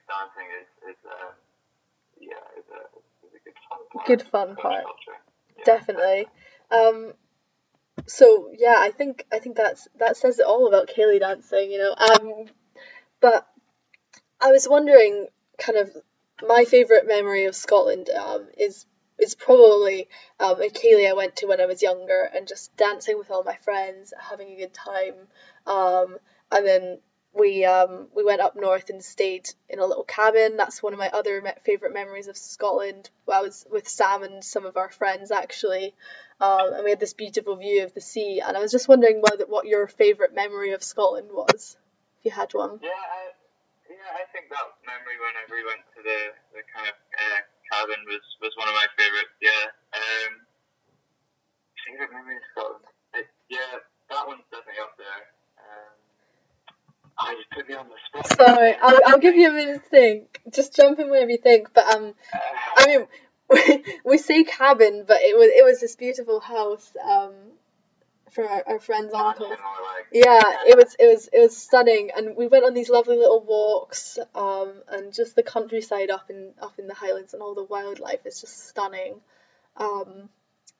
dancing 0.08 0.48
is, 0.62 0.70
is 0.90 1.00
um, 1.06 1.34
yeah, 2.20 2.42
is 2.58 2.66
a, 2.72 2.82
is 3.28 3.34
a 3.36 3.42
good 3.44 3.58
fun 3.70 3.80
part. 3.92 4.08
Good 4.08 4.24
fun 4.24 4.56
part. 4.56 4.86
Yeah. 5.58 5.64
definitely. 5.66 6.28
Um, 6.72 7.14
so 8.08 8.52
yeah, 8.58 8.76
I 8.78 8.92
think 8.92 9.26
I 9.32 9.40
think 9.40 9.58
that's 9.58 9.88
that 10.00 10.18
says 10.18 10.40
it 10.40 10.46
all 10.46 10.68
about 10.68 10.90
Ceilidh 10.90 11.20
dancing, 11.20 11.72
you 11.72 11.80
know. 11.80 11.96
Um, 11.96 12.46
but 13.20 13.48
I 14.40 14.52
was 14.52 14.68
wondering, 14.70 15.28
kind 15.58 15.78
of, 15.78 15.96
my 16.48 16.66
favorite 16.66 17.08
memory 17.08 17.46
of 17.46 17.56
Scotland 17.56 18.10
um, 18.10 18.48
is 18.58 18.86
is 19.18 19.34
probably 19.34 20.08
um, 20.40 20.62
a 20.62 20.70
Ceilidh 20.70 21.10
I 21.10 21.14
went 21.14 21.38
to 21.38 21.48
when 21.48 21.60
I 21.60 21.66
was 21.66 21.82
younger 21.82 22.30
and 22.34 22.48
just 22.48 22.76
dancing 22.78 23.18
with 23.18 23.32
all 23.32 23.44
my 23.44 23.56
friends, 23.56 24.14
having 24.20 24.50
a 24.50 24.58
good 24.58 24.74
time. 24.74 25.16
Um, 25.66 26.18
and 26.52 26.66
then 26.68 27.00
we 27.34 27.66
um, 27.66 28.08
we 28.16 28.24
went 28.24 28.42
up 28.42 28.56
north 28.56 28.90
and 28.90 29.04
stayed 29.04 29.50
in 29.70 29.80
a 29.80 29.86
little 29.86 30.04
cabin. 30.04 30.58
That's 30.58 30.82
one 30.84 30.94
of 30.94 31.00
my 31.00 31.10
other 31.10 31.42
me- 31.42 31.52
favorite 31.64 31.94
memories 31.94 32.28
of 32.28 32.38
Scotland. 32.38 33.10
I 33.32 33.42
was 33.42 33.66
with 33.72 33.88
Sam 33.88 34.24
and 34.24 34.44
some 34.44 34.66
of 34.66 34.78
our 34.78 34.90
friends 34.90 35.32
actually, 35.32 35.94
um, 36.40 36.74
and 36.74 36.84
we 36.84 36.92
had 36.92 37.00
this 37.00 37.14
beautiful 37.14 37.56
view 37.56 37.84
of 37.84 37.94
the 37.94 38.02
sea. 38.02 38.42
And 38.46 38.56
I 38.56 38.60
was 38.60 38.72
just 38.72 38.88
wondering 38.88 39.22
what 39.22 39.50
what 39.50 39.66
your 39.66 39.88
favorite 39.88 40.34
memory 40.34 40.74
of 40.74 40.84
Scotland 40.84 41.30
was, 41.32 41.76
if 42.20 42.26
you 42.26 42.32
had 42.32 42.54
one. 42.54 42.80
Yeah, 42.82 42.90
I, 42.90 43.32
memory 45.08 45.24
whenever 45.24 45.56
we 45.56 45.64
went 45.64 45.84
to 45.96 46.02
the, 46.04 46.20
the 46.52 46.64
kind 46.68 46.88
of 46.92 46.96
uh, 47.16 47.40
cabin 47.72 48.04
was, 48.08 48.24
was 48.44 48.52
one 48.60 48.68
of 48.68 48.76
my 48.76 48.88
favorites. 49.00 49.32
Yeah. 49.40 49.72
Um, 49.96 50.32
favorite 51.88 52.12
memory 52.12 52.36
of 52.36 52.44
Scotland. 52.52 52.84
It, 53.16 53.28
yeah, 53.48 53.80
that 54.12 54.28
one's 54.28 54.44
definitely 54.52 54.84
up 54.84 55.00
there. 55.00 55.22
Um, 55.64 55.92
oh, 57.24 57.32
you 57.32 57.46
put 57.56 57.70
me 57.70 57.76
on 57.76 57.88
the 57.88 58.00
spot. 58.04 58.36
Sorry, 58.36 58.76
I'll, 58.82 59.00
I'll 59.08 59.20
give 59.20 59.36
you 59.36 59.48
a 59.50 59.54
minute 59.54 59.84
to 59.84 59.90
think. 59.90 60.42
Just 60.52 60.76
jump 60.76 61.00
in 61.00 61.10
whenever 61.10 61.32
you 61.32 61.38
think. 61.40 61.72
But 61.74 61.88
um, 61.96 62.14
Uh, 62.34 62.40
I 62.78 62.86
mean, 62.88 63.08
we 63.50 63.84
we 64.06 64.18
say 64.18 64.44
cabin, 64.44 65.06
but 65.08 65.22
it 65.22 65.38
was 65.38 65.48
it 65.56 65.64
was 65.64 65.80
this 65.80 65.96
beautiful 65.96 66.40
house 66.40 66.92
um, 67.00 67.32
for 68.32 68.44
our, 68.44 68.64
our 68.68 68.80
friend's 68.80 69.14
uncle. 69.14 69.56
Mansion 70.14 70.30
or 70.30 70.36
like, 70.36 70.46
Yeah, 70.46 70.72
it 70.72 70.78
was 70.78 70.96
it 71.00 71.06
was 71.08 71.30
it 71.34 71.40
was 71.40 71.58
stunning, 71.58 72.12
and 72.16 72.36
we 72.36 72.48
went 72.48 72.66
on 72.66 72.74
these 72.74 72.90
lovely 72.90 73.18
little 73.18 73.42
walks, 73.44 74.18
um, 74.36 74.74
and 74.88 75.14
just 75.14 75.36
the 75.36 75.44
countryside 75.44 76.10
up 76.10 76.30
in 76.30 76.54
up 76.62 76.80
in 76.80 76.88
the 76.88 76.94
Highlands 76.94 77.34
and 77.34 77.42
all 77.42 77.56
the 77.56 77.64
wildlife 77.64 78.26
is 78.26 78.42
just 78.42 78.68
stunning. 78.68 79.22
Um, 79.78 80.30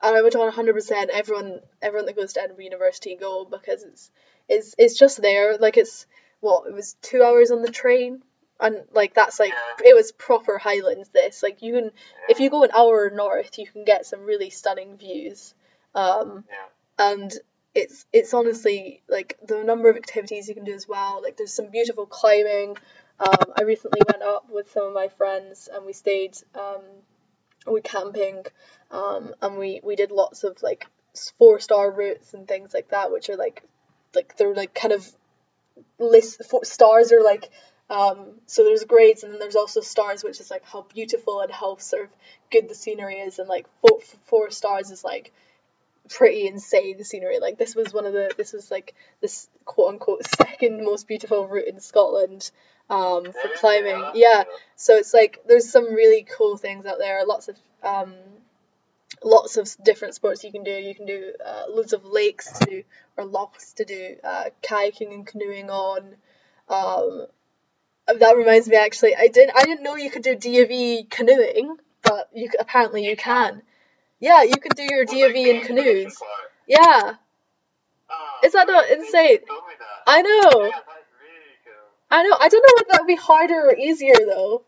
and 0.02 0.16
I 0.16 0.22
would 0.22 0.34
100% 0.34 1.10
everyone 1.10 1.60
everyone 1.82 2.06
that 2.06 2.16
goes 2.16 2.34
to 2.34 2.42
Edinburgh 2.42 2.66
University 2.66 3.16
go 3.16 3.46
because 3.46 3.84
it's 3.84 4.12
it's 4.48 4.76
it's 4.78 4.98
just 4.98 5.22
there. 5.22 5.58
Like 5.58 5.78
it's 5.78 6.06
what 6.40 6.68
it 6.68 6.74
was 6.74 6.96
two 7.02 7.24
hours 7.24 7.52
on 7.52 7.62
the 7.62 7.72
train, 7.72 8.22
and 8.60 8.84
like 8.94 9.14
that's 9.14 9.40
like 9.40 9.54
it 9.84 9.96
was 9.96 10.12
proper 10.12 10.58
Highlands. 10.58 11.10
This 11.10 11.42
like 11.44 11.62
you 11.62 11.74
can 11.74 11.92
if 12.30 12.40
you 12.40 12.50
go 12.50 12.64
an 12.64 12.72
hour 12.76 13.10
north, 13.10 13.58
you 13.58 13.68
can 13.68 13.86
get 13.86 14.06
some 14.06 14.22
really 14.22 14.50
stunning 14.50 14.98
views. 14.98 15.54
Um, 15.96 16.46
Yeah. 16.50 16.66
and 17.14 17.34
it's 17.78 18.08
it's 18.12 18.34
honestly 18.34 19.04
like 19.08 19.38
the 19.48 19.64
number 19.64 19.88
of 19.88 19.98
activities 19.98 20.50
you 20.50 20.56
can 20.56 20.64
do 20.64 20.74
as 20.74 20.88
well. 20.88 21.22
Like 21.22 21.38
there's 21.38 21.54
some 21.54 21.68
beautiful 21.70 22.08
climbing. 22.08 22.76
Um, 23.20 23.54
I 23.56 23.62
recently 23.62 24.02
went 24.12 24.24
up 24.24 24.50
with 24.50 24.72
some 24.72 24.88
of 24.88 24.94
my 24.96 25.10
friends 25.10 25.70
and 25.72 25.86
we 25.86 25.94
stayed 25.94 26.36
um, 26.56 26.82
we 27.72 27.82
camping 27.82 28.44
um, 28.90 29.36
and 29.44 29.60
we 29.60 29.80
we 29.84 29.96
did 29.96 30.10
lots 30.10 30.44
of 30.44 30.58
like 30.64 30.88
four 31.38 31.60
star 31.60 31.92
routes 31.92 32.34
and 32.34 32.48
things 32.48 32.74
like 32.74 32.90
that, 32.90 33.12
which 33.12 33.30
are 33.30 33.38
like 33.38 33.62
like 34.16 34.36
they're 34.38 34.56
like 34.56 34.74
kind 34.74 34.94
of 34.94 35.08
list 36.00 36.44
four 36.50 36.66
stars 36.66 37.12
are 37.12 37.24
like 37.24 37.48
um, 37.92 38.40
so 38.48 38.64
there's 38.64 38.86
grades 38.86 39.22
and 39.22 39.32
then 39.32 39.40
there's 39.40 39.56
also 39.56 39.82
stars 39.82 40.24
which 40.24 40.40
is 40.42 40.50
like 40.50 40.66
how 40.66 40.82
beautiful 40.96 41.42
and 41.42 41.52
how 41.52 41.78
sort 41.78 42.06
of 42.06 42.10
good 42.52 42.68
the 42.68 42.76
scenery 42.76 43.18
is 43.20 43.38
and 43.38 43.48
like 43.48 43.68
four, 43.82 44.00
four 44.26 44.50
stars 44.50 44.90
is 44.90 45.04
like 45.04 45.32
pretty 46.10 46.48
insane 46.48 47.04
scenery. 47.04 47.40
Like 47.40 47.58
this 47.58 47.76
was 47.76 47.94
one 47.94 48.06
of 48.06 48.14
the 48.14 48.32
this 48.38 48.54
was 48.54 48.72
like 48.72 48.96
this 49.22 49.50
quote 49.66 49.90
unquote 49.94 50.26
second 50.26 50.84
most 50.84 51.08
beautiful 51.08 51.48
route 51.48 51.68
in 51.68 51.80
Scotland 51.80 52.50
um, 52.90 53.26
for 53.26 53.50
climbing. 53.56 54.04
Yeah 54.16 54.44
so 54.78 54.96
it's 54.96 55.14
like 55.14 55.42
there's 55.48 55.70
some 55.70 55.94
really 55.94 56.26
cool 56.38 56.56
things 56.56 56.86
out 56.86 57.00
there. 57.00 57.26
Lots 57.26 57.50
of 57.50 57.58
um, 57.84 58.14
lots 59.24 59.58
of 59.58 59.68
different 59.84 60.14
sports 60.14 60.44
you 60.44 60.52
can 60.52 60.64
do. 60.64 60.72
You 60.72 60.94
can 60.94 61.08
do 61.08 61.34
uh, 61.44 61.64
loads 61.70 61.94
of 61.94 62.06
lakes 62.06 62.60
to 62.60 62.66
do 62.66 62.84
or 63.18 63.26
lochs 63.26 63.74
to 63.74 63.86
do 63.86 64.16
uh, 64.24 64.46
kayaking 64.62 65.12
and 65.12 65.26
canoeing 65.26 65.70
on. 65.72 66.16
Um, 66.70 67.26
that 68.20 68.38
reminds 68.38 68.70
me 68.70 68.78
actually 68.78 69.16
I 69.16 69.28
didn't 69.28 69.58
I 69.58 69.64
didn't 69.64 69.84
know 69.84 69.96
you 69.96 70.12
could 70.12 70.22
do 70.22 70.36
D 70.36 70.60
of 70.62 70.70
E 70.70 71.04
canoeing 71.10 71.76
but 72.04 72.30
you 72.34 72.50
apparently 72.60 73.04
you 73.04 73.18
can 73.18 73.64
yeah 74.20 74.44
you 74.44 74.58
can 74.58 74.72
do 74.76 74.84
your 74.84 75.06
D 75.06 75.18
Well, 75.18 75.26
of 75.30 75.36
like, 75.36 75.38
E 75.38 75.50
in 75.50 75.62
canoes 75.64 76.16
yeah 76.68 77.16
Oh, 78.10 78.40
Is 78.44 78.54
that 78.54 78.68
not 78.68 78.90
insane? 78.90 79.40
that. 79.48 80.04
I 80.08 80.22
know 80.22 80.64
Yeah, 80.64 80.80
that's 80.88 81.12
really 81.20 81.58
cool. 81.66 81.92
I 82.10 82.24
know 82.24 82.36
I 82.40 82.48
don't 82.48 82.64
know 82.64 82.76
if 82.82 82.88
that 82.88 83.02
would 83.02 83.08
be 83.08 83.16
harder 83.16 83.70
or 83.70 83.76
easier 83.76 84.16
though 84.16 84.64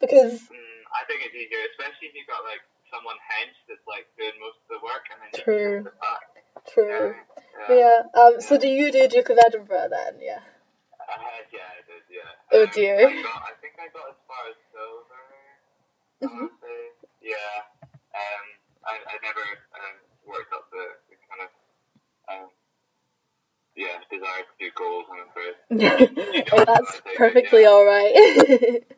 because 0.00 0.40
Mm, 0.48 0.82
I 0.94 1.04
think 1.06 1.22
it's 1.26 1.34
easier, 1.34 1.58
especially 1.72 2.08
if 2.08 2.14
you've 2.14 2.26
got 2.28 2.44
like 2.44 2.62
someone 2.90 3.16
hench 3.16 3.56
that's 3.68 3.86
like 3.86 4.06
doing 4.16 4.32
most 4.40 4.58
of 4.62 4.78
the 4.78 4.84
work 4.84 5.04
and 5.12 5.18
then 5.22 5.42
True. 5.42 5.82
sit 5.84 6.00
back. 6.00 6.22
true 6.72 7.14
Yeah. 7.68 7.74
yeah 7.76 8.02
um 8.20 8.40
so 8.40 8.58
do 8.58 8.68
you 8.68 8.92
do 8.92 9.08
Duke 9.08 9.30
of 9.30 9.38
Edinburgh 9.44 9.88
then 9.90 10.20
yeah 10.20 10.40
Uh, 11.08 11.16
yeah, 11.52 11.64
I 11.72 11.80
did, 11.88 12.04
yeah. 12.12 12.52
Oh, 12.52 12.62
Um, 12.64 12.70
dear. 12.74 13.08
I, 13.08 13.22
got, 13.22 13.42
I 13.48 13.54
think 13.60 13.74
I 13.80 13.88
got 13.96 14.10
as 14.12 14.20
far 14.28 14.42
as 14.52 14.56
silver. 14.72 15.24
Mhm. 16.20 16.48
say. 16.60 16.92
Yeah. 17.22 17.64
Um, 18.12 18.44
I, 18.88 18.96
I 19.04 19.16
never 19.22 19.44
um, 19.76 19.96
worked 20.26 20.52
up 20.52 20.64
the, 20.72 20.84
the 21.12 21.16
kind 21.28 21.44
of 21.44 21.50
um, 22.32 22.48
yeah 23.76 23.98
desire 24.10 24.42
to 24.42 24.54
do 24.58 24.70
goals. 24.74 25.04
I'm 25.12 25.28
afraid. 25.28 26.46
oh 26.52 26.64
that's 26.64 27.00
perfectly 27.16 27.66
alright. 27.66 28.84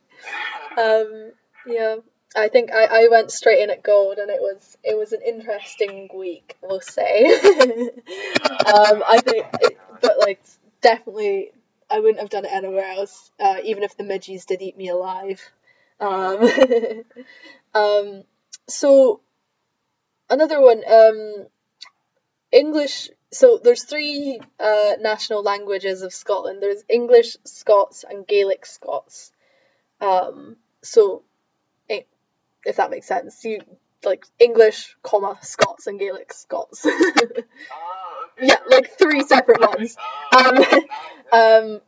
Um 0.77 1.33
yeah. 1.67 1.97
I 2.37 2.49
think 2.49 2.71
I, 2.71 3.05
I 3.05 3.09
went 3.11 3.31
straight 3.33 3.63
in 3.63 3.71
at 3.71 3.83
gold 3.83 4.19
and 4.19 4.31
it 4.31 4.41
was 4.41 4.77
it 4.85 4.97
was 4.97 5.13
an 5.13 5.21
interesting 5.27 6.09
week 6.15 6.57
we'll 6.63 6.81
say. 6.81 7.25
Um 8.61 9.03
I 9.07 9.21
think 9.25 9.47
it, 9.61 9.79
but 10.01 10.19
like 10.19 10.41
definitely 10.81 11.51
I 11.91 11.99
wouldn't 12.01 12.21
have 12.21 12.31
done 12.31 12.45
it 12.45 12.53
anywhere 12.53 12.85
else 12.85 13.31
uh, 13.41 13.57
even 13.65 13.83
if 13.83 13.97
the 13.97 14.05
midgies 14.05 14.47
did 14.47 14.63
eat 14.63 14.77
me 14.77 14.89
alive. 14.91 15.41
Um 15.99 16.49
um 17.75 18.25
so 18.69 19.21
another 20.31 20.61
one 20.61 20.83
um 20.91 21.47
English 22.53 23.11
so 23.33 23.59
there's 23.63 23.85
three 23.85 24.41
uh, 24.59 24.93
national 25.01 25.43
languages 25.43 26.03
of 26.03 26.13
Scotland 26.13 26.63
there's 26.63 26.83
English 26.89 27.37
Scots 27.45 28.05
and 28.09 28.27
Gaelic 28.27 28.67
Scots 28.67 29.33
um 30.01 30.57
so 30.83 31.23
i- 31.91 32.07
if 32.67 32.77
that 32.77 32.91
makes 32.91 33.07
sense 33.07 33.45
you 33.45 33.61
like 34.05 34.25
English 34.39 34.97
comma 35.03 35.39
Scots 35.43 35.87
and 35.89 35.99
Gaelic 36.01 36.33
Scots 36.33 36.87
okay. 36.87 37.45
Yeah, 38.43 38.57
like 38.69 38.99
three 38.99 39.23
separate 39.23 39.61
ones. 39.61 39.97
Oh, 40.33 40.87
Um, 41.33 41.33
um. 41.75 41.81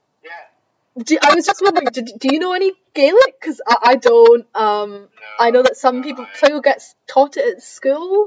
Do, 0.98 1.18
I 1.22 1.34
was 1.34 1.46
just 1.46 1.62
wondering, 1.62 1.86
do, 1.92 2.02
do 2.02 2.28
you 2.32 2.38
know 2.38 2.52
any 2.52 2.72
Gaelic? 2.94 3.36
Because 3.40 3.60
I, 3.66 3.76
I 3.82 3.94
don't. 3.96 4.46
Um, 4.54 4.90
No, 4.92 5.08
I 5.38 5.50
know 5.50 5.62
that 5.62 5.76
some 5.76 6.02
people 6.02 6.24
I- 6.26 6.38
people 6.46 6.60
get 6.60 6.82
taught 7.06 7.36
it 7.36 7.56
at 7.56 7.62
school. 7.62 8.26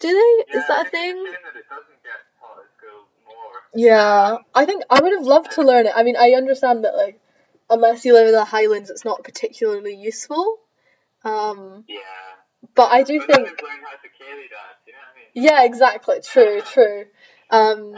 Do 0.00 0.08
they? 0.08 0.44
Yeah, 0.54 0.60
Is 0.60 0.66
that 0.68 0.86
a 0.86 0.90
thing? 0.90 1.16
It's 1.16 1.28
a 1.28 1.32
shame 1.32 1.42
that 1.44 1.58
it 1.58 1.68
doesn't 1.68 2.02
get 2.02 2.12
taught 2.40 2.58
at 2.58 2.70
school 2.78 3.06
more. 3.26 3.52
Yeah, 3.74 4.36
I 4.54 4.64
think 4.66 4.84
I 4.90 5.00
would 5.00 5.12
have 5.12 5.26
loved 5.26 5.52
to 5.52 5.62
learn 5.62 5.86
it. 5.86 5.92
I 5.94 6.02
mean, 6.02 6.16
I 6.16 6.32
understand 6.32 6.84
that 6.84 6.94
like 6.96 7.20
unless 7.68 8.04
you 8.04 8.14
live 8.14 8.26
in 8.26 8.32
the 8.32 8.44
Highlands, 8.44 8.90
it's 8.90 9.04
not 9.04 9.22
particularly 9.24 9.94
useful. 9.94 10.58
Um, 11.24 11.84
Yeah. 11.86 11.98
but 12.74 12.90
I 12.90 13.02
do 13.02 13.18
But 13.20 13.26
think, 13.26 13.46
nothing's 13.46 13.60
how 13.60 13.96
to 13.96 14.08
carry 14.18 14.48
that, 14.48 14.78
you 14.86 14.92
know 14.92 14.98
what 14.98 15.14
I 15.14 15.34
mean? 15.34 15.44
yeah, 15.44 15.64
exactly, 15.64 16.20
true, 16.22 16.60
true. 16.62 17.04
Um, 17.50 17.94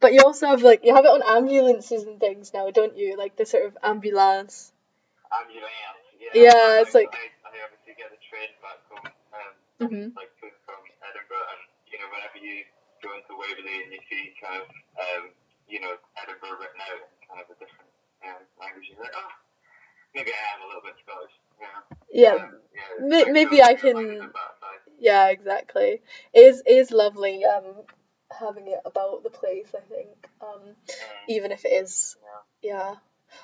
but 0.00 0.12
you 0.12 0.20
also 0.24 0.46
have 0.46 0.62
like 0.62 0.84
you 0.84 0.94
have 0.94 1.04
it 1.04 1.10
on 1.10 1.22
ambulances 1.22 2.04
and 2.04 2.20
things 2.20 2.52
now, 2.54 2.70
don't 2.70 2.96
you? 2.96 3.16
Like 3.16 3.36
the 3.36 3.46
sort 3.46 3.66
of 3.66 3.76
ambulance. 3.82 4.72
Ambulance. 5.32 5.72
Yeah. 6.20 6.42
Yeah, 6.52 6.82
it's 6.82 6.94
like- 6.94 7.10
I, 7.12 7.26
I 7.48 7.56
obviously 7.66 7.94
get 7.98 8.12
a 8.14 8.20
train 8.30 8.50
back 8.62 8.78
home, 8.86 9.08
um, 9.34 9.52
hmm 9.88 10.08
like 10.14 10.30
from 10.38 10.80
Edinburgh, 11.02 11.46
and 11.50 11.62
you 11.90 11.98
know 11.98 12.08
whenever 12.14 12.38
you 12.38 12.62
go 13.02 13.10
into 13.18 13.34
Waverley 13.34 13.82
and 13.82 13.90
you 13.92 14.00
see 14.06 14.30
kind 14.38 14.62
of 14.62 14.66
um, 15.00 15.22
you 15.66 15.80
know 15.80 15.96
Edinburgh 16.22 16.60
written 16.60 16.80
out 16.86 17.00
in 17.02 17.10
kind 17.26 17.40
of 17.42 17.48
a 17.50 17.56
different 17.58 17.90
um, 18.22 18.42
language, 18.60 18.86
you're 18.92 19.02
like, 19.02 19.16
oh, 19.16 19.32
maybe 20.14 20.30
I 20.30 20.42
am 20.54 20.60
a 20.62 20.66
little 20.68 20.82
bit 20.84 20.96
Scottish. 21.02 21.34
Yeah. 21.60 21.80
Yeah, 22.12 22.34
Um, 22.44 22.60
yeah. 22.74 23.06
May- 23.06 23.30
maybe 23.32 23.62
I 23.62 23.74
can- 23.74 23.96
language 23.96 24.26
is 24.26 24.32
that 24.32 24.54
side. 24.60 24.80
yeah, 24.98 25.28
exactly. 25.28 26.02
It 26.32 26.40
is 26.40 26.62
it 26.66 26.72
is 26.82 26.90
lovely 26.90 27.44
um 27.44 27.84
having 28.38 28.68
it 28.68 28.80
about 28.84 29.22
the 29.22 29.30
place. 29.30 29.68
I 29.74 29.80
think 29.92 30.28
um 30.40 30.60
Mm, 30.60 30.74
even 31.28 31.52
if 31.52 31.64
it 31.64 31.72
is 31.72 32.16
yeah. 32.62 32.96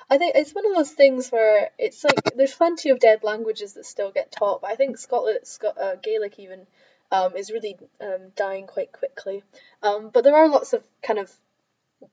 I 0.09 0.17
think 0.17 0.35
it's 0.35 0.53
one 0.53 0.65
of 0.65 0.75
those 0.75 0.91
things 0.91 1.29
where 1.29 1.69
it's 1.77 2.03
like 2.03 2.19
there's 2.35 2.53
plenty 2.53 2.89
of 2.89 2.99
dead 2.99 3.23
languages 3.23 3.73
that 3.73 3.85
still 3.85 4.11
get 4.11 4.31
taught, 4.31 4.61
but 4.61 4.71
I 4.71 4.75
think 4.75 4.97
Scotland, 4.97 5.39
Scot- 5.43 5.77
uh, 5.77 5.95
Gaelic 5.95 6.39
even, 6.39 6.67
um, 7.11 7.37
is 7.37 7.51
really 7.51 7.77
um, 8.01 8.31
dying 8.35 8.67
quite 8.67 8.91
quickly. 8.91 9.43
Um, 9.81 10.09
but 10.09 10.23
there 10.25 10.35
are 10.35 10.49
lots 10.49 10.73
of 10.73 10.83
kind 11.01 11.19
of 11.19 11.31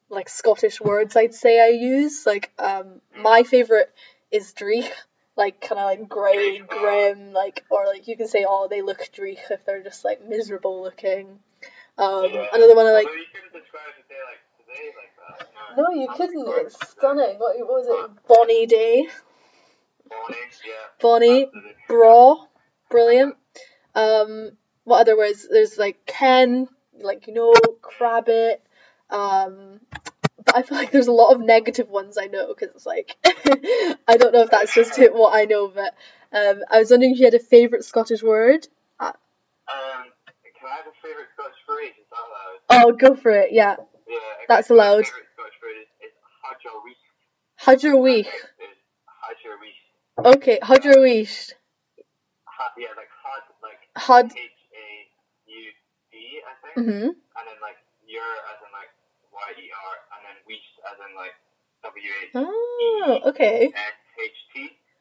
like 0.09 0.29
Scottish 0.29 0.81
words 0.81 1.17
I'd 1.17 1.35
say 1.35 1.61
I 1.61 1.69
use. 1.69 2.27
Like 2.27 2.53
um, 2.59 3.01
my 3.17 3.43
favourite 3.43 3.89
is 4.31 4.53
dreich, 4.53 4.91
like 5.37 5.61
kind 5.61 5.79
of 5.81 5.87
like 5.87 6.09
grey, 6.09 6.59
grim, 6.59 7.33
like 7.33 7.65
or 7.71 7.87
like 7.87 8.07
you 8.09 8.17
can 8.17 8.29
say 8.29 8.45
oh 8.49 8.69
they 8.69 8.83
look 8.83 9.01
dreich 9.13 9.51
if 9.51 9.65
they're 9.65 9.83
just 9.83 10.05
like 10.05 10.23
miserable 10.23 10.83
looking. 10.83 11.41
Um. 11.99 12.25
Another 12.53 12.75
one 12.77 12.87
I 12.87 12.93
like. 12.93 13.07
Although 13.07 13.15
you 13.15 13.25
couldn't 13.33 13.53
describe 13.53 13.83
a 13.99 14.09
day 14.09 14.21
like 14.27 14.43
today 14.59 14.91
like 14.97 15.13
that. 15.39 15.77
No, 15.77 15.91
you 15.91 16.09
couldn't. 16.17 16.67
It's 16.67 16.91
stunning. 16.91 17.39
What, 17.39 17.57
what 17.61 17.69
was 17.69 17.89
Uh, 17.89 18.05
it? 18.05 18.11
Bonny 18.29 18.67
day. 18.67 19.09
Bonnie, 20.11 20.37
yeah. 20.67 20.73
Bonnie, 21.01 21.51
bra, 21.89 22.37
brilliant. 22.91 23.37
Um, 23.95 24.53
what 24.85 25.01
other 25.01 25.17
words? 25.17 25.47
There's 25.51 25.79
like 25.79 26.05
Ken, 26.07 26.69
like 27.01 27.27
you 27.27 27.35
know, 27.35 27.53
crabbit. 27.81 28.63
Um, 29.11 29.81
but 30.45 30.57
I 30.57 30.63
feel 30.63 30.77
like 30.79 30.91
there's 30.91 31.07
a 31.07 31.13
lot 31.13 31.35
of 31.35 31.41
negative 31.41 31.89
ones 31.89 32.19
I 32.21 32.27
know 32.27 32.49
because 32.49 32.75
it's 32.75 32.87
like 32.87 33.17
I 33.25 34.17
don't 34.17 34.33
know 34.33 34.43
if 34.43 34.51
that's 34.51 34.75
just 34.75 34.99
it, 34.99 35.15
what 35.15 35.35
I 35.35 35.45
know, 35.47 35.69
but 35.69 35.95
um, 36.33 36.63
I 36.71 36.79
was 36.81 36.91
wondering 36.91 37.13
if 37.13 37.19
you 37.19 37.25
had 37.25 37.35
a 37.35 37.39
favourite 37.39 37.85
Scottish 37.85 38.23
word. 38.23 38.67
Um, 39.01 39.13
can 40.45 40.69
I 40.71 40.77
have 40.77 40.87
a 40.87 40.93
favourite 41.03 41.29
Scottish 41.35 41.57
phrase? 41.67 41.93
Is 41.99 42.07
that 42.11 42.21
allowed? 42.21 42.54
Oh, 42.71 42.93
go 42.93 43.15
for 43.15 43.31
it. 43.31 43.53
Yeah, 43.53 43.77
Yeah. 44.09 44.19
That's 44.49 44.71
allowed. 44.71 45.07
favourite 45.07 45.27
Scottish 45.35 45.59
phrase 45.61 45.87
Week. 46.85 46.97
Haud 47.57 47.83
yer 47.83 47.97
wheesht. 47.97 48.29
Is 48.29 48.77
Haud 49.07 49.37
yer 49.45 49.57
wheesht. 49.61 50.37
Okay, 50.37 50.59
Hudger 50.63 50.97
yeah, 52.79 52.89
like 52.97 53.11
Had, 53.11 53.45
like 53.63 53.81
Hud. 53.97 54.27
H 54.33 54.39
A 54.39 54.87
U 55.51 55.63
D, 56.13 56.17
I 56.43 56.53
think. 56.63 56.75
Mhm. 56.87 57.07
And 57.15 57.45
then 57.49 57.59
like 57.61 57.79
Yer 58.07 58.33
as 58.51 58.59
in 58.63 58.71
like 58.73 58.91
Y 59.33 59.49
E 59.59 59.67
R, 59.71 59.95
and 60.15 60.21
then 60.27 60.37
Wees 60.47 60.65
as 60.91 60.99
in 61.03 61.13
like 61.17 61.35
W 61.83 62.11
H 62.23 62.31
Oh, 62.35 63.21
okay. 63.31 63.71
S 63.75 63.97
H 64.19 64.39
T, 64.55 64.55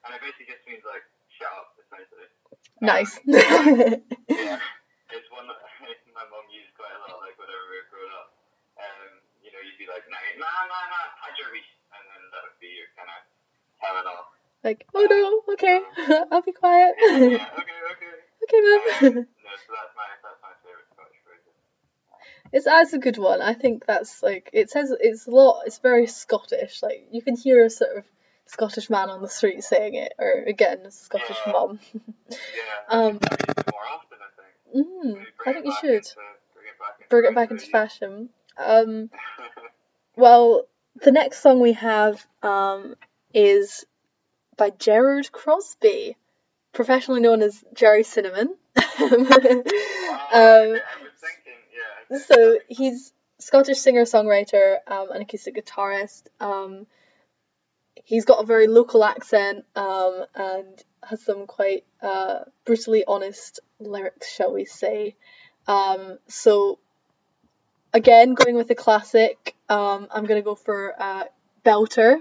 and 0.05 0.09
it 0.15 0.21
basically 0.21 0.49
just 0.49 0.65
means 0.67 0.83
like 0.85 1.03
shut 1.37 1.51
up, 1.53 1.77
essentially. 1.79 2.27
Nice. 2.81 3.13
Yeah, 4.33 4.57
it's 5.13 5.29
one 5.29 5.45
that 5.45 5.61
my 6.13 6.25
mum 6.29 6.45
used 6.49 6.73
quite 6.73 6.93
a 6.93 6.99
lot, 7.05 7.21
like 7.21 7.37
whenever 7.37 7.63
we 7.69 7.77
were 7.81 7.89
growing 7.93 8.13
up. 8.17 8.33
Um, 8.81 9.21
you 9.45 9.53
know, 9.53 9.61
you'd 9.61 9.77
be 9.77 9.85
like, 9.85 10.05
nah, 10.09 10.17
nah, 11.13 11.21
nah, 11.21 11.29
nah, 11.29 11.29
Haud 11.29 11.35
yer 11.37 11.49
wheesht, 11.53 11.73
and 11.93 12.03
then 12.09 12.21
that 12.33 12.41
would 12.43 12.59
be 12.59 12.71
your 12.73 12.89
kind 12.97 13.09
of 13.09 13.21
telling 13.79 14.07
off. 14.09 14.33
like, 14.63 14.85
oh 14.93 15.05
no, 15.05 15.53
okay, 15.53 15.79
I'll 16.31 16.41
be 16.41 16.51
quiet. 16.51 16.95
Yeah, 16.99 17.07
okay, 17.61 17.79
okay. 17.93 18.13
okay, 18.43 18.61
Um, 19.07 19.13
no, 19.13 19.53
so 19.55 19.71
that's 19.73 19.93
my 19.95 20.07
that's 20.21 20.41
my 20.41 20.53
favorite 20.65 20.87
Scottish 20.93 21.23
it's 22.51 22.65
that's 22.65 22.93
a 22.93 22.99
good 22.99 23.17
one. 23.17 23.41
I 23.41 23.53
think 23.53 23.85
that's 23.85 24.21
like 24.21 24.49
it 24.53 24.69
says 24.69 24.93
it's 24.99 25.25
a 25.27 25.31
lot. 25.31 25.63
It's 25.65 25.79
very 25.79 26.05
Scottish. 26.07 26.83
Like 26.83 27.07
you 27.11 27.21
can 27.21 27.35
hear 27.35 27.65
a 27.65 27.69
sort 27.69 27.97
of 27.97 28.03
Scottish 28.45 28.89
man 28.89 29.09
on 29.09 29.21
the 29.21 29.27
street 29.29 29.63
saying 29.63 29.95
it, 29.95 30.13
or 30.19 30.43
again, 30.45 30.81
a 30.85 30.91
Scottish 30.91 31.37
Yeah. 31.45 31.51
mum. 31.51 31.79
Yeah, 32.29 32.37
Um, 32.89 33.15
often, 33.17 34.17
I 34.21 34.73
think. 34.73 34.87
Mm, 34.87 35.25
I 35.45 35.53
think 35.53 35.65
you 35.65 35.71
should 35.79 35.89
Into, 35.95 36.15
bring 36.53 36.67
it 36.67 36.79
back 36.79 36.95
into 36.99 37.09
bring 37.09 37.25
it 37.25 37.35
back 37.35 37.51
into 37.51 37.65
fashion. 37.67 38.29
fashion. 38.57 39.09
Um, 39.09 39.09
well, 40.15 40.67
the 41.03 41.11
next 41.11 41.41
song 41.41 41.59
we 41.59 41.73
have 41.73 42.25
um 42.41 42.95
is 43.33 43.85
by 44.57 44.69
Gerard 44.69 45.31
Crosby, 45.31 46.15
professionally 46.73 47.21
known 47.21 47.41
as 47.41 47.63
Gerry 47.73 48.03
Cinnamon. 48.03 48.55
Um. 50.33 50.77
So 52.27 52.57
he's 52.67 53.13
Scottish 53.39 53.77
singer 53.77 54.03
songwriter 54.03 54.77
um, 54.87 55.11
and 55.11 55.21
acoustic 55.21 55.55
guitarist. 55.55 56.23
Um, 56.39 56.87
he's 57.95 58.25
got 58.25 58.41
a 58.41 58.45
very 58.45 58.67
local 58.67 59.03
accent 59.03 59.65
um, 59.75 60.25
and 60.33 60.83
has 61.03 61.21
some 61.21 61.45
quite 61.45 61.83
uh, 62.01 62.39
brutally 62.65 63.03
honest 63.05 63.59
lyrics, 63.79 64.31
shall 64.33 64.53
we 64.53 64.65
say. 64.65 65.15
Um, 65.67 66.19
so 66.27 66.79
again, 67.93 68.33
going 68.33 68.55
with 68.55 68.69
a 68.71 68.75
classic, 68.75 69.55
um, 69.69 70.07
I'm 70.11 70.25
gonna 70.25 70.41
go 70.41 70.55
for 70.55 70.93
uh, 70.99 71.25
Belter 71.65 72.17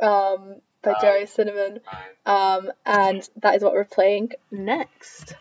um, 0.00 0.56
by 0.82 0.94
Gerry 1.00 1.26
Cinnamon, 1.26 1.80
um, 2.24 2.70
and 2.84 3.28
that 3.42 3.56
is 3.56 3.62
what 3.62 3.72
we're 3.72 3.84
playing 3.84 4.32
next. 4.50 5.34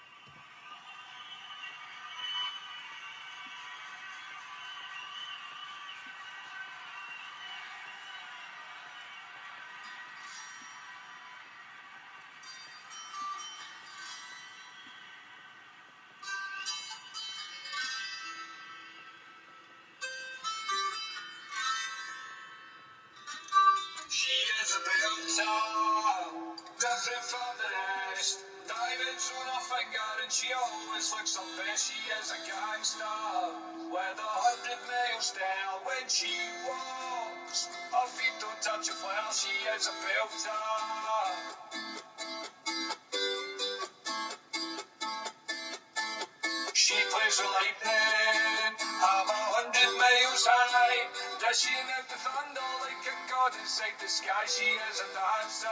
Mile 35.16 35.24
stare 35.24 35.76
when 35.86 36.10
she 36.10 36.28
walks. 36.68 37.70
Her 37.92 38.08
feet 38.08 38.36
don't 38.42 38.62
touch 38.62 38.88
the 38.88 38.94
floor. 38.94 39.32
She 39.32 39.50
is 39.76 39.88
a 39.88 39.92
belter. 40.04 41.56
She 46.74 46.96
plays 47.12 47.38
with 47.40 47.54
lightning, 47.60 48.76
I'm 48.82 49.30
a 49.30 49.42
hundred 49.56 49.92
miles 49.98 50.46
high. 50.48 51.08
Dashing 51.40 51.88
out 51.98 52.08
the 52.10 52.16
thunder 52.16 52.45
a 53.36 53.52
god 53.52 53.52
the 54.00 54.08
sky. 54.08 54.46
She 54.48 54.64
is 54.64 54.98
a 55.04 55.08
dancer, 55.12 55.68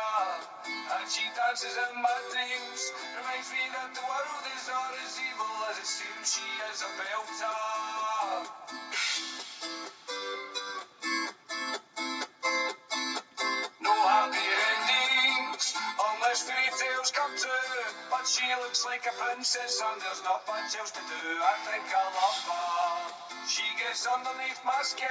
and 0.68 1.08
she 1.08 1.24
dances 1.32 1.76
in 1.80 1.96
my 2.02 2.20
dreams. 2.32 2.92
Reminds 3.16 3.50
me 3.52 3.64
that 3.72 3.96
the 3.96 4.04
world 4.04 4.46
is 4.52 4.68
not 4.68 4.92
as 5.00 5.16
evil 5.16 5.56
as 5.72 5.78
it 5.80 5.88
seems. 5.88 6.28
She 6.36 6.48
is 6.72 6.82
a 6.82 6.92
belter. 7.00 7.56
But 18.12 18.28
She 18.28 18.44
looks 18.64 18.86
like 18.86 19.06
a 19.06 19.12
princess 19.12 19.82
and 19.84 20.02
there's 20.02 20.24
not 20.24 20.42
much 20.48 20.76
else 20.80 20.92
to 20.92 21.00
do. 21.00 21.24
I 21.44 21.56
think 21.68 21.86
I 21.96 22.04
love 22.12 22.40
her. 22.48 23.03
She 23.48 23.64
gets 23.78 24.08
underneath 24.08 24.60
my 24.66 24.80
skin, 24.84 25.08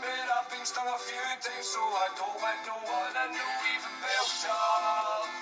but 0.00 0.28
I've 0.36 0.50
been 0.50 0.64
stung 0.66 0.86
a 0.86 0.98
few 0.98 1.16
times, 1.40 1.66
so 1.66 1.80
I 1.80 2.08
don't 2.16 2.36
let 2.42 2.60
no 2.66 2.76
one 2.76 3.16
I 3.16 3.26
know 3.32 3.52
even 3.72 3.94
felt 4.04 5.39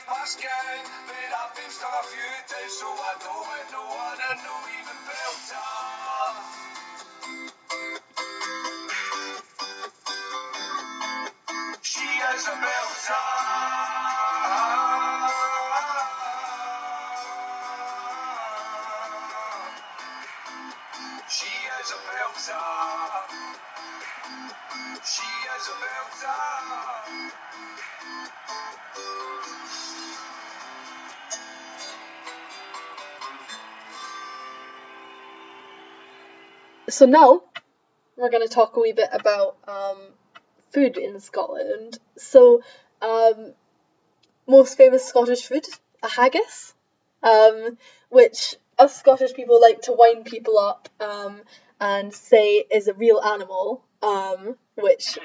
underneath 0.00 0.08
my 0.08 0.24
skin, 0.26 0.48
but 1.06 1.14
I've 1.16 1.54
been 1.56 1.70
stung 1.70 1.90
a 1.92 2.04
few 2.04 2.32
times, 2.48 2.72
so 2.72 2.86
I 2.86 3.14
don't 3.20 3.48
let 3.48 3.72
no 3.72 3.82
one 3.84 4.18
I 4.20 4.34
know 4.44 4.60
even 4.80 4.98
felt 5.06 5.50
her. 5.52 6.56
She 11.82 12.00
is 12.00 12.46
a 12.46 12.50
belter. 12.50 13.26
She 21.28 21.52
is 21.80 21.90
a 21.90 21.98
belter. 22.08 22.64
She 25.04 25.28
is 25.56 25.68
a 25.68 25.76
belter. 25.82 26.36
So 37.00 37.06
now 37.06 37.40
we're 38.14 38.28
going 38.28 38.46
to 38.46 38.54
talk 38.54 38.76
a 38.76 38.80
wee 38.80 38.92
bit 38.92 39.08
about 39.10 39.56
um, 39.66 39.96
food 40.70 40.98
in 40.98 41.18
Scotland. 41.18 41.98
So, 42.18 42.60
um, 43.00 43.54
most 44.46 44.76
famous 44.76 45.06
Scottish 45.06 45.46
food, 45.46 45.64
a 46.02 46.08
haggis, 46.08 46.74
um, 47.22 47.78
which 48.10 48.54
us 48.78 48.98
Scottish 48.98 49.32
people 49.32 49.58
like 49.62 49.80
to 49.84 49.92
wind 49.92 50.26
people 50.26 50.58
up 50.58 50.90
um, 51.00 51.40
and 51.80 52.12
say 52.12 52.66
is 52.70 52.86
a 52.86 52.92
real 52.92 53.18
animal, 53.18 53.82
um, 54.02 54.58
which 54.74 55.18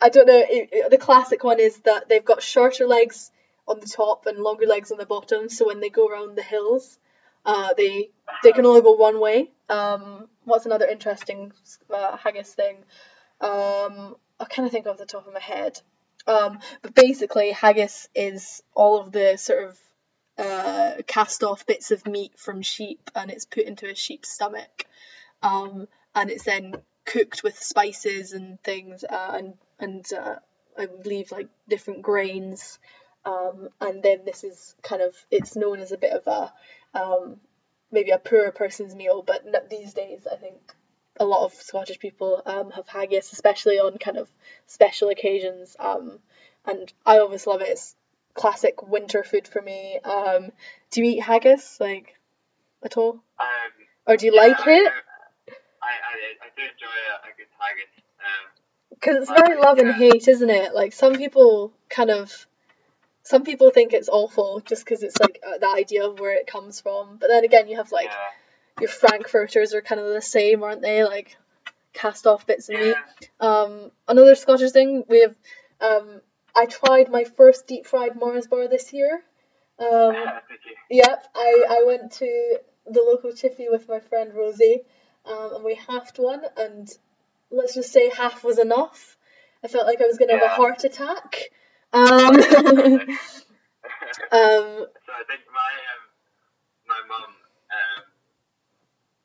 I 0.00 0.10
don't 0.10 0.28
know. 0.28 0.38
It, 0.48 0.68
it- 0.70 0.90
the 0.92 0.98
classic 0.98 1.42
one 1.42 1.58
is 1.58 1.78
that 1.78 2.08
they've 2.08 2.24
got 2.24 2.44
shorter 2.44 2.86
legs 2.86 3.32
on 3.66 3.80
the 3.80 3.88
top 3.88 4.26
and 4.26 4.38
longer 4.38 4.66
legs 4.66 4.92
on 4.92 4.98
the 4.98 5.04
bottom, 5.04 5.48
so 5.48 5.66
when 5.66 5.80
they 5.80 5.90
go 5.90 6.06
around 6.06 6.36
the 6.36 6.42
hills, 6.42 6.96
uh, 7.44 7.74
they 7.74 8.10
they 8.44 8.52
can 8.52 8.66
only 8.66 8.82
go 8.82 8.92
one 8.92 9.18
way. 9.18 9.50
Um, 9.68 10.28
what's 10.48 10.66
another 10.66 10.86
interesting 10.86 11.52
uh, 11.92 12.16
haggis 12.16 12.54
thing? 12.54 12.76
Um, 13.40 14.16
I 14.40 14.44
kind 14.48 14.66
of 14.66 14.72
think 14.72 14.86
off 14.86 14.98
the 14.98 15.06
top 15.06 15.26
of 15.26 15.32
my 15.32 15.40
head. 15.40 15.80
Um, 16.26 16.58
but 16.82 16.94
basically, 16.94 17.52
haggis 17.52 18.08
is 18.14 18.62
all 18.74 19.00
of 19.00 19.12
the 19.12 19.36
sort 19.36 19.64
of 19.64 19.78
uh, 20.36 21.02
cast 21.06 21.42
off 21.42 21.66
bits 21.66 21.90
of 21.90 22.06
meat 22.06 22.32
from 22.36 22.62
sheep, 22.62 23.10
and 23.14 23.30
it's 23.30 23.44
put 23.44 23.64
into 23.64 23.88
a 23.88 23.94
sheep's 23.94 24.28
stomach, 24.28 24.84
um, 25.42 25.88
and 26.14 26.30
it's 26.30 26.44
then 26.44 26.74
cooked 27.04 27.42
with 27.42 27.58
spices 27.58 28.32
and 28.32 28.62
things, 28.62 29.04
uh, 29.04 29.32
and 29.34 29.54
and 29.80 30.04
uh, 30.12 30.36
I 30.76 30.86
believe 30.86 31.32
like 31.32 31.48
different 31.68 32.02
grains, 32.02 32.78
um, 33.24 33.70
and 33.80 34.02
then 34.02 34.24
this 34.24 34.44
is 34.44 34.74
kind 34.82 35.02
of 35.02 35.14
it's 35.30 35.56
known 35.56 35.80
as 35.80 35.92
a 35.92 35.98
bit 35.98 36.12
of 36.12 36.26
a 36.26 36.52
um, 36.98 37.40
maybe 37.90 38.10
a 38.10 38.18
poorer 38.18 38.52
person's 38.52 38.94
meal, 38.94 39.22
but 39.26 39.70
these 39.70 39.94
days 39.94 40.26
I 40.30 40.36
think 40.36 40.56
a 41.20 41.24
lot 41.24 41.44
of 41.44 41.52
Scottish 41.54 41.98
people 41.98 42.42
um, 42.46 42.70
have 42.70 42.86
haggis, 42.88 43.32
especially 43.32 43.78
on 43.78 43.98
kind 43.98 44.16
of 44.16 44.30
special 44.66 45.08
occasions. 45.08 45.76
Um, 45.78 46.18
and 46.64 46.92
I 47.04 47.18
always 47.18 47.46
love 47.46 47.60
it. 47.60 47.68
It's 47.68 47.96
classic 48.34 48.82
winter 48.82 49.24
food 49.24 49.48
for 49.48 49.60
me. 49.60 49.98
Um, 50.04 50.52
do 50.90 51.02
you 51.02 51.10
eat 51.10 51.20
haggis 51.22 51.78
like 51.80 52.14
at 52.84 52.96
all, 52.96 53.14
Um, 53.40 53.72
or 54.06 54.16
do 54.16 54.26
you 54.26 54.34
yeah, 54.34 54.42
like 54.42 54.60
I, 54.60 54.70
it? 54.70 54.86
I, 54.86 55.88
I, 55.88 56.14
I 56.44 56.48
do 56.56 56.62
enjoy 56.62 56.86
a, 56.86 57.28
a 57.28 57.32
good 57.36 57.48
haggis. 57.58 57.90
Um, 58.20 58.50
Because 58.90 59.16
it's 59.16 59.40
very 59.40 59.60
love 59.60 59.78
and 59.78 59.92
hate, 59.92 60.28
isn't 60.28 60.50
it? 60.50 60.74
Like 60.74 60.92
some 60.92 61.16
people 61.16 61.72
kind 61.88 62.10
of, 62.10 62.46
some 63.28 63.44
people 63.44 63.70
think 63.70 63.92
it's 63.92 64.08
awful 64.08 64.62
just 64.64 64.82
because 64.82 65.02
it's 65.02 65.20
like 65.20 65.38
uh, 65.46 65.58
the 65.58 65.68
idea 65.68 66.08
of 66.08 66.18
where 66.18 66.32
it 66.32 66.46
comes 66.46 66.80
from. 66.80 67.18
But 67.18 67.28
then 67.28 67.44
again, 67.44 67.68
you 67.68 67.76
have 67.76 67.92
like 67.92 68.06
yeah. 68.06 68.80
your 68.80 68.88
frankfurters 68.88 69.74
are 69.74 69.82
kind 69.82 70.00
of 70.00 70.08
the 70.08 70.22
same, 70.22 70.62
aren't 70.62 70.80
they? 70.80 71.04
Like 71.04 71.36
cast 71.92 72.26
off 72.26 72.46
bits 72.46 72.70
of 72.70 72.76
meat. 72.80 72.96
Um, 73.38 73.90
another 74.08 74.34
Scottish 74.34 74.70
thing 74.70 75.04
we 75.08 75.20
have. 75.20 75.34
Um, 75.78 76.22
I 76.56 76.64
tried 76.64 77.10
my 77.10 77.24
first 77.24 77.66
deep 77.66 77.84
fried 77.84 78.18
Mars 78.18 78.46
bar 78.46 78.66
this 78.66 78.94
year. 78.94 79.22
Um, 79.78 80.16
Yep, 80.90 81.26
I, 81.34 81.64
I 81.68 81.84
went 81.86 82.12
to 82.12 82.58
the 82.86 83.02
local 83.02 83.32
chippy 83.32 83.68
with 83.68 83.90
my 83.90 84.00
friend 84.00 84.32
Rosie, 84.34 84.80
um, 85.26 85.56
and 85.56 85.64
we 85.64 85.74
halved 85.74 86.18
one, 86.18 86.40
and 86.56 86.88
let's 87.50 87.74
just 87.74 87.92
say 87.92 88.08
half 88.08 88.42
was 88.42 88.58
enough. 88.58 89.18
I 89.62 89.68
felt 89.68 89.86
like 89.86 90.00
I 90.00 90.06
was 90.06 90.16
gonna 90.16 90.32
have 90.32 90.50
a 90.50 90.54
heart 90.54 90.84
attack. 90.84 91.50
Um, 91.92 92.36
um, 94.36 94.68
so 94.84 95.10
I 95.16 95.24
think 95.24 95.40
my 95.48 95.72
um, 95.88 96.02
my 96.84 97.00
mum, 97.08 97.32
um, 97.72 98.02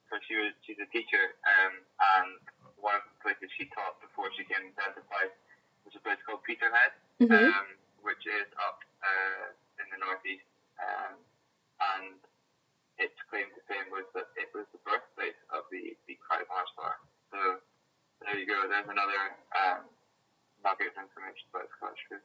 so 0.08 0.16
she 0.24 0.40
was 0.40 0.56
she's 0.64 0.80
a 0.80 0.88
teacher, 0.96 1.36
um, 1.44 1.74
and 1.84 2.40
one 2.80 2.96
of 2.96 3.04
the 3.04 3.20
places 3.20 3.52
she 3.60 3.68
taught 3.76 4.00
before 4.00 4.32
she 4.40 4.48
came 4.48 4.72
to 4.72 4.80
Enterprise 4.80 5.36
was 5.84 5.92
a 5.96 6.04
place 6.04 6.20
called 6.24 6.44
Peterhead, 6.48 6.96
mhm. 7.20 7.52
um, 7.52 7.68
which 8.00 8.24
is 8.24 8.48
up 8.64 8.80
uh, 9.04 9.52
in 9.84 9.88
the 9.92 10.00
northeast, 10.00 10.48
um, 10.80 11.20
and 12.00 12.16
its 12.96 13.16
claim 13.28 13.52
to 13.52 13.62
fame 13.68 13.92
was 13.92 14.08
that 14.16 14.32
it 14.40 14.48
was 14.56 14.64
the 14.72 14.80
birthplace 14.88 15.38
of 15.52 15.68
the 15.68 16.00
the 16.08 16.16
Craig 16.24 16.48
Mars 16.48 16.72
bar. 16.80 16.96
So 17.28 17.60
there 18.24 18.40
you 18.40 18.48
go. 18.48 18.56
There's 18.72 18.88
another 18.88 19.36
um, 19.52 19.84
nugget 20.64 20.88
of 20.96 21.04
information 21.04 21.46
about 21.54 21.68
Scottish 21.78 22.04
food. 22.10 22.20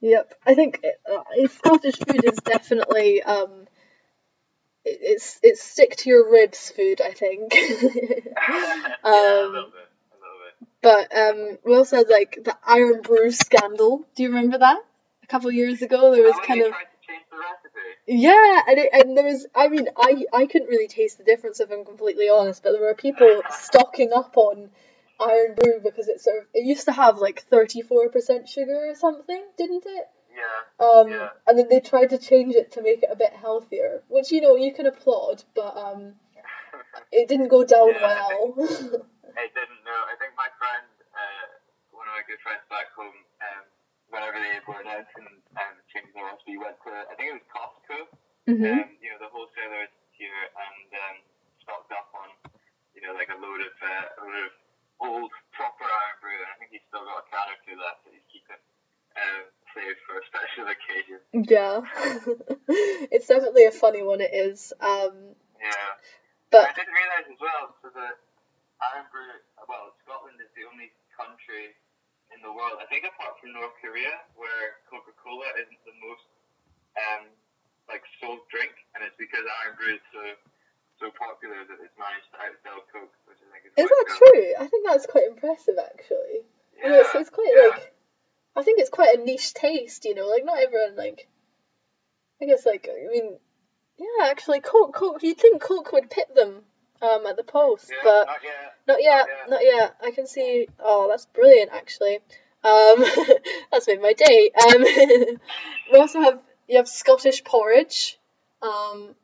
Yep, 0.00 0.34
I 0.46 0.54
think 0.54 0.84
uh, 1.10 1.46
Scottish 1.48 1.96
food 1.96 2.24
is 2.24 2.36
definitely 2.44 3.22
um, 3.22 3.66
it- 4.84 4.98
it's 5.02 5.40
it's 5.42 5.62
stick 5.62 5.96
to 5.96 6.10
your 6.10 6.30
ribs 6.30 6.70
food. 6.70 7.00
I 7.00 7.12
think. 7.12 7.54
yeah, 7.54 8.96
a 9.04 9.08
Um, 9.08 9.52
little 9.52 9.70
bit, 9.70 9.88
a 10.12 10.18
little 10.20 10.40
bit. 10.44 10.68
But 10.82 11.16
um, 11.16 11.58
we 11.64 11.76
also 11.76 11.96
had 11.98 12.08
like 12.08 12.38
the 12.44 12.56
Irn-Bru 12.68 13.30
scandal. 13.30 14.04
Do 14.14 14.22
you 14.22 14.28
remember 14.30 14.58
that? 14.58 14.80
A 15.22 15.26
couple 15.26 15.48
of 15.48 15.54
years 15.54 15.80
ago, 15.80 16.12
there 16.12 16.22
was 16.22 16.34
Oh, 16.36 16.46
kind 16.46 16.60
of 16.60 16.68
tried 16.68 16.84
to 16.84 17.06
change 17.06 17.24
the 17.30 17.36
recipe. 17.38 17.80
yeah, 18.06 18.60
and 18.68 18.78
it, 18.78 18.90
and 18.92 19.16
there 19.16 19.24
was. 19.24 19.46
I 19.54 19.68
mean, 19.68 19.88
I 19.96 20.24
I 20.32 20.46
couldn't 20.46 20.68
really 20.68 20.88
taste 20.88 21.16
the 21.18 21.24
difference 21.24 21.60
if 21.60 21.70
I'm 21.70 21.84
completely 21.84 22.28
honest. 22.28 22.62
But 22.62 22.72
there 22.72 22.82
were 22.82 22.94
people 22.94 23.42
stocking 23.50 24.12
up 24.12 24.36
on 24.36 24.70
Irn-Bru 25.20 25.80
because 25.82 26.08
it 26.08 26.20
sort 26.20 26.38
of 26.38 26.44
it 26.54 26.64
used 26.64 26.86
to 26.86 26.92
have 26.92 27.18
like 27.18 27.42
thirty 27.42 27.82
four 27.82 28.08
percent 28.08 28.48
sugar 28.48 28.90
or 28.90 28.94
something, 28.94 29.42
didn't 29.56 29.84
it? 29.86 30.06
Yeah. 30.34 30.58
Um, 30.82 31.08
yeah. 31.10 31.28
and 31.46 31.58
then 31.58 31.68
they 31.70 31.80
tried 31.80 32.10
to 32.10 32.18
change 32.18 32.54
it 32.54 32.72
to 32.72 32.82
make 32.82 33.02
it 33.02 33.10
a 33.10 33.16
bit 33.16 33.32
healthier, 33.32 34.02
which 34.08 34.32
you 34.32 34.40
know 34.40 34.56
you 34.56 34.74
can 34.74 34.86
applaud, 34.86 35.44
but 35.54 35.76
um, 35.76 36.14
it 37.12 37.28
didn't 37.28 37.48
go 37.48 37.62
down 37.62 37.94
yeah, 37.94 38.02
well. 38.02 38.52
Think, 38.58 38.66
it 39.38 39.50
didn't. 39.54 39.82
No, 39.86 39.96
I 40.10 40.18
think 40.18 40.34
my 40.34 40.50
friend, 40.58 40.90
uh, 41.14 41.46
one 41.94 42.10
of 42.10 42.14
my 42.18 42.26
good 42.26 42.42
friends 42.42 42.66
back 42.66 42.90
home, 42.98 43.14
um, 43.46 43.62
whenever 44.10 44.42
they 44.42 44.58
were 44.66 44.82
announcing 44.82 45.30
um, 45.54 45.74
changing 45.94 46.14
the 46.18 46.26
recipe, 46.26 46.58
went 46.58 46.78
to 46.82 46.90
I 46.90 47.14
think 47.14 47.30
it 47.30 47.38
was 47.38 47.46
Costco. 47.54 47.98
Mm-hmm. 48.50 48.66
Um, 48.66 48.90
you 48.98 49.08
know 49.14 49.22
the 49.22 49.30
wholesalers 49.30 49.94
here 50.18 50.50
and 50.50 50.88
um, 50.98 51.16
stocked 51.62 51.94
up 51.94 52.10
on 52.12 52.28
you 52.92 53.06
know 53.06 53.14
like 53.14 53.30
a 53.30 53.38
load 53.38 53.62
of 53.62 53.74
uh, 53.78 54.20
a 54.20 54.22
load 54.26 54.50
of 54.50 54.54
special 60.54 60.70
occasion. 60.70 61.18
Yeah, 61.34 61.82
it's 63.10 63.26
definitely 63.26 63.66
a 63.66 63.74
funny 63.74 64.02
one. 64.02 64.20
It 64.20 64.30
is. 64.32 64.72
Um, 64.80 65.34
Yeah. 65.58 65.98
but 66.50 66.70
I 66.70 66.72
didn't 66.78 66.94
realise 66.94 67.26
as 67.30 67.40
well, 67.42 67.74
so 67.82 67.90
that 67.94 68.14
Irn-Bru, 68.94 69.42
well, 69.66 69.90
Scotland 70.06 70.38
is 70.38 70.50
the 70.54 70.66
only 70.70 70.94
country 71.10 71.74
in 72.34 72.42
the 72.42 72.50
world, 72.50 72.78
I 72.78 72.86
think 72.86 73.04
apart 73.06 73.38
from 73.42 73.52
North 73.54 73.74
Korea, 73.82 74.22
where 74.34 74.78
Coca-Cola 74.90 75.46
isn't 75.58 75.82
the 75.86 75.94
most, 76.02 76.26
um, 76.98 77.30
like, 77.90 78.02
sold 78.22 78.42
drink, 78.50 78.74
and 78.94 79.02
it's 79.02 79.14
because 79.18 79.42
Irn-Bru 79.66 79.98
is 79.98 80.04
so, 80.14 80.22
so 81.02 81.04
popular 81.18 81.66
that 81.66 81.78
it's 81.82 81.94
managed 81.98 82.30
to 82.34 82.38
outsell 82.42 82.82
Coke, 82.90 83.14
which 83.26 83.38
I 83.42 83.46
think 83.58 83.70
is 83.70 83.72
is 83.74 83.90
that 83.90 84.06
cool. 84.06 84.18
true? 84.30 84.46
I 84.58 84.66
think 84.70 84.82
that's 84.86 85.06
quite 85.06 85.26
impressive, 85.26 85.78
actually. 85.78 86.46
Yeah, 86.78 86.90
Yeah, 86.90 87.00
it's, 87.02 87.14
it's 87.14 87.30
quite 87.34 87.50
yeah. 87.54 87.70
like 87.74 87.94
I 88.56 88.62
think 88.62 88.78
it's 88.80 88.90
quite 88.90 89.03
a 89.14 89.16
niche 89.16 89.54
taste, 89.54 90.04
you 90.04 90.14
know, 90.14 90.28
like 90.28 90.44
not 90.44 90.58
everyone 90.58 90.96
like 90.96 91.28
I 92.42 92.46
guess 92.46 92.66
like 92.66 92.88
I 92.90 93.08
mean 93.10 93.38
yeah, 93.96 94.26
actually 94.26 94.60
Coke 94.60 94.94
Coke 94.94 95.22
you'd 95.22 95.38
think 95.38 95.62
Coke 95.62 95.92
would 95.92 96.10
pit 96.10 96.34
them 96.34 96.62
um 97.00 97.26
at 97.26 97.36
the 97.36 97.44
post, 97.44 97.90
Yeah, 97.90 98.00
but 98.02 98.26
not 98.26 98.42
yet. 98.42 98.74
not 98.86 99.02
yet, 99.02 99.26
yet. 99.28 99.50
not 99.50 99.64
yet. 99.64 99.96
I 100.02 100.10
can 100.10 100.26
see 100.26 100.68
oh 100.78 101.08
that's 101.08 101.26
brilliant 101.26 101.70
actually. 101.72 102.16
Um 102.62 103.04
that's 103.72 103.86
made 103.86 104.02
my 104.02 104.12
day. 104.12 104.50
Um 104.66 104.82
we 105.92 105.98
also 105.98 106.20
have 106.20 106.40
you 106.68 106.78
have 106.78 106.88
Scottish 106.88 107.44
porridge, 107.44 108.18
um 108.62 109.14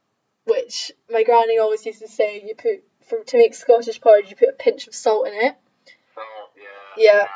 which 0.45 0.93
my 1.11 1.23
granny 1.23 1.59
always 1.59 1.85
used 1.85 2.01
to 2.01 2.09
say 2.09 2.43
you 2.47 2.55
put 2.55 2.83
for 3.09 3.25
to 3.25 3.37
make 3.37 3.55
Scottish 3.55 4.01
porridge 4.01 4.31
you 4.31 4.37
put 4.37 4.49
a 4.49 4.53
pinch 4.53 4.87
of 4.87 4.95
salt 4.95 5.27
in 5.27 5.35
it. 5.35 5.55
So, 6.15 6.23
yeah. 6.57 7.21
Yeah. 7.21 7.27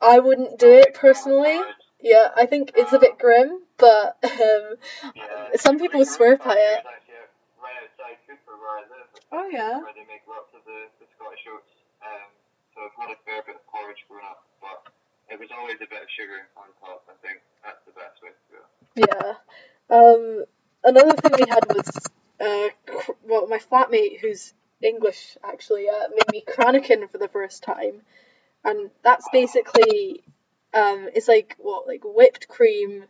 I 0.00 0.18
wouldn't 0.18 0.58
do 0.58 0.72
it 0.72 0.94
personally. 0.94 1.60
Yeah, 2.00 2.28
I 2.34 2.46
think 2.46 2.72
it's 2.76 2.92
a 2.92 2.98
bit 2.98 3.18
grim, 3.18 3.60
but 3.76 4.16
um, 4.24 4.76
Yeah. 5.14 5.56
some 5.56 5.78
people 5.78 6.00
Like, 6.00 6.08
swear 6.08 6.36
by 6.36 6.54
it. 6.56 6.56
it. 6.56 6.80
is 6.80 6.86
actually 6.86 7.14
Right 7.60 7.76
outside 7.84 8.16
Cupar, 8.24 8.56
where 8.56 8.70
I 8.70 8.80
live. 8.88 9.08
which 9.12 9.22
Oh, 9.32 9.46
yeah. 9.52 9.78
Where 9.84 9.92
they 9.92 10.08
make 10.08 10.24
lots 10.26 10.48
of 10.56 10.64
the, 10.64 10.88
the 10.98 11.06
Scottish 11.16 11.44
oats. 11.52 11.68
Um, 12.00 12.32
so 12.74 12.88
I've 12.88 12.96
had 12.96 13.12
a 13.12 13.18
fair 13.28 13.42
bit 13.44 13.56
of 13.60 13.66
porridge 13.68 14.00
growing 14.08 14.24
up, 14.24 14.44
but 14.64 14.88
it 15.28 15.38
was 15.38 15.50
always 15.52 15.76
a 15.84 15.88
bit 15.92 16.00
of 16.00 16.08
sugar 16.08 16.48
on 16.56 16.72
top. 16.80 17.04
I 17.04 17.14
think 17.20 17.44
that's 17.62 17.84
the 17.84 17.92
best 17.92 18.22
way 18.24 18.32
to 18.32 18.44
do 18.48 18.60
yeah. 18.96 19.34
Um, 19.90 20.44
another 20.84 21.12
thing 21.16 21.32
we 21.38 21.46
had 21.48 21.64
was 21.68 21.88
uh, 22.40 22.68
well, 23.24 23.46
my 23.46 23.58
flatmate 23.58 24.20
who's 24.20 24.54
English 24.82 25.36
actually 25.44 25.88
uh, 25.88 26.08
made 26.10 26.32
me 26.32 26.44
Cranachan 26.46 27.10
for 27.10 27.18
the 27.18 27.28
first 27.28 27.62
time, 27.62 28.02
and 28.64 28.90
that's 29.02 29.28
basically 29.32 30.22
um, 30.74 31.08
it's 31.14 31.28
like 31.28 31.56
what 31.58 31.86
like 31.86 32.02
whipped 32.04 32.48
cream 32.48 33.04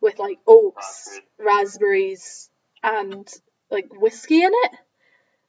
with 0.00 0.18
like 0.18 0.38
oats, 0.46 1.20
raspberries, 1.38 2.50
and 2.82 3.28
like 3.70 3.88
whiskey 3.92 4.42
in 4.42 4.52
it. 4.52 4.72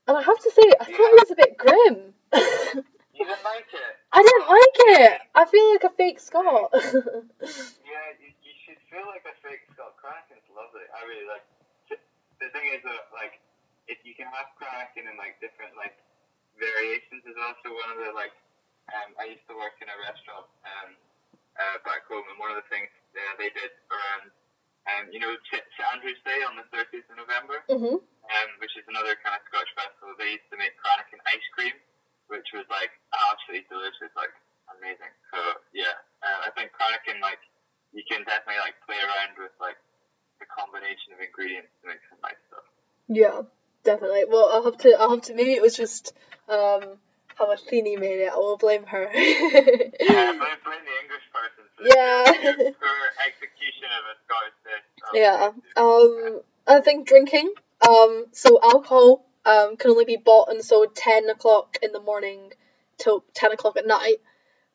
And 0.07 0.17
I 0.17 0.21
have 0.21 0.39
to 0.39 0.51
say, 0.51 0.63
I 0.79 0.85
thought 0.85 1.13
it 1.13 1.27
was 1.27 1.31
a 1.31 1.35
bit 1.35 1.57
grim. 1.57 2.13
You 3.17 3.25
didn't 3.25 3.43
like 3.49 3.65
it? 3.73 3.93
I 4.13 4.21
didn't 4.21 4.45
like 4.45 4.77
it. 5.01 5.13
I 5.33 5.43
feel 5.49 5.67
like 5.73 5.83
a 5.89 5.93
fake 5.97 6.21
Scot. 6.21 6.69
Yeah, 7.81 8.13
you, 8.21 8.29
you 8.45 8.53
should 8.61 8.77
feel 8.93 9.09
like 9.09 9.25
a 9.25 9.33
fake 9.41 9.65
Scott. 9.73 9.97
Cranachan's 9.97 10.45
lovely. 10.53 10.85
I 10.93 11.01
really 11.09 11.25
like. 11.25 11.41
The 11.89 12.53
thing 12.53 12.69
is 12.77 12.85
that 12.85 13.09
like, 13.09 13.41
if 13.89 13.97
you 14.05 14.13
can 14.13 14.29
have 14.29 14.53
Cranachan 14.61 15.09
in 15.09 15.17
like 15.17 15.41
different 15.41 15.73
like 15.73 15.97
variations 16.61 17.25
is 17.25 17.33
also 17.41 17.73
one 17.73 17.89
of 17.89 17.97
the 17.97 18.13
like, 18.13 18.37
um, 18.95 19.09
I 19.19 19.31
used 19.31 19.43
to 19.51 19.55
work 19.55 19.75
in 19.83 19.87
a 19.91 19.97
restaurant 19.99 20.47
um, 20.63 20.91
uh, 21.57 21.77
back 21.83 22.07
home, 22.07 22.23
and 22.31 22.37
one 22.39 22.53
of 22.53 22.59
the 22.59 22.67
things 22.71 22.87
uh, 23.17 23.33
they 23.35 23.51
did 23.51 23.71
around, 23.91 24.31
um, 24.87 25.03
you 25.11 25.19
know, 25.19 25.33
St. 25.51 25.63
Andrew's 25.91 26.19
Day 26.23 26.39
on 26.47 26.55
the 26.55 26.67
30th 26.71 27.07
of 27.11 27.17
November, 27.19 27.57
mhm. 27.67 27.99
um, 27.99 28.49
which 28.63 28.73
is 28.79 28.85
another 28.87 29.17
kind 29.19 29.35
of 29.35 29.43
Scotch 29.51 29.67
festival. 29.75 30.15
They 30.15 30.39
used 30.39 30.47
to 30.53 30.57
make 30.59 30.77
Cranachan 30.79 31.19
ice 31.27 31.47
cream, 31.51 31.75
which 32.31 32.47
was 32.55 32.63
like 32.71 32.93
absolutely 33.11 33.67
delicious, 33.67 34.11
like 34.15 34.31
amazing. 34.77 35.11
So 35.33 35.39
yeah, 35.75 35.95
uh, 36.23 36.47
I 36.47 36.49
think 36.55 36.71
Cranachan 36.71 37.19
like 37.19 37.41
you 37.91 38.03
can 38.07 38.23
definitely 38.23 38.61
like 38.63 38.77
play 38.87 38.99
around 38.99 39.35
with 39.35 39.55
like 39.59 39.79
the 40.39 40.47
combination 40.47 41.15
of 41.15 41.19
ingredients 41.19 41.71
to 41.81 41.91
make 41.91 42.03
some 42.07 42.19
nice 42.21 42.39
stuff. 42.47 42.67
Yeah, 43.07 43.37
definitely. 43.83 44.27
Well, 44.27 44.47
I'll 44.51 44.67
have 44.67 44.77
to. 44.85 44.89
I'll 44.95 45.11
have 45.17 45.25
to. 45.27 45.35
Maybe 45.35 45.53
it 45.53 45.61
was 45.61 45.75
just 45.75 46.13
um 46.47 46.99
how 47.37 47.47
much 47.47 47.61
Feeny 47.69 47.95
made 47.97 48.19
it. 48.19 48.31
I 48.31 48.35
will 48.35 48.57
blame 48.57 48.85
her. 48.87 49.09
Yeah, 49.13 50.33
blame, 50.33 50.39
blame 50.63 50.83
the 50.85 50.95
English 51.03 51.27
person 51.33 51.63
for 51.75 51.83
Yeah. 51.85 52.23
your 52.43 53.11
execution 53.25 53.89
of 53.97 54.03
a 54.11 54.15
Scottish 54.25 54.57
dish. 54.63 54.85
Oh, 55.03 55.13
yeah. 55.13 55.51
Um, 55.75 56.41
I 56.67 56.81
think 56.81 57.07
drinking. 57.07 57.53
Um, 57.87 58.25
so 58.31 58.59
alcohol 58.61 59.25
um 59.45 59.77
can 59.77 59.91
only 59.91 60.05
be 60.05 60.17
bought 60.17 60.49
and 60.49 60.63
sold 60.63 60.95
ten 60.95 61.29
o'clock 61.29 61.77
in 61.81 61.91
the 61.91 61.99
morning 62.01 62.51
till 62.97 63.23
ten 63.33 63.51
o'clock 63.51 63.77
at 63.77 63.85
night. 63.85 64.17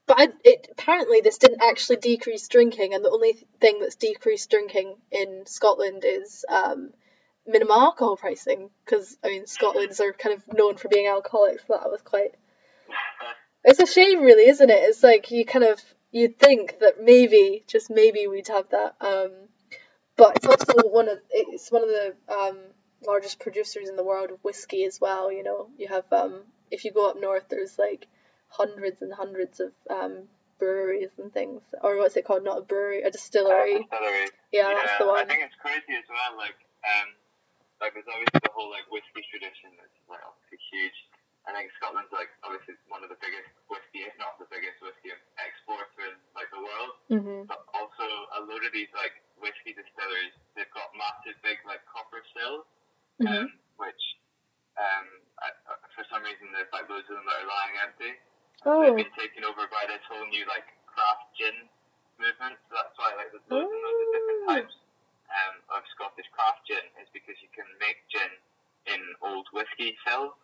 But 0.06 0.20
I, 0.20 0.28
it 0.44 0.68
apparently 0.72 1.20
this 1.20 1.38
didn't 1.38 1.62
actually 1.62 1.96
decrease 1.96 2.46
drinking, 2.48 2.94
and 2.94 3.04
the 3.04 3.10
only 3.10 3.34
thing 3.60 3.78
that's 3.80 3.96
decreased 3.96 4.50
drinking 4.50 4.96
in 5.10 5.44
Scotland 5.46 6.04
is 6.06 6.44
um 6.48 6.90
minimum 7.46 7.76
alcohol 7.78 8.16
pricing. 8.16 8.70
Because 8.84 9.16
I 9.24 9.28
mean, 9.28 9.46
Scotland's 9.46 10.00
are 10.00 10.12
kind 10.12 10.36
of 10.36 10.56
known 10.56 10.76
for 10.76 10.88
being 10.88 11.06
alcoholics. 11.08 11.62
So 11.66 11.74
that 11.80 11.90
was 11.90 12.02
quite 12.02 12.32
It's 13.64 13.78
a 13.78 13.86
shame, 13.86 14.22
really, 14.22 14.48
isn't 14.48 14.70
it? 14.70 14.82
It's 14.82 15.02
like 15.02 15.30
you 15.30 15.44
kind 15.44 15.64
of 15.64 15.80
you'd 16.10 16.38
think 16.38 16.78
that 16.80 17.02
maybe, 17.02 17.64
just 17.66 17.90
maybe, 17.90 18.26
we'd 18.26 18.48
have 18.48 18.68
that. 18.70 18.94
Um, 19.00 19.30
but 20.16 20.36
it's 20.36 20.46
also 20.46 20.88
one 20.88 21.08
of 21.08 21.18
it's 21.30 21.70
one 21.70 21.82
of 21.82 21.88
the 21.88 22.14
um, 22.28 22.58
largest 23.06 23.40
producers 23.40 23.88
in 23.88 23.96
the 23.96 24.04
world 24.04 24.30
of 24.30 24.38
whiskey 24.42 24.84
as 24.84 25.00
well. 25.00 25.32
You 25.32 25.42
know, 25.42 25.68
you 25.78 25.88
have 25.88 26.04
um, 26.12 26.42
if 26.70 26.84
you 26.84 26.92
go 26.92 27.08
up 27.08 27.20
north, 27.20 27.44
there's 27.48 27.78
like 27.78 28.06
hundreds 28.48 29.00
and 29.00 29.12
hundreds 29.12 29.60
of 29.60 29.72
um, 29.88 30.28
breweries 30.58 31.10
and 31.18 31.32
things, 31.32 31.62
or 31.82 31.96
what's 31.96 32.16
it 32.16 32.24
called? 32.24 32.44
Not 32.44 32.58
a 32.58 32.62
brewery, 32.62 33.02
a 33.02 33.10
distillery. 33.10 33.86
Distillery. 33.88 34.28
Yeah, 34.52 34.74
that's 34.74 34.98
the 34.98 35.06
one. 35.06 35.24
I 35.24 35.24
think 35.24 35.42
it's 35.42 35.56
crazy 35.56 35.96
as 35.96 36.04
well. 36.10 36.36
Like, 36.36 36.58
um, 36.84 37.08
like 37.80 37.94
there's 37.94 38.06
obviously 38.06 38.40
the 38.42 38.52
whole 38.52 38.70
like 38.70 38.84
whiskey 38.90 39.24
tradition 39.30 39.74
that's 39.80 39.96
like 40.10 40.20
obviously 40.22 40.58
huge. 40.70 40.98
I 41.42 41.50
think 41.50 41.74
Scotland's 41.74 42.12
like 42.14 42.30
obviously 42.46 42.78
one 42.86 43.02
of 43.02 43.10
the 43.10 43.18
biggest 43.18 43.50
whiskey, 43.66 44.06
if 44.06 44.14
not 44.22 44.38
the 44.38 44.46
biggest 44.46 44.78
whiskey 44.78 45.10
exporter 45.42 46.06
in 46.06 46.14
like 46.38 46.46
the 46.54 46.62
world. 46.62 46.92
hmm 47.10 47.42
But 47.50 47.66
also 47.74 48.06
a 48.38 48.40
load 48.46 48.62
of 48.62 48.70
these 48.70 48.90
like 48.94 49.18
whiskey 49.42 49.74
distilleries, 49.74 50.34
they've 50.54 50.70
got 50.70 50.94
massive 50.94 51.34
big 51.42 51.58
like 51.66 51.82
copper 51.90 52.22
stills, 52.30 52.62
hmm 53.18 53.26
um, 53.26 53.50
which 53.82 54.02
um, 54.78 55.06
I, 55.42 55.50
for 55.98 56.06
some 56.06 56.22
reason 56.22 56.46
there's 56.54 56.70
like 56.70 56.86
loads 56.86 57.10
of 57.10 57.18
them 57.18 57.26
that 57.26 57.42
are 57.42 57.50
lying 57.50 57.74
empty. 57.82 58.12
Oh, 58.62 58.78
They've 58.86 59.02
been 59.02 59.14
taken 59.18 59.42
over 59.42 59.66
by 59.66 59.82
this 59.90 60.02
whole 60.06 60.22
new 60.30 60.46
like 60.46 60.70
craft 60.86 61.26
gin 61.34 61.66
movement. 62.22 62.54
So 62.70 62.78
that's 62.78 62.94
why 62.94 63.18
like 63.18 63.34
there's 63.34 63.42
loads 63.50 63.66
and 63.66 63.82
loads 63.82 63.98
of 63.98 64.08
different 64.14 64.40
Oh. 64.46 64.50
types 64.62 64.76
um, 65.34 65.54
of 65.74 65.82
Scottish 65.90 66.30
craft 66.30 66.62
gin 66.70 66.86
is 67.02 67.10
because 67.10 67.34
you 67.42 67.50
can 67.50 67.66
make 67.82 67.98
gin 68.06 68.30
in 68.94 69.02
old 69.26 69.50
whiskey 69.50 69.98
cells. 70.06 70.38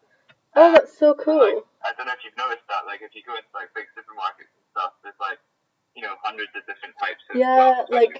Oh, 0.59 0.70
that's 0.74 0.92
so 0.98 1.14
cool. 1.14 1.38
like, 1.38 1.62
I 1.86 1.94
don't 1.96 2.06
know 2.11 2.12
if 2.18 2.22
you've 2.26 2.36
noticed 2.36 2.66
that. 2.68 2.82
Like 2.86 3.00
if 3.06 3.14
you 3.14 3.22
go 3.22 3.34
into 3.38 3.48
like 3.54 3.70
big 3.78 3.86
supermarkets 3.94 4.50
and 4.50 4.66
stuff, 4.74 4.92
there's 5.06 5.16
like 5.22 5.38
you 5.94 6.02
know 6.02 6.18
hundreds 6.22 6.50
of 6.59 6.66
different 6.66 6.98
types 6.98 7.22
of 7.30 7.38
Yeah, 7.38 7.86
well, 7.88 8.02
like, 8.02 8.18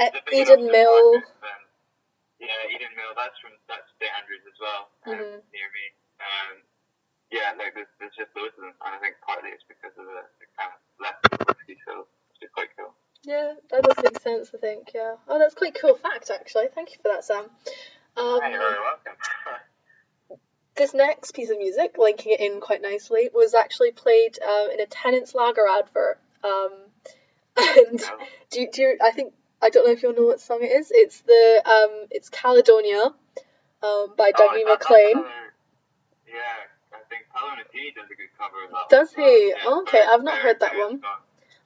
E- 0.00 0.40
Eden 0.40 0.66
Mill. 0.72 1.20
then- 1.44 1.64
yeah, 2.40 2.72
Eden 2.74 2.92
Mill. 2.98 3.12
That's 3.16 3.36
from 3.38 3.52
that's 3.68 3.86
St 4.00 4.10
Andrews 4.20 4.44
as 4.48 4.56
well, 4.60 4.82
um, 5.06 5.12
Mhm. 5.14 5.38
near 5.54 5.68
me. 5.70 5.84
Um, 6.20 6.62
yeah, 7.30 7.52
like 7.58 7.74
there's, 7.74 7.88
there's 8.00 8.14
just 8.16 8.30
loads 8.36 8.54
of 8.58 8.64
them, 8.68 8.74
and 8.84 8.92
I 8.94 8.98
think 8.98 9.16
partly 9.24 9.50
it's 9.50 9.64
because 9.68 9.92
of 9.96 10.04
the, 10.04 10.20
the 10.40 10.46
kind 10.58 10.72
of 10.74 10.78
leftover 11.00 11.44
whiskey, 11.54 11.78
so 11.86 12.06
it's 12.40 12.52
quite 12.52 12.68
cool. 12.76 12.94
Yeah, 13.24 13.54
that 13.70 13.82
does 13.82 13.96
make 14.04 14.18
sense. 14.20 14.50
I 14.54 14.58
think. 14.58 14.92
Yeah. 14.94 15.16
Oh, 15.28 15.38
that's 15.38 15.54
quite 15.54 15.74
cool 15.80 15.94
fact, 15.94 16.30
actually. 16.30 16.68
Thank 16.74 16.90
you 16.92 16.98
for 17.00 17.08
that, 17.08 17.24
Sam. 17.24 17.48
Um, 18.16 18.40
Hey, 18.42 18.50
you're 18.52 18.60
very 18.60 18.78
welcome. 18.80 19.03
This 20.94 21.06
next 21.06 21.32
piece 21.34 21.50
of 21.50 21.58
music, 21.58 21.96
linking 21.98 22.32
it 22.32 22.40
in 22.40 22.60
quite 22.60 22.80
nicely, 22.80 23.28
was 23.34 23.52
actually 23.54 23.90
played 23.90 24.38
um, 24.42 24.70
in 24.72 24.80
a 24.80 24.86
Tennent's 24.86 25.34
Lager 25.34 25.66
advert. 25.66 26.18
Um, 26.44 26.70
and 27.56 28.00
No. 28.00 28.18
do 28.50 28.60
you, 28.60 28.70
do 28.72 28.82
you, 28.82 28.98
I 29.02 29.10
think 29.10 29.34
I 29.60 29.70
don't 29.70 29.86
know 29.86 29.92
if 29.92 30.02
you'll 30.02 30.14
know 30.14 30.26
what 30.26 30.40
song 30.40 30.60
it 30.62 30.66
is. 30.70 30.90
It's 30.94 31.20
the 31.22 31.62
um, 31.66 32.06
it's 32.10 32.28
Caledonia, 32.28 33.06
um, 33.82 34.14
by 34.16 34.30
Oh, 34.36 34.48
Dougie 34.48 34.60
is 34.60 34.64
MacLean. 34.66 35.16
Yeah, 36.28 36.42
I 36.92 36.98
think 37.08 37.22
Paolo 37.34 37.52
Nutini 37.52 37.94
does 37.94 38.06
a 38.10 38.14
good 38.14 38.28
cover 38.38 38.64
of 38.64 38.70
that. 38.70 38.88
Does 38.90 39.14
one 39.16 39.26
he? 39.26 39.48
Yeah, 39.48 39.70
Okay, 39.78 39.98
very- 39.98 40.08
I've 40.12 40.22
not 40.22 40.38
heard 40.38 40.60
that 40.60 40.76
one. 40.76 41.02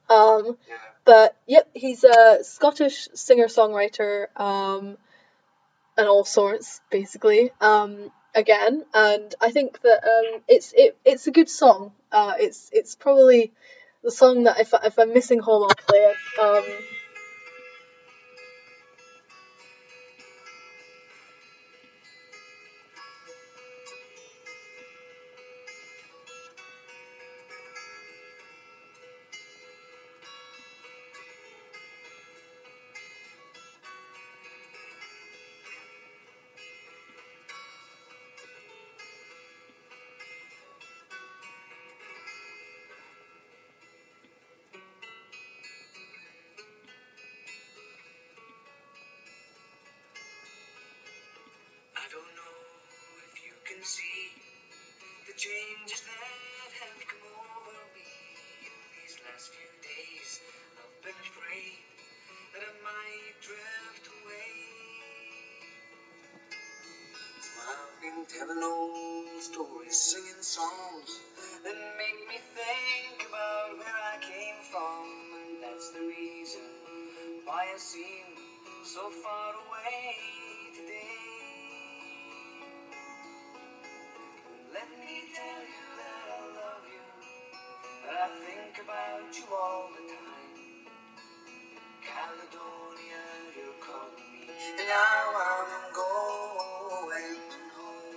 Um, 0.09 0.57
Yeah. 0.67 0.75
but 1.05 1.35
yep, 1.45 1.69
he's 1.73 2.03
a 2.03 2.43
Scottish 2.43 3.09
singer 3.13 3.45
songwriter, 3.47 4.27
um, 4.39 4.97
and 5.97 6.07
all 6.07 6.23
sorts 6.25 6.81
basically. 6.89 7.51
Um, 7.61 8.11
again, 8.39 8.85
and 8.93 9.35
I 9.41 9.51
think 9.51 9.81
that 9.81 10.03
um, 10.03 10.41
it's 10.47 10.73
it, 10.75 10.97
it's 11.05 11.27
a 11.27 11.31
good 11.31 11.49
song. 11.49 11.91
Uh, 12.11 12.33
it's 12.39 12.69
it's 12.73 12.95
probably 12.95 13.51
the 14.03 14.11
song 14.11 14.43
that 14.45 14.59
if 14.59 14.73
if 14.83 14.97
I'm 14.97 15.13
missing 15.13 15.39
home, 15.39 15.63
I'll 15.63 15.85
play 15.87 15.99
it. 15.99 16.39
Um, 16.41 16.63
changes 55.39 56.01
that 56.03 56.71
have 56.83 56.99
come 57.07 57.23
over 57.31 57.79
me 57.95 58.11
in 58.59 58.75
these 58.91 59.15
last 59.23 59.55
few 59.55 59.71
days. 59.79 60.41
I've 60.75 60.99
been 60.99 61.15
afraid 61.15 61.79
that 62.51 62.59
I 62.59 62.73
might 62.83 63.39
drift 63.39 64.05
away. 64.19 64.51
I've 67.55 67.95
been 68.03 68.25
telling 68.27 68.61
old 68.61 69.41
stories, 69.41 69.95
singing 69.95 70.43
songs 70.43 71.21
that 71.63 71.79
make 71.95 72.19
me 72.27 72.37
think 72.51 73.23
about 73.29 73.79
where 73.79 73.99
I 74.11 74.19
came 74.19 74.59
from, 74.67 75.07
and 75.39 75.63
that's 75.63 75.91
the 75.91 76.03
reason 76.03 76.67
why 77.45 77.63
I 77.73 77.77
seem 77.77 78.27
so 78.83 79.09
far 79.09 79.53
away 79.55 80.28
about 89.19 89.37
you 89.37 89.43
all 89.51 89.89
the 89.95 90.03
time. 90.07 90.55
Caledonia, 92.01 93.23
you're 93.55 93.79
calling 93.83 94.31
me, 94.31 94.47
and 94.79 94.87
now 94.87 95.23
I'm 95.35 95.93
going 95.93 97.39
home. 97.75 98.15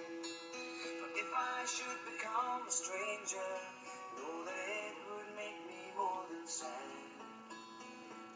But 1.01 1.11
if 1.19 1.31
I 1.35 1.67
should 1.67 2.01
become 2.07 2.63
a 2.67 2.71
stranger, 2.71 3.51
know 4.17 4.45
that 4.45 4.67
it 4.87 4.97
would 5.11 5.31
make 5.37 5.59
me 5.67 5.83
more 5.97 6.25
than 6.31 6.47
sad. 6.47 6.71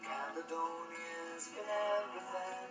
Caledonia's 0.03 1.47
been 1.55 1.71
everything 1.71 2.66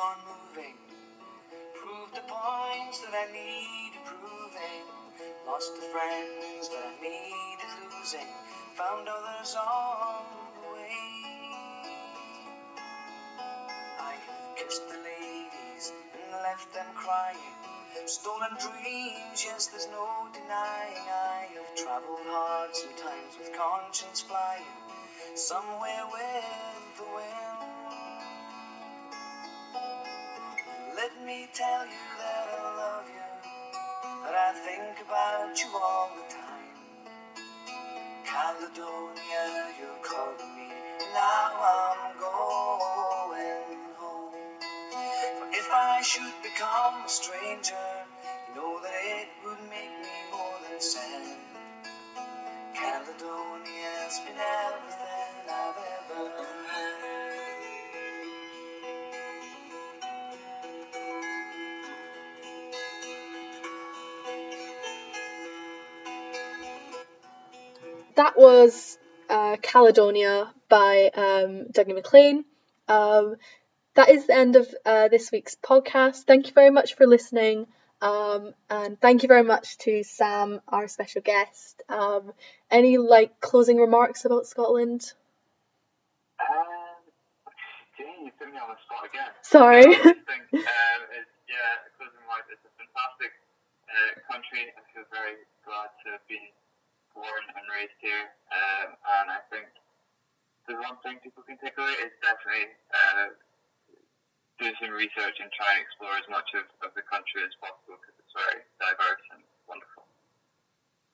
on 0.00 0.16
moving. 0.24 0.76
Proved 1.76 2.14
the 2.16 2.24
points 2.24 3.00
that 3.04 3.12
I 3.12 3.28
needed 3.36 4.00
proving. 4.08 4.84
Lost 5.46 5.76
the 5.76 5.82
friends 5.92 6.68
that 6.72 6.84
I 6.88 6.94
needed 7.04 7.72
losing. 7.84 8.30
Found 8.80 9.08
others 9.08 9.54
on 9.60 10.24
the 10.56 10.72
way. 10.72 10.96
I 14.00 14.14
kissed 14.56 14.88
the 14.88 14.96
ladies 15.04 15.92
and 16.16 16.32
left 16.48 16.72
them 16.72 16.86
crying. 16.94 17.56
Stolen 18.06 18.56
dreams, 18.56 19.44
yes, 19.44 19.66
there's 19.66 19.88
no 19.88 20.28
denying. 20.32 21.04
I 21.12 21.46
have 21.56 21.74
traveled 21.76 22.24
hard 22.24 22.74
sometimes 22.74 23.36
with 23.38 23.52
conscience 23.52 24.22
flying. 24.22 24.64
Somewhere 25.34 26.06
with 26.10 26.96
the 26.96 27.04
wind. 27.14 27.49
Me 31.30 31.46
tell 31.54 31.86
you 31.86 32.06
that 32.18 32.48
I 32.58 32.76
love 32.76 33.06
you, 33.06 33.30
that 34.24 34.34
I 34.34 34.52
think 34.66 35.06
about 35.06 35.54
you 35.62 35.70
all 35.78 36.10
the 36.18 36.26
time. 36.26 36.74
Caledonia, 38.26 39.44
you're 39.78 40.02
calling 40.02 40.56
me, 40.58 40.74
now 41.14 41.54
I'm 41.70 42.18
going 42.18 43.78
home. 43.94 44.34
For 45.38 45.48
if 45.54 45.68
I 45.70 46.02
should 46.02 46.34
become 46.42 47.04
a 47.06 47.08
stranger, 47.08 47.89
That 68.20 68.36
was 68.36 68.98
uh, 69.30 69.56
Caledonia 69.62 70.52
by 70.68 71.08
um, 71.14 71.72
Dougie 71.72 71.94
MacLean. 71.94 72.44
Um, 72.86 73.36
that 73.94 74.10
is 74.10 74.26
the 74.26 74.34
end 74.34 74.56
of 74.56 74.68
uh, 74.84 75.08
this 75.08 75.32
week's 75.32 75.56
podcast. 75.56 76.24
Thank 76.24 76.48
you 76.48 76.52
very 76.52 76.68
much 76.68 76.96
for 76.96 77.06
listening. 77.06 77.66
Um, 78.02 78.52
and 78.68 79.00
thank 79.00 79.22
you 79.22 79.26
very 79.26 79.42
much 79.42 79.78
to 79.88 80.04
Sam, 80.04 80.60
our 80.68 80.86
special 80.86 81.22
guest. 81.22 81.82
Um, 81.88 82.34
any 82.70 82.98
like 82.98 83.40
closing 83.40 83.78
remarks 83.78 84.26
about 84.26 84.46
Scotland? 84.46 85.00
Um, 86.44 87.00
Jane, 87.96 88.26
you 88.26 88.32
put 88.38 88.52
me 88.52 88.58
on 88.60 88.68
the 88.68 88.76
spot 88.84 89.08
again. 89.08 89.32
Sorry. 89.40 89.82
Think, 90.28 90.44
um, 90.52 91.00
it's, 91.16 91.32
yeah, 91.48 91.88
closing 91.96 92.20
remarks, 92.20 92.52
it's 92.52 92.68
a 92.68 92.72
fantastic 92.76 93.32
uh, 93.88 94.12
country. 94.30 94.68
I 94.76 94.84
feel 94.92 95.08
very 95.08 95.40
glad 95.64 95.88
to 96.04 96.20
have 96.20 96.28
been 96.28 96.52
born 97.14 97.44
and 97.56 97.64
raised 97.70 97.96
here. 98.00 98.26
Um, 98.52 98.88
and 98.94 99.26
I 99.30 99.40
think 99.50 99.68
the 100.68 100.74
one 100.80 100.96
thing 101.02 101.18
people 101.22 101.42
can 101.42 101.58
take 101.58 101.76
away 101.78 101.94
is 102.04 102.12
definitely 102.22 102.70
uh, 102.94 103.26
do 104.58 104.68
some 104.80 104.92
research 104.92 105.40
and 105.40 105.50
try 105.52 105.78
and 105.78 105.82
explore 105.82 106.14
as 106.16 106.26
much 106.30 106.50
of, 106.54 106.64
of 106.86 106.90
the 106.94 107.02
country 107.06 107.42
as 107.42 107.54
possible 107.60 107.96
because 108.00 108.16
it's 108.20 108.34
very 108.36 108.60
diverse 108.78 109.24
and 109.34 109.42
wonderful. 109.68 110.04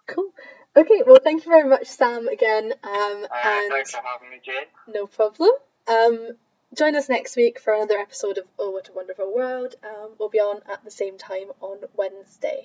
Cool. 0.06 0.30
Okay, 0.76 1.02
well, 1.06 1.20
thank 1.22 1.44
you 1.44 1.50
very 1.50 1.68
much, 1.68 1.86
Sam, 1.86 2.28
again. 2.28 2.72
Um, 2.84 3.26
Uh, 3.26 3.42
and 3.44 3.72
thanks 3.72 3.90
for 3.92 4.02
having 4.04 4.30
me, 4.30 4.40
Jane. 4.44 4.68
no 4.86 5.06
problem. 5.06 5.50
Um, 5.88 6.36
join 6.74 6.94
us 6.96 7.08
next 7.08 7.36
week 7.36 7.58
for 7.58 7.72
another 7.74 7.98
episode 7.98 8.38
of 8.38 8.44
Oh 8.58 8.70
What 8.70 8.88
a 8.88 8.92
Wonderful 8.92 9.34
World. 9.34 9.74
Um, 9.82 10.10
we'll 10.18 10.28
be 10.28 10.38
on 10.40 10.60
at 10.70 10.84
the 10.84 10.90
same 10.90 11.16
time 11.18 11.48
on 11.60 11.78
Wednesday. 11.96 12.64